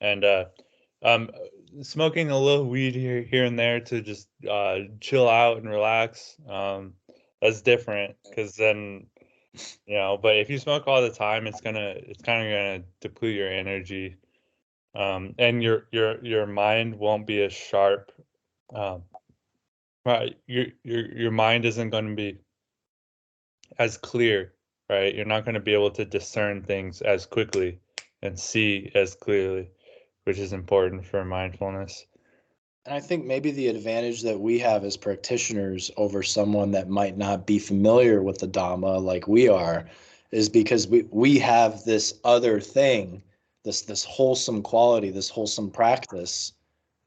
and 0.00 0.24
uh, 0.24 0.44
um, 1.02 1.28
smoking 1.82 2.30
a 2.30 2.38
little 2.38 2.66
weed 2.66 2.94
here 2.94 3.22
here 3.22 3.44
and 3.46 3.58
there 3.58 3.80
to 3.80 4.00
just 4.00 4.28
uh 4.48 4.78
chill 5.00 5.28
out 5.28 5.56
and 5.56 5.68
relax. 5.68 6.36
Um, 6.48 6.94
that's 7.40 7.62
different 7.62 8.16
because 8.28 8.56
then 8.56 9.06
you 9.86 9.96
know. 9.96 10.18
But 10.20 10.36
if 10.36 10.50
you 10.50 10.58
smoke 10.58 10.86
all 10.86 11.02
the 11.02 11.10
time, 11.10 11.46
it's 11.46 11.60
gonna 11.60 11.94
it's 11.96 12.22
kind 12.22 12.46
of 12.46 12.52
gonna 12.52 12.84
deplete 13.00 13.36
your 13.36 13.50
energy, 13.50 14.16
um, 14.94 15.34
and 15.38 15.62
your 15.62 15.86
your 15.92 16.24
your 16.24 16.46
mind 16.46 16.96
won't 16.96 17.26
be 17.26 17.42
as 17.42 17.52
sharp. 17.52 18.12
Um, 18.74 19.02
right, 20.04 20.36
your 20.46 20.66
your 20.82 21.12
your 21.16 21.30
mind 21.30 21.64
isn't 21.64 21.90
going 21.90 22.08
to 22.08 22.14
be 22.14 22.38
as 23.78 23.98
clear, 23.98 24.52
right? 24.88 25.14
You're 25.14 25.26
not 25.26 25.44
going 25.44 25.54
to 25.54 25.60
be 25.60 25.74
able 25.74 25.90
to 25.92 26.04
discern 26.04 26.62
things 26.62 27.02
as 27.02 27.26
quickly 27.26 27.80
and 28.22 28.38
see 28.38 28.90
as 28.94 29.14
clearly, 29.14 29.70
which 30.24 30.38
is 30.38 30.52
important 30.52 31.04
for 31.04 31.24
mindfulness. 31.24 32.06
And 32.86 32.94
I 32.94 33.00
think 33.00 33.24
maybe 33.24 33.50
the 33.50 33.66
advantage 33.66 34.22
that 34.22 34.38
we 34.38 34.60
have 34.60 34.84
as 34.84 34.96
practitioners 34.96 35.90
over 35.96 36.22
someone 36.22 36.70
that 36.70 36.88
might 36.88 37.16
not 37.16 37.44
be 37.44 37.58
familiar 37.58 38.22
with 38.22 38.38
the 38.38 38.46
Dhamma 38.46 39.02
like 39.02 39.26
we 39.26 39.48
are, 39.48 39.86
is 40.30 40.48
because 40.48 40.86
we 40.86 41.02
we 41.10 41.38
have 41.38 41.82
this 41.84 42.14
other 42.24 42.60
thing, 42.60 43.22
this 43.64 43.82
this 43.82 44.04
wholesome 44.04 44.62
quality, 44.62 45.10
this 45.10 45.28
wholesome 45.28 45.70
practice 45.70 46.52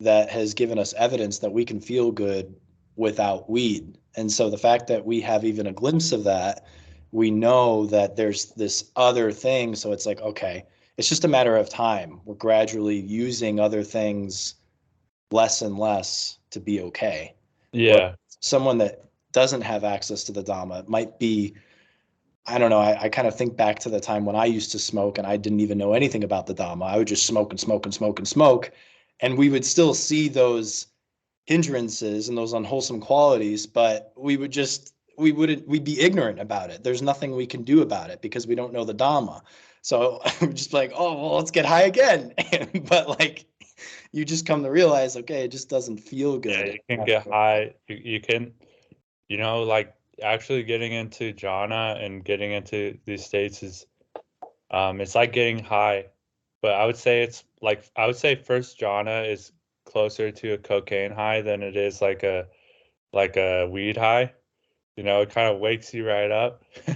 that 0.01 0.29
has 0.29 0.53
given 0.53 0.77
us 0.77 0.93
evidence 0.93 1.39
that 1.39 1.51
we 1.51 1.63
can 1.63 1.79
feel 1.79 2.11
good 2.11 2.53
without 2.97 3.49
weed. 3.49 3.97
And 4.17 4.29
so 4.29 4.49
the 4.49 4.57
fact 4.57 4.87
that 4.87 5.05
we 5.05 5.21
have 5.21 5.45
even 5.45 5.67
a 5.67 5.73
glimpse 5.73 6.11
of 6.11 6.25
that, 6.25 6.65
we 7.11 7.31
know 7.31 7.85
that 7.85 8.17
there's 8.17 8.47
this 8.53 8.91
other 8.97 9.31
thing. 9.31 9.75
So 9.75 9.93
it's 9.93 10.05
like, 10.05 10.19
okay, 10.21 10.65
it's 10.97 11.07
just 11.07 11.25
a 11.25 11.29
matter 11.29 11.55
of 11.55 11.69
time. 11.69 12.19
We're 12.25 12.35
gradually 12.35 12.99
using 12.99 13.59
other 13.59 13.83
things 13.83 14.55
less 15.31 15.61
and 15.61 15.77
less 15.77 16.37
to 16.51 16.59
be 16.59 16.81
okay. 16.81 17.35
Yeah, 17.71 18.15
Someone 18.41 18.77
that 18.79 19.05
doesn't 19.31 19.61
have 19.61 19.83
access 19.83 20.23
to 20.25 20.31
the 20.31 20.43
Dhamma 20.43 20.87
might 20.87 21.19
be, 21.19 21.53
I 22.45 22.57
don't 22.57 22.69
know, 22.69 22.79
I, 22.79 23.03
I 23.03 23.09
kind 23.09 23.27
of 23.27 23.35
think 23.35 23.55
back 23.55 23.79
to 23.79 23.89
the 23.89 23.99
time 23.99 24.25
when 24.25 24.35
I 24.35 24.45
used 24.45 24.71
to 24.71 24.79
smoke 24.79 25.17
and 25.17 25.27
I 25.27 25.37
didn't 25.37 25.59
even 25.59 25.77
know 25.77 25.93
anything 25.93 26.23
about 26.23 26.47
the 26.47 26.55
Dhamma. 26.55 26.85
I 26.85 26.97
would 26.97 27.07
just 27.07 27.25
smoke 27.25 27.51
and 27.51 27.59
smoke 27.59 27.85
and 27.85 27.93
smoke 27.93 28.17
and 28.17 28.27
smoke. 28.27 28.71
And 29.19 29.37
we 29.37 29.49
would 29.49 29.65
still 29.65 29.93
see 29.93 30.29
those 30.29 30.87
hindrances 31.45 32.29
and 32.29 32.37
those 32.37 32.53
unwholesome 32.53 33.01
qualities, 33.01 33.67
but 33.67 34.13
we 34.15 34.37
would 34.37 34.51
just, 34.51 34.93
we 35.17 35.31
wouldn't, 35.31 35.67
we'd 35.67 35.83
be 35.83 35.99
ignorant 35.99 36.39
about 36.39 36.69
it. 36.69 36.83
There's 36.83 37.01
nothing 37.01 37.35
we 37.35 37.45
can 37.45 37.63
do 37.63 37.81
about 37.81 38.09
it 38.09 38.21
because 38.21 38.47
we 38.47 38.55
don't 38.55 38.73
know 38.73 38.85
the 38.85 38.95
Dhamma. 38.95 39.41
So 39.81 40.21
I'm 40.41 40.53
just 40.61 40.73
like, 40.73 40.91
oh, 40.95 41.13
well, 41.13 41.35
let's 41.35 41.51
get 41.51 41.65
high 41.65 41.83
again. 41.83 42.33
but 42.87 43.19
like, 43.19 43.45
you 44.11 44.25
just 44.25 44.45
come 44.45 44.63
to 44.63 44.71
realize, 44.71 45.15
okay, 45.17 45.43
it 45.43 45.51
just 45.51 45.69
doesn't 45.69 45.97
feel 45.97 46.37
good. 46.39 46.51
yeah, 46.51 46.63
good. 46.65 46.73
you 46.73 46.97
can 46.97 47.05
get 47.05 47.27
high. 47.27 47.73
You, 47.87 47.95
you 47.95 48.21
can, 48.21 48.53
you 49.27 49.37
know, 49.37 49.63
like 49.63 49.93
actually 50.21 50.63
getting 50.63 50.93
into 50.93 51.33
jhana 51.33 52.03
and 52.03 52.23
getting 52.23 52.51
into 52.51 52.97
these 53.05 53.25
states 53.25 53.63
is, 53.63 53.85
um, 54.71 55.01
it's 55.01 55.15
like 55.15 55.33
getting 55.33 55.59
high, 55.59 56.05
but 56.61 56.73
I 56.73 56.85
would 56.85 56.97
say 56.97 57.23
it's 57.23 57.43
like 57.61 57.83
I 57.95 58.05
would 58.05 58.15
say 58.15 58.35
first 58.35 58.79
jhana 58.79 59.29
is 59.29 59.51
closer 59.85 60.31
to 60.31 60.53
a 60.53 60.57
cocaine 60.57 61.11
high 61.11 61.41
than 61.41 61.63
it 61.63 61.75
is 61.75 62.01
like 62.01 62.23
a 62.23 62.47
like 63.13 63.37
a 63.37 63.67
weed 63.67 63.97
high. 63.97 64.33
You 64.95 65.03
know, 65.03 65.21
it 65.21 65.29
kind 65.29 65.53
of 65.53 65.59
wakes 65.59 65.93
you 65.93 66.07
right 66.07 66.29
up. 66.29 66.63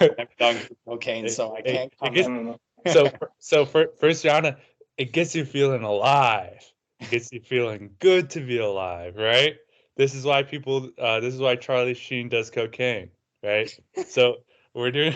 I've 0.00 0.36
done 0.38 0.58
cocaine, 0.86 1.28
so 1.28 1.56
I 1.56 1.62
can't 1.62 1.92
it 1.92 1.98
comment. 1.98 2.14
gets- 2.14 2.28
I 2.28 2.34
don't 2.34 2.46
know. 2.46 2.58
so 2.92 3.10
so 3.38 3.66
for 3.66 3.88
first 3.98 4.24
jhana 4.24 4.56
it 4.98 5.12
gets 5.12 5.34
you 5.34 5.44
feeling 5.44 5.84
alive. 5.84 6.64
It 7.00 7.10
gets 7.10 7.32
you 7.32 7.40
feeling 7.40 7.90
good 8.00 8.30
to 8.30 8.40
be 8.40 8.58
alive 8.58 9.16
right? 9.16 9.54
This 9.96 10.14
is 10.14 10.24
why 10.24 10.42
people 10.42 10.90
uh, 10.98 11.20
this 11.20 11.32
is 11.32 11.40
why 11.40 11.56
charlie 11.56 11.94
sheen 11.94 12.28
does 12.28 12.50
cocaine 12.50 13.10
right? 13.42 13.70
So 14.08 14.38
we're 14.74 14.90
doing 14.90 15.14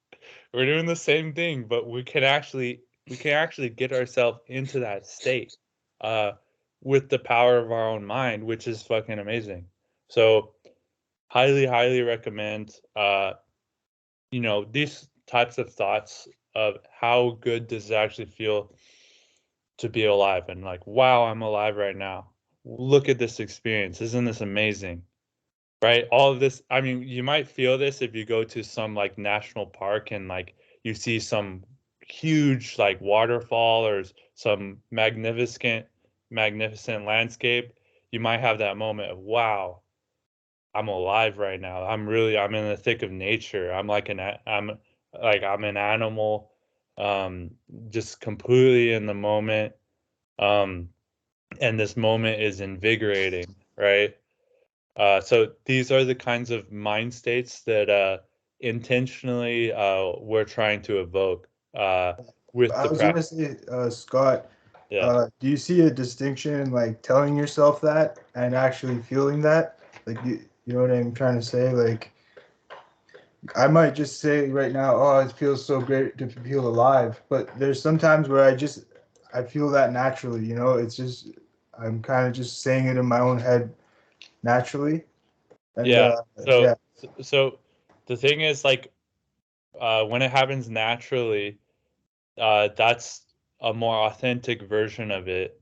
we're 0.54 0.66
doing 0.66 0.86
the 0.86 0.96
same 0.96 1.32
thing 1.32 1.64
but 1.64 1.88
we 1.88 2.02
can 2.04 2.22
actually 2.22 2.82
we 3.08 3.16
can 3.16 3.32
actually 3.32 3.70
get 3.70 3.92
ourselves 3.92 4.38
into 4.46 4.80
that 4.80 5.06
state 5.06 5.56
uh, 6.02 6.32
with 6.82 7.08
the 7.08 7.18
power 7.18 7.58
of 7.58 7.72
our 7.72 7.88
own 7.88 8.04
mind 8.04 8.44
which 8.44 8.68
is 8.68 8.82
fucking 8.82 9.18
amazing. 9.18 9.64
So 10.08 10.52
highly 11.28 11.64
highly 11.64 12.02
recommend 12.02 12.74
uh 12.94 13.32
you 14.30 14.40
know 14.40 14.66
these 14.70 15.08
types 15.26 15.56
of 15.56 15.72
thoughts 15.72 16.28
of 16.54 16.76
how 17.00 17.38
good 17.40 17.66
does 17.66 17.90
it 17.90 17.94
actually 17.94 18.26
feel 18.26 18.74
to 19.82 19.88
be 19.88 20.04
alive 20.04 20.44
and 20.48 20.64
like 20.64 20.86
wow 20.86 21.24
i'm 21.24 21.42
alive 21.42 21.76
right 21.76 21.96
now. 21.96 22.28
Look 22.64 23.08
at 23.08 23.18
this 23.18 23.40
experience. 23.40 24.00
Isn't 24.00 24.24
this 24.24 24.40
amazing? 24.40 25.02
Right? 25.82 26.06
All 26.12 26.30
of 26.30 26.38
this 26.38 26.62
i 26.70 26.80
mean 26.80 27.02
you 27.02 27.24
might 27.24 27.48
feel 27.48 27.76
this 27.76 28.00
if 28.00 28.14
you 28.14 28.24
go 28.24 28.44
to 28.44 28.62
some 28.62 28.94
like 28.94 29.18
national 29.18 29.66
park 29.66 30.12
and 30.12 30.28
like 30.28 30.54
you 30.84 30.94
see 30.94 31.18
some 31.18 31.64
huge 32.06 32.78
like 32.78 33.00
waterfall 33.00 33.84
or 33.86 34.04
some 34.34 34.78
magnificent 34.92 35.86
magnificent 36.30 37.04
landscape 37.04 37.72
you 38.12 38.20
might 38.20 38.40
have 38.40 38.58
that 38.58 38.76
moment 38.76 39.10
of 39.10 39.18
wow 39.18 39.80
i'm 40.74 40.88
alive 40.88 41.38
right 41.38 41.60
now. 41.60 41.84
I'm 41.84 42.08
really 42.08 42.38
i'm 42.38 42.54
in 42.54 42.68
the 42.68 42.76
thick 42.76 43.02
of 43.02 43.10
nature. 43.10 43.72
I'm 43.72 43.88
like 43.88 44.08
an 44.08 44.20
I'm 44.46 44.78
like 45.20 45.42
i'm 45.42 45.64
an 45.64 45.76
animal 45.76 46.51
um 46.98 47.50
just 47.90 48.20
completely 48.20 48.92
in 48.92 49.06
the 49.06 49.14
moment 49.14 49.72
um 50.38 50.88
and 51.60 51.78
this 51.78 51.96
moment 51.96 52.40
is 52.40 52.60
invigorating 52.60 53.54
right 53.76 54.16
uh 54.96 55.20
so 55.20 55.48
these 55.64 55.90
are 55.90 56.04
the 56.04 56.14
kinds 56.14 56.50
of 56.50 56.70
mind 56.70 57.12
states 57.12 57.62
that 57.62 57.88
uh 57.88 58.18
intentionally 58.60 59.72
uh 59.72 60.12
we're 60.20 60.44
trying 60.44 60.82
to 60.82 61.00
evoke 61.00 61.48
uh 61.74 62.12
with 62.52 62.70
I 62.74 62.82
the 62.82 62.88
was 62.90 63.00
gonna 63.00 63.22
say, 63.22 63.56
uh, 63.70 63.90
Scott, 63.90 64.46
yeah 64.90 65.06
uh, 65.06 65.28
do 65.40 65.48
you 65.48 65.56
see 65.56 65.80
a 65.80 65.90
distinction 65.90 66.60
in 66.60 66.70
like 66.70 67.02
telling 67.02 67.36
yourself 67.36 67.80
that 67.80 68.18
and 68.34 68.54
actually 68.54 69.00
feeling 69.02 69.40
that? 69.42 69.78
Like, 70.06 70.22
you, 70.24 70.40
you 70.66 70.74
know 70.74 70.82
what 70.82 70.90
I'm 70.90 71.12
trying 71.12 71.36
to 71.36 71.42
say? 71.42 71.72
Like, 71.72 72.11
I 73.56 73.66
might 73.66 73.94
just 73.94 74.20
say 74.20 74.48
right 74.50 74.72
now, 74.72 74.96
oh, 74.96 75.18
it 75.18 75.32
feels 75.32 75.64
so 75.64 75.80
great 75.80 76.16
to 76.18 76.28
feel 76.28 76.66
alive. 76.66 77.20
But 77.28 77.58
there's 77.58 77.82
sometimes 77.82 78.28
where 78.28 78.44
I 78.44 78.54
just, 78.54 78.84
I 79.34 79.42
feel 79.42 79.68
that 79.70 79.92
naturally, 79.92 80.44
you 80.44 80.54
know, 80.54 80.72
it's 80.72 80.96
just, 80.96 81.28
I'm 81.76 82.02
kind 82.02 82.28
of 82.28 82.32
just 82.34 82.62
saying 82.62 82.86
it 82.86 82.96
in 82.96 83.06
my 83.06 83.18
own 83.18 83.38
head 83.38 83.74
naturally. 84.42 85.04
And, 85.76 85.86
Yeah, 85.86 86.14
uh, 86.38 86.42
So, 86.44 86.62
yeah, 86.62 86.74
so, 86.94 87.08
so 87.20 87.58
the 88.06 88.16
thing 88.16 88.42
is, 88.42 88.64
like, 88.64 88.92
uh, 89.80 90.04
when 90.04 90.22
it 90.22 90.30
happens 90.30 90.68
naturally, 90.68 91.58
uh, 92.38 92.68
that's 92.76 93.22
a 93.60 93.72
more 93.72 94.06
authentic 94.06 94.62
version 94.62 95.10
of 95.10 95.28
it, 95.28 95.60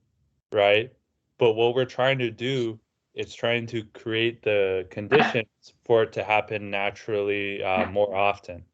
right? 0.53 0.93
But 1.39 1.55
what 1.55 1.75
we're 1.75 1.85
trying 1.87 2.19
to 2.19 2.31
do 2.31 2.79
is 3.15 3.35
trying 3.35 3.67
to 3.67 3.85
create 3.85 4.43
the 4.43 4.87
conditions 4.91 5.47
for 5.85 6.05
it 6.05 6.13
to 6.13 6.25
happen 6.25 6.71
naturally 6.71 7.63
uh, 7.63 7.87
more 7.87 8.15
often, 8.15 8.65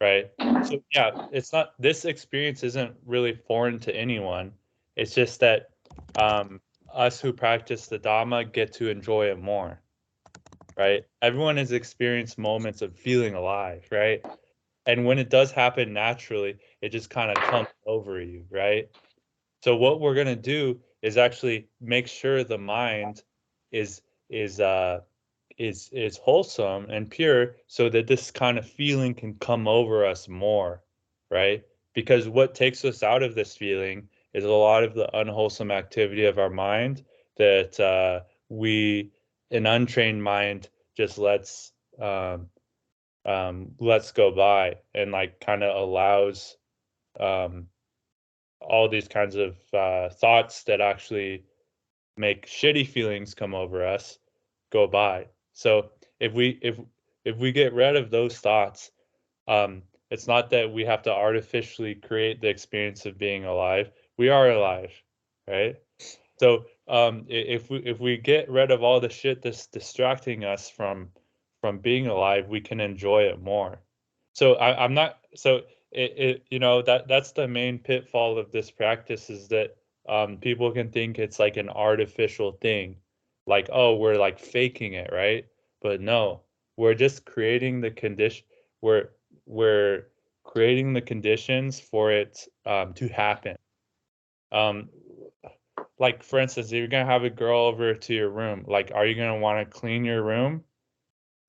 right? 0.00 0.30
So 0.64 0.82
yeah, 0.94 1.26
it's 1.32 1.52
not 1.52 1.74
this 1.78 2.04
experience 2.04 2.62
isn't 2.62 2.96
really 3.04 3.34
foreign 3.34 3.78
to 3.80 3.94
anyone. 3.94 4.52
It's 4.96 5.14
just 5.14 5.40
that 5.40 5.70
um, 6.18 6.60
us 6.92 7.20
who 7.20 7.32
practice 7.32 7.86
the 7.86 7.98
Dhamma 7.98 8.52
get 8.52 8.72
to 8.74 8.88
enjoy 8.88 9.26
it 9.30 9.38
more 9.38 9.80
right? 10.76 11.04
Everyone 11.22 11.56
has 11.56 11.72
experienced 11.72 12.38
moments 12.38 12.82
of 12.82 12.96
feeling 12.96 13.34
alive, 13.34 13.86
right? 13.90 14.24
And 14.86 15.04
when 15.04 15.18
it 15.18 15.30
does 15.30 15.50
happen 15.50 15.92
naturally, 15.92 16.58
it 16.80 16.90
just 16.90 17.10
kind 17.10 17.30
of 17.30 17.42
comes 17.44 17.68
over 17.86 18.20
you, 18.20 18.44
right? 18.50 18.88
So 19.64 19.76
what 19.76 20.00
we're 20.00 20.14
gonna 20.14 20.36
do 20.36 20.80
is 21.06 21.16
actually 21.16 21.68
make 21.80 22.08
sure 22.08 22.42
the 22.42 22.58
mind 22.58 23.22
is 23.70 24.02
is 24.28 24.58
uh 24.58 24.98
is 25.56 25.88
is 25.92 26.16
wholesome 26.16 26.90
and 26.90 27.08
pure 27.08 27.54
so 27.68 27.88
that 27.88 28.08
this 28.08 28.32
kind 28.32 28.58
of 28.58 28.68
feeling 28.68 29.14
can 29.14 29.32
come 29.34 29.68
over 29.68 30.04
us 30.04 30.26
more, 30.28 30.82
right? 31.30 31.62
Because 31.94 32.28
what 32.28 32.56
takes 32.56 32.84
us 32.84 33.04
out 33.04 33.22
of 33.22 33.36
this 33.36 33.56
feeling 33.56 34.08
is 34.34 34.44
a 34.44 34.50
lot 34.50 34.82
of 34.82 34.94
the 34.94 35.08
unwholesome 35.16 35.70
activity 35.70 36.24
of 36.24 36.40
our 36.40 36.50
mind 36.50 37.04
that 37.36 37.78
uh, 37.78 38.20
we 38.48 39.12
an 39.52 39.64
untrained 39.64 40.24
mind 40.24 40.68
just 40.96 41.18
lets 41.18 41.72
um, 42.00 42.48
um, 43.24 43.70
lets 43.78 44.10
go 44.10 44.32
by 44.32 44.74
and 44.92 45.12
like 45.12 45.38
kind 45.38 45.62
of 45.62 45.74
allows 45.76 46.56
um, 47.20 47.68
all 48.60 48.88
these 48.88 49.08
kinds 49.08 49.36
of 49.36 49.56
uh, 49.72 50.08
thoughts 50.10 50.64
that 50.64 50.80
actually 50.80 51.44
make 52.16 52.46
shitty 52.46 52.86
feelings 52.86 53.34
come 53.34 53.54
over 53.54 53.86
us 53.86 54.18
go 54.70 54.86
by. 54.86 55.26
So 55.52 55.90
if 56.20 56.32
we 56.32 56.58
if 56.62 56.78
if 57.24 57.36
we 57.38 57.52
get 57.52 57.72
rid 57.72 57.96
of 57.96 58.10
those 58.10 58.38
thoughts, 58.38 58.90
um, 59.48 59.82
it's 60.10 60.26
not 60.26 60.50
that 60.50 60.72
we 60.72 60.84
have 60.84 61.02
to 61.02 61.12
artificially 61.12 61.94
create 61.94 62.40
the 62.40 62.48
experience 62.48 63.06
of 63.06 63.18
being 63.18 63.44
alive. 63.44 63.90
We 64.16 64.28
are 64.28 64.50
alive, 64.50 64.92
right? 65.48 65.76
So 66.38 66.66
um, 66.88 67.24
if 67.28 67.70
we 67.70 67.78
if 67.78 68.00
we 68.00 68.16
get 68.16 68.48
rid 68.50 68.70
of 68.70 68.82
all 68.82 69.00
the 69.00 69.08
shit 69.08 69.42
that's 69.42 69.66
distracting 69.66 70.44
us 70.44 70.68
from 70.68 71.08
from 71.60 71.78
being 71.78 72.06
alive, 72.06 72.48
we 72.48 72.60
can 72.60 72.80
enjoy 72.80 73.22
it 73.22 73.40
more. 73.40 73.80
So 74.34 74.54
I, 74.54 74.84
I'm 74.84 74.94
not 74.94 75.18
so 75.34 75.62
it, 75.96 76.14
it 76.16 76.46
you 76.50 76.58
know 76.58 76.82
that 76.82 77.08
that's 77.08 77.32
the 77.32 77.48
main 77.48 77.78
pitfall 77.78 78.38
of 78.38 78.52
this 78.52 78.70
practice 78.70 79.30
is 79.30 79.48
that 79.48 79.76
um, 80.08 80.36
people 80.36 80.70
can 80.70 80.90
think 80.90 81.18
it's 81.18 81.38
like 81.38 81.56
an 81.56 81.70
artificial 81.70 82.52
thing, 82.52 82.96
like 83.46 83.68
oh 83.72 83.96
we're 83.96 84.16
like 84.16 84.38
faking 84.38 84.92
it, 84.92 85.10
right? 85.12 85.46
But 85.80 86.00
no, 86.00 86.42
we're 86.76 86.94
just 86.94 87.24
creating 87.24 87.80
the 87.80 87.90
condition. 87.90 88.44
We're 88.82 89.08
we're 89.46 90.08
creating 90.44 90.92
the 90.92 91.00
conditions 91.00 91.80
for 91.80 92.12
it 92.12 92.46
um, 92.66 92.92
to 92.94 93.08
happen. 93.08 93.56
Um, 94.52 94.90
like 95.98 96.22
for 96.22 96.38
instance, 96.38 96.68
if 96.68 96.74
you're 96.74 96.88
gonna 96.88 97.06
have 97.06 97.24
a 97.24 97.30
girl 97.30 97.60
over 97.60 97.94
to 97.94 98.14
your 98.14 98.30
room, 98.30 98.64
like 98.68 98.92
are 98.94 99.06
you 99.06 99.14
gonna 99.14 99.38
want 99.38 99.58
to 99.58 99.78
clean 99.78 100.04
your 100.04 100.22
room 100.22 100.62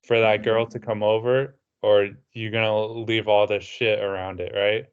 for 0.05 0.19
that 0.21 0.43
girl 0.43 0.65
to 0.67 0.79
come 0.79 1.03
over, 1.03 1.56
or 1.87 2.09
you're 2.33 2.51
gonna 2.51 2.85
leave 2.85 3.29
all 3.29 3.47
the 3.47 3.61
shit 3.61 3.99
around 3.99 4.41
it, 4.41 4.53
right? 4.53 4.87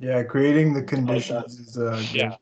yeah, 0.00 0.22
creating 0.22 0.72
the 0.72 0.82
conditions 0.82 1.58
is 1.58 1.78
uh. 1.78 2.02
Yeah. 2.12 2.36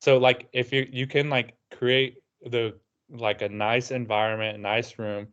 So 0.00 0.18
like 0.18 0.48
if 0.52 0.72
you 0.72 0.86
you 0.90 1.06
can 1.06 1.30
like 1.30 1.54
create 1.72 2.18
the 2.44 2.74
like 3.08 3.42
a 3.42 3.48
nice 3.48 3.90
environment, 3.92 4.58
nice 4.60 4.98
room, 4.98 5.28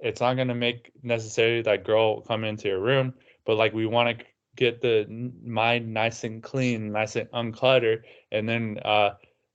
it's 0.00 0.20
not 0.20 0.34
gonna 0.34 0.54
make 0.54 0.90
necessarily 1.02 1.62
that 1.62 1.84
girl 1.84 2.20
come 2.22 2.44
into 2.44 2.68
your 2.68 2.80
room, 2.80 3.14
but 3.46 3.56
like 3.56 3.72
we 3.72 3.86
want 3.86 4.18
to 4.18 4.24
get 4.56 4.80
the 4.80 5.06
mind 5.44 5.92
nice 5.92 6.24
and 6.24 6.42
clean, 6.42 6.90
nice 6.90 7.14
and 7.14 7.30
uncluttered, 7.30 8.02
and 8.32 8.48
then 8.48 8.78
uh 8.84 9.10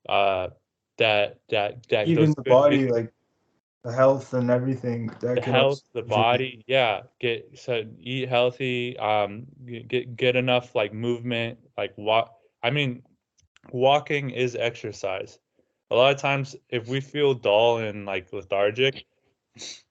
uh 0.07 0.47
that 0.97 1.39
that 1.49 1.87
that 1.89 2.07
even 2.07 2.27
those 2.27 2.35
the 2.35 2.43
body, 2.43 2.89
like 2.89 3.12
the 3.83 3.91
health 3.91 4.33
and 4.33 4.49
everything. 4.49 5.07
That 5.19 5.35
the 5.35 5.41
can 5.41 5.53
health, 5.53 5.81
the 5.93 6.01
body, 6.01 6.63
yeah. 6.67 7.01
Get 7.19 7.59
so 7.59 7.83
eat 7.99 8.29
healthy, 8.29 8.97
um, 8.97 9.45
get 9.65 10.15
get 10.15 10.35
enough 10.35 10.73
like 10.73 10.93
movement, 10.93 11.59
like 11.77 11.93
walk. 11.97 12.33
I 12.63 12.69
mean, 12.69 13.03
walking 13.71 14.29
is 14.29 14.55
exercise. 14.55 15.37
A 15.91 15.95
lot 15.95 16.15
of 16.15 16.19
times, 16.19 16.55
if 16.69 16.87
we 16.87 17.01
feel 17.01 17.33
dull 17.33 17.77
and 17.77 18.05
like 18.05 18.31
lethargic, 18.31 19.05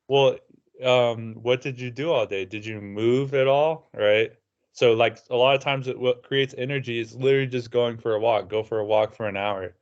well, 0.09 0.37
um, 0.83 1.35
what 1.35 1.61
did 1.61 1.79
you 1.79 1.91
do 1.91 2.11
all 2.11 2.27
day? 2.27 2.45
Did 2.45 2.65
you 2.65 2.81
move 2.81 3.35
at 3.35 3.47
all? 3.47 3.91
Right. 3.95 4.33
So 4.73 4.95
like 4.95 5.19
a 5.29 5.37
lot 5.37 5.55
of 5.55 5.61
times, 5.61 5.87
it, 5.87 5.99
what 5.99 6.23
creates 6.23 6.55
energy 6.57 6.99
is 6.99 7.15
literally 7.15 7.47
just 7.47 7.71
going 7.71 7.99
for 7.99 8.15
a 8.15 8.21
walk. 8.21 8.49
Go 8.49 8.63
for 8.63 8.79
a 8.79 8.87
walk 8.87 9.15
for 9.15 9.29
an 9.29 9.37
hour, 9.37 9.75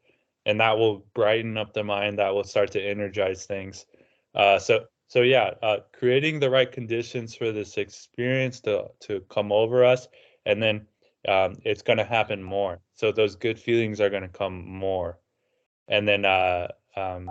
and 0.46 0.58
that 0.58 0.76
will 0.78 1.06
brighten 1.14 1.56
up 1.56 1.74
the 1.74 1.84
mind. 1.84 2.18
That 2.18 2.34
will 2.34 2.42
start 2.42 2.72
to 2.72 2.82
energize 2.82 3.46
things. 3.46 3.86
Uh, 4.35 4.59
so 4.59 4.87
so 5.09 5.22
yeah, 5.22 5.51
uh, 5.62 5.78
creating 5.93 6.39
the 6.39 6.51
right 6.51 6.70
conditions 6.70 7.35
for 7.35 7.53
this 7.53 7.76
experience 7.76 8.61
to 8.61 8.89
to 9.01 9.20
come 9.28 9.53
over 9.53 9.85
us, 9.85 10.09
and 10.47 10.62
then 10.62 10.87
um, 11.28 11.57
it's 11.64 11.83
going 11.83 11.99
to 11.99 12.05
happen 12.05 12.43
more. 12.43 12.81
So 12.95 13.12
those 13.12 13.37
good 13.37 13.59
feelings 13.59 14.01
are 14.01 14.11
going 14.11 14.22
to 14.22 14.28
come 14.28 14.66
more, 14.66 15.18
and 15.89 16.07
then 16.07 16.24
uh, 16.24 16.68
um, 16.97 17.31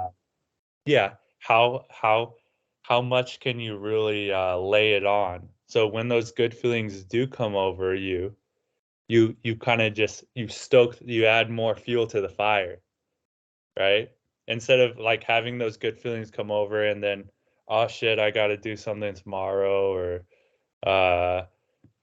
yeah, 0.86 1.14
how 1.39 1.86
how 1.89 2.36
how 2.82 3.02
much 3.02 3.39
can 3.39 3.60
you 3.60 3.78
really 3.78 4.32
uh, 4.32 4.58
lay 4.58 4.93
it 4.93 5.06
on? 5.06 5.50
So 5.68 5.88
when 5.88 6.08
those 6.08 6.32
good 6.32 6.54
feelings 6.54 7.04
do 7.04 7.28
come 7.28 7.56
over 7.56 7.95
you, 7.95 8.36
you 9.08 9.36
you 9.43 9.56
kind 9.56 9.82
of 9.82 9.93
just 9.93 10.24
you 10.36 10.47
stoke 10.47 10.97
you 11.02 11.26
add 11.26 11.50
more 11.50 11.76
fuel 11.76 12.08
to 12.08 12.21
the 12.21 12.30
fire, 12.30 12.82
right? 13.78 14.09
Instead 14.50 14.80
of 14.82 14.97
like 14.97 15.24
having 15.24 15.58
those 15.58 15.78
good 15.78 15.97
feelings 15.97 16.32
come 16.32 16.51
over 16.51 16.84
and 16.84 17.01
then 17.01 17.30
oh 17.67 17.88
shit, 17.88 18.20
I 18.20 18.32
got 18.32 18.47
to 18.47 18.58
do 18.58 18.76
something 18.76 19.13
tomorrow 19.13 19.93
or 19.93 20.24
uh 20.86 21.43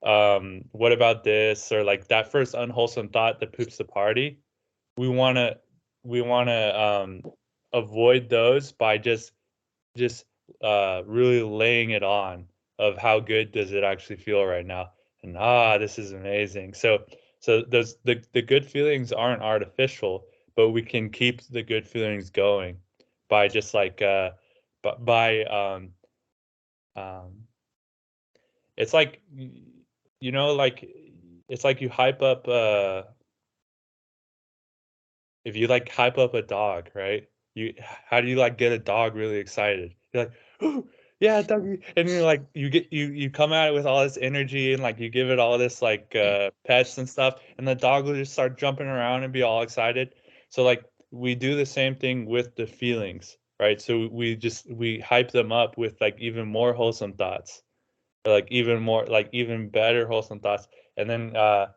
um 0.08 0.62
what 0.72 0.92
about 0.92 1.24
this? 1.24 1.72
or 1.72 1.84
like 1.84 2.08
that 2.08 2.30
first 2.32 2.54
unwholesome 2.54 3.08
thought 3.08 3.40
that 3.40 3.52
poops 3.52 3.76
the 3.76 3.84
party 3.84 4.38
we 4.96 5.08
want 5.08 5.36
to 5.36 5.58
we 6.04 6.22
want 6.22 6.48
to 6.48 6.80
um 6.80 7.22
avoid 7.72 8.28
those 8.28 8.72
by 8.72 8.96
just 8.96 9.32
just 9.96 10.24
uh 10.62 11.02
really 11.04 11.42
laying 11.42 11.90
it 11.90 12.02
on 12.02 12.46
of 12.78 12.96
how 12.96 13.18
good 13.18 13.52
does 13.52 13.72
it 13.72 13.82
actually 13.82 14.16
feel 14.16 14.44
right 14.44 14.66
now? 14.66 14.90
And 15.22 15.36
ah 15.36 15.78
this 15.78 15.98
is 15.98 16.12
amazing. 16.12 16.74
So 16.74 17.04
so 17.40 17.62
those 17.62 17.96
the, 18.04 18.22
the 18.32 18.42
good 18.42 18.64
feelings 18.64 19.12
aren't 19.12 19.42
artificial 19.42 20.26
but 20.56 20.70
we 20.70 20.82
can 20.82 21.10
keep 21.10 21.42
the 21.48 21.62
good 21.62 21.86
feelings 21.86 22.30
going 22.30 22.78
by 23.28 23.48
just 23.48 23.74
like 23.74 24.02
uh 24.02 24.30
b- 24.82 24.90
by 25.00 25.44
um 25.44 25.90
um 26.96 27.32
it's 28.76 28.92
like 28.94 29.22
you 30.20 30.32
know 30.32 30.54
like 30.54 30.88
it's 31.48 31.64
like 31.64 31.80
you 31.80 31.88
hype 31.88 32.22
up 32.22 32.48
uh 32.48 33.02
if 35.44 35.56
you 35.56 35.66
like 35.68 35.88
hype 35.90 36.18
up 36.18 36.34
a 36.34 36.42
dog 36.42 36.90
right? 36.94 37.28
You 37.54 37.74
how 38.04 38.20
do 38.20 38.28
you 38.28 38.36
like 38.36 38.58
get 38.58 38.72
a 38.72 38.78
dog 38.78 39.14
really 39.14 39.36
excited? 39.36 39.94
You're 40.12 40.24
like 40.24 40.32
"Ooh, 40.62 40.88
yeah 41.20 41.40
doggy 41.42 41.80
and 41.96 42.08
you're 42.08 42.22
like 42.22 42.44
you 42.54 42.68
get 42.68 42.92
you 42.92 43.06
you 43.06 43.30
come 43.30 43.52
at 43.52 43.68
it 43.68 43.74
with 43.74 43.86
all 43.86 44.02
this 44.02 44.18
energy 44.20 44.72
and 44.74 44.82
like 44.82 44.98
you 44.98 45.08
give 45.08 45.30
it 45.30 45.38
all 45.38 45.56
this 45.58 45.80
like 45.80 46.14
uh 46.14 46.50
pets 46.66 46.98
and 46.98 47.08
stuff 47.08 47.40
and 47.58 47.66
the 47.66 47.74
dog 47.74 48.04
will 48.04 48.14
just 48.14 48.32
start 48.32 48.58
jumping 48.58 48.86
around 48.86 49.22
and 49.24 49.32
be 49.32 49.42
all 49.42 49.62
excited 49.62 50.14
so 50.48 50.62
like 50.62 50.84
we 51.10 51.34
do 51.34 51.56
the 51.56 51.66
same 51.66 51.94
thing 51.94 52.26
with 52.26 52.54
the 52.56 52.66
feelings 52.66 53.36
right? 53.58 53.80
So 53.80 54.08
we 54.12 54.36
just 54.36 54.70
we 54.70 55.00
hype 55.00 55.30
them 55.30 55.50
up 55.50 55.78
with 55.78 55.98
like 56.00 56.16
even 56.18 56.46
more 56.46 56.72
wholesome 56.74 57.14
thoughts 57.14 57.62
like 58.26 58.48
even 58.50 58.82
more 58.82 59.06
like 59.06 59.28
even 59.32 59.68
better 59.68 60.06
wholesome 60.06 60.40
thoughts. 60.40 60.68
And 60.96 61.08
then 61.08 61.36
uh 61.36 61.68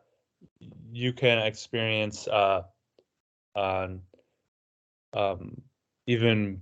you 0.92 1.12
can 1.12 1.38
experience 1.38 2.26
uh 2.28 2.62
um, 3.54 4.02
um 5.12 5.60
even 6.06 6.60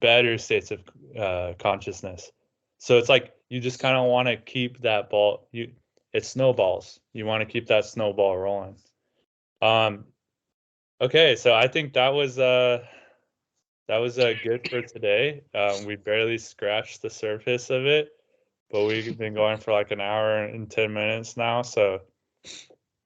better 0.00 0.38
states 0.38 0.70
of 0.70 0.82
uh 1.18 1.54
consciousness. 1.58 2.30
So 2.78 2.98
it's 2.98 3.08
like 3.08 3.34
you 3.48 3.60
just 3.60 3.78
kind 3.80 3.96
of 3.96 4.06
want 4.06 4.28
to 4.28 4.36
keep 4.36 4.82
that 4.82 5.10
ball 5.10 5.48
you 5.52 5.72
it 6.12 6.24
snowballs. 6.24 7.00
You 7.12 7.26
want 7.26 7.40
to 7.40 7.52
keep 7.52 7.66
that 7.68 7.84
snowball 7.84 8.36
rolling. 8.36 8.76
Um 9.60 10.04
okay 11.00 11.36
so 11.36 11.52
i 11.54 11.66
think 11.66 11.92
that 11.92 12.08
was 12.08 12.38
uh 12.38 12.84
that 13.86 13.98
was 13.98 14.18
uh, 14.18 14.32
good 14.42 14.68
for 14.68 14.80
today. 14.80 15.42
Um, 15.54 15.84
we 15.84 15.96
barely 15.96 16.38
scratched 16.38 17.02
the 17.02 17.10
surface 17.10 17.68
of 17.68 17.84
it, 17.84 18.12
but 18.70 18.86
we've 18.86 19.18
been 19.18 19.34
going 19.34 19.58
for 19.58 19.72
like 19.72 19.90
an 19.90 20.00
hour 20.00 20.44
and 20.44 20.70
ten 20.70 20.92
minutes 20.92 21.36
now. 21.36 21.60
So, 21.62 22.00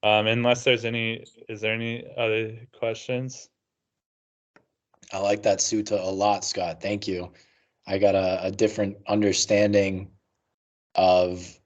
um, 0.04 0.28
unless 0.28 0.62
there's 0.62 0.84
any, 0.84 1.24
is 1.48 1.60
there 1.60 1.74
any 1.74 2.06
other 2.16 2.56
questions? 2.72 3.48
I 5.12 5.18
like 5.18 5.42
that 5.42 5.58
sutta 5.58 6.00
a 6.00 6.10
lot, 6.10 6.44
Scott. 6.44 6.80
Thank 6.80 7.08
you. 7.08 7.32
I 7.86 7.98
got 7.98 8.14
a, 8.14 8.46
a 8.46 8.50
different 8.50 8.98
understanding 9.08 10.10
of 10.94 11.58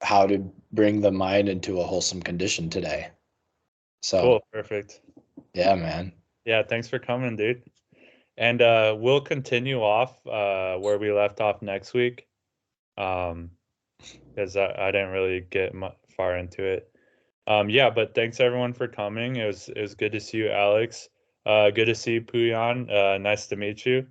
how 0.00 0.26
to 0.26 0.38
bring 0.72 1.00
the 1.00 1.10
mind 1.10 1.48
into 1.48 1.80
a 1.80 1.84
wholesome 1.84 2.22
condition 2.22 2.70
today. 2.70 3.08
So 4.02 4.20
Cool, 4.20 4.40
perfect. 4.52 5.00
Yeah, 5.54 5.74
man. 5.74 6.12
Yeah, 6.44 6.62
thanks 6.62 6.88
for 6.88 6.98
coming, 6.98 7.36
dude. 7.36 7.62
And 8.36 8.60
uh, 8.60 8.96
we'll 8.98 9.20
continue 9.20 9.80
off 9.80 10.14
uh, 10.26 10.76
where 10.78 10.98
we 10.98 11.12
left 11.12 11.40
off 11.40 11.62
next 11.62 11.94
week, 11.94 12.26
um, 12.98 13.50
because 14.34 14.56
I, 14.56 14.74
I 14.76 14.90
didn't 14.90 15.10
really 15.12 15.40
get 15.40 15.74
mu- 15.74 15.88
far 16.16 16.36
into 16.36 16.64
it. 16.64 16.90
Um, 17.46 17.70
yeah, 17.70 17.90
but 17.90 18.14
thanks 18.14 18.40
everyone 18.40 18.72
for 18.72 18.88
coming. 18.88 19.36
It 19.36 19.46
was 19.46 19.68
it 19.68 19.80
was 19.80 19.94
good 19.94 20.12
to 20.12 20.20
see 20.20 20.38
you, 20.38 20.50
Alex. 20.50 21.08
Uh, 21.46 21.70
good 21.70 21.86
to 21.86 21.94
see 21.94 22.14
you, 22.14 22.22
Puyan. 22.22 22.90
Uh, 22.90 23.18
nice 23.18 23.46
to 23.48 23.56
meet 23.56 23.84
you. 23.86 24.06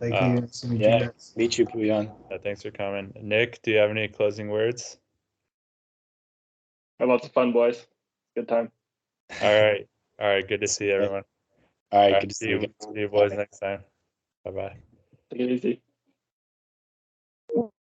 Thank 0.00 0.14
Uh, 0.14 0.26
you. 0.26 0.40
Nice 0.40 0.60
to 0.60 0.66
meet 0.68 0.80
yeah. 0.80 0.98
you. 1.04 1.12
Meet 1.36 1.58
you, 1.58 1.66
Puyan. 1.66 2.10
Uh, 2.30 2.38
thanks 2.38 2.62
for 2.62 2.70
coming, 2.70 3.12
Nick. 3.22 3.62
Do 3.62 3.70
you 3.70 3.78
have 3.78 3.90
any 3.90 4.08
closing 4.08 4.48
words? 4.50 4.98
Had 6.98 7.08
lots 7.08 7.26
of 7.26 7.32
fun, 7.32 7.52
boys. 7.52 7.86
Good 8.34 8.48
time. 8.48 8.70
All 9.40 9.62
right, 9.62 9.86
all 10.18 10.28
right. 10.28 10.46
Good 10.46 10.60
to 10.60 10.68
see 10.68 10.90
everyone. 10.90 11.22
All 11.92 12.00
right, 12.00 12.14
All 12.14 12.20
good 12.20 12.30
to 12.30 12.34
see 12.34 12.46
see 12.46 12.50
you, 12.50 12.60
you. 12.60 12.74
see 12.80 13.00
you 13.00 13.08
boys 13.08 13.30
Bye. 13.30 13.36
next 13.36 13.58
time. 13.58 13.84
Bye 14.44 14.50
bye. 14.50 14.76
Take 15.30 15.40
it 15.40 15.50
easy. 15.50 15.82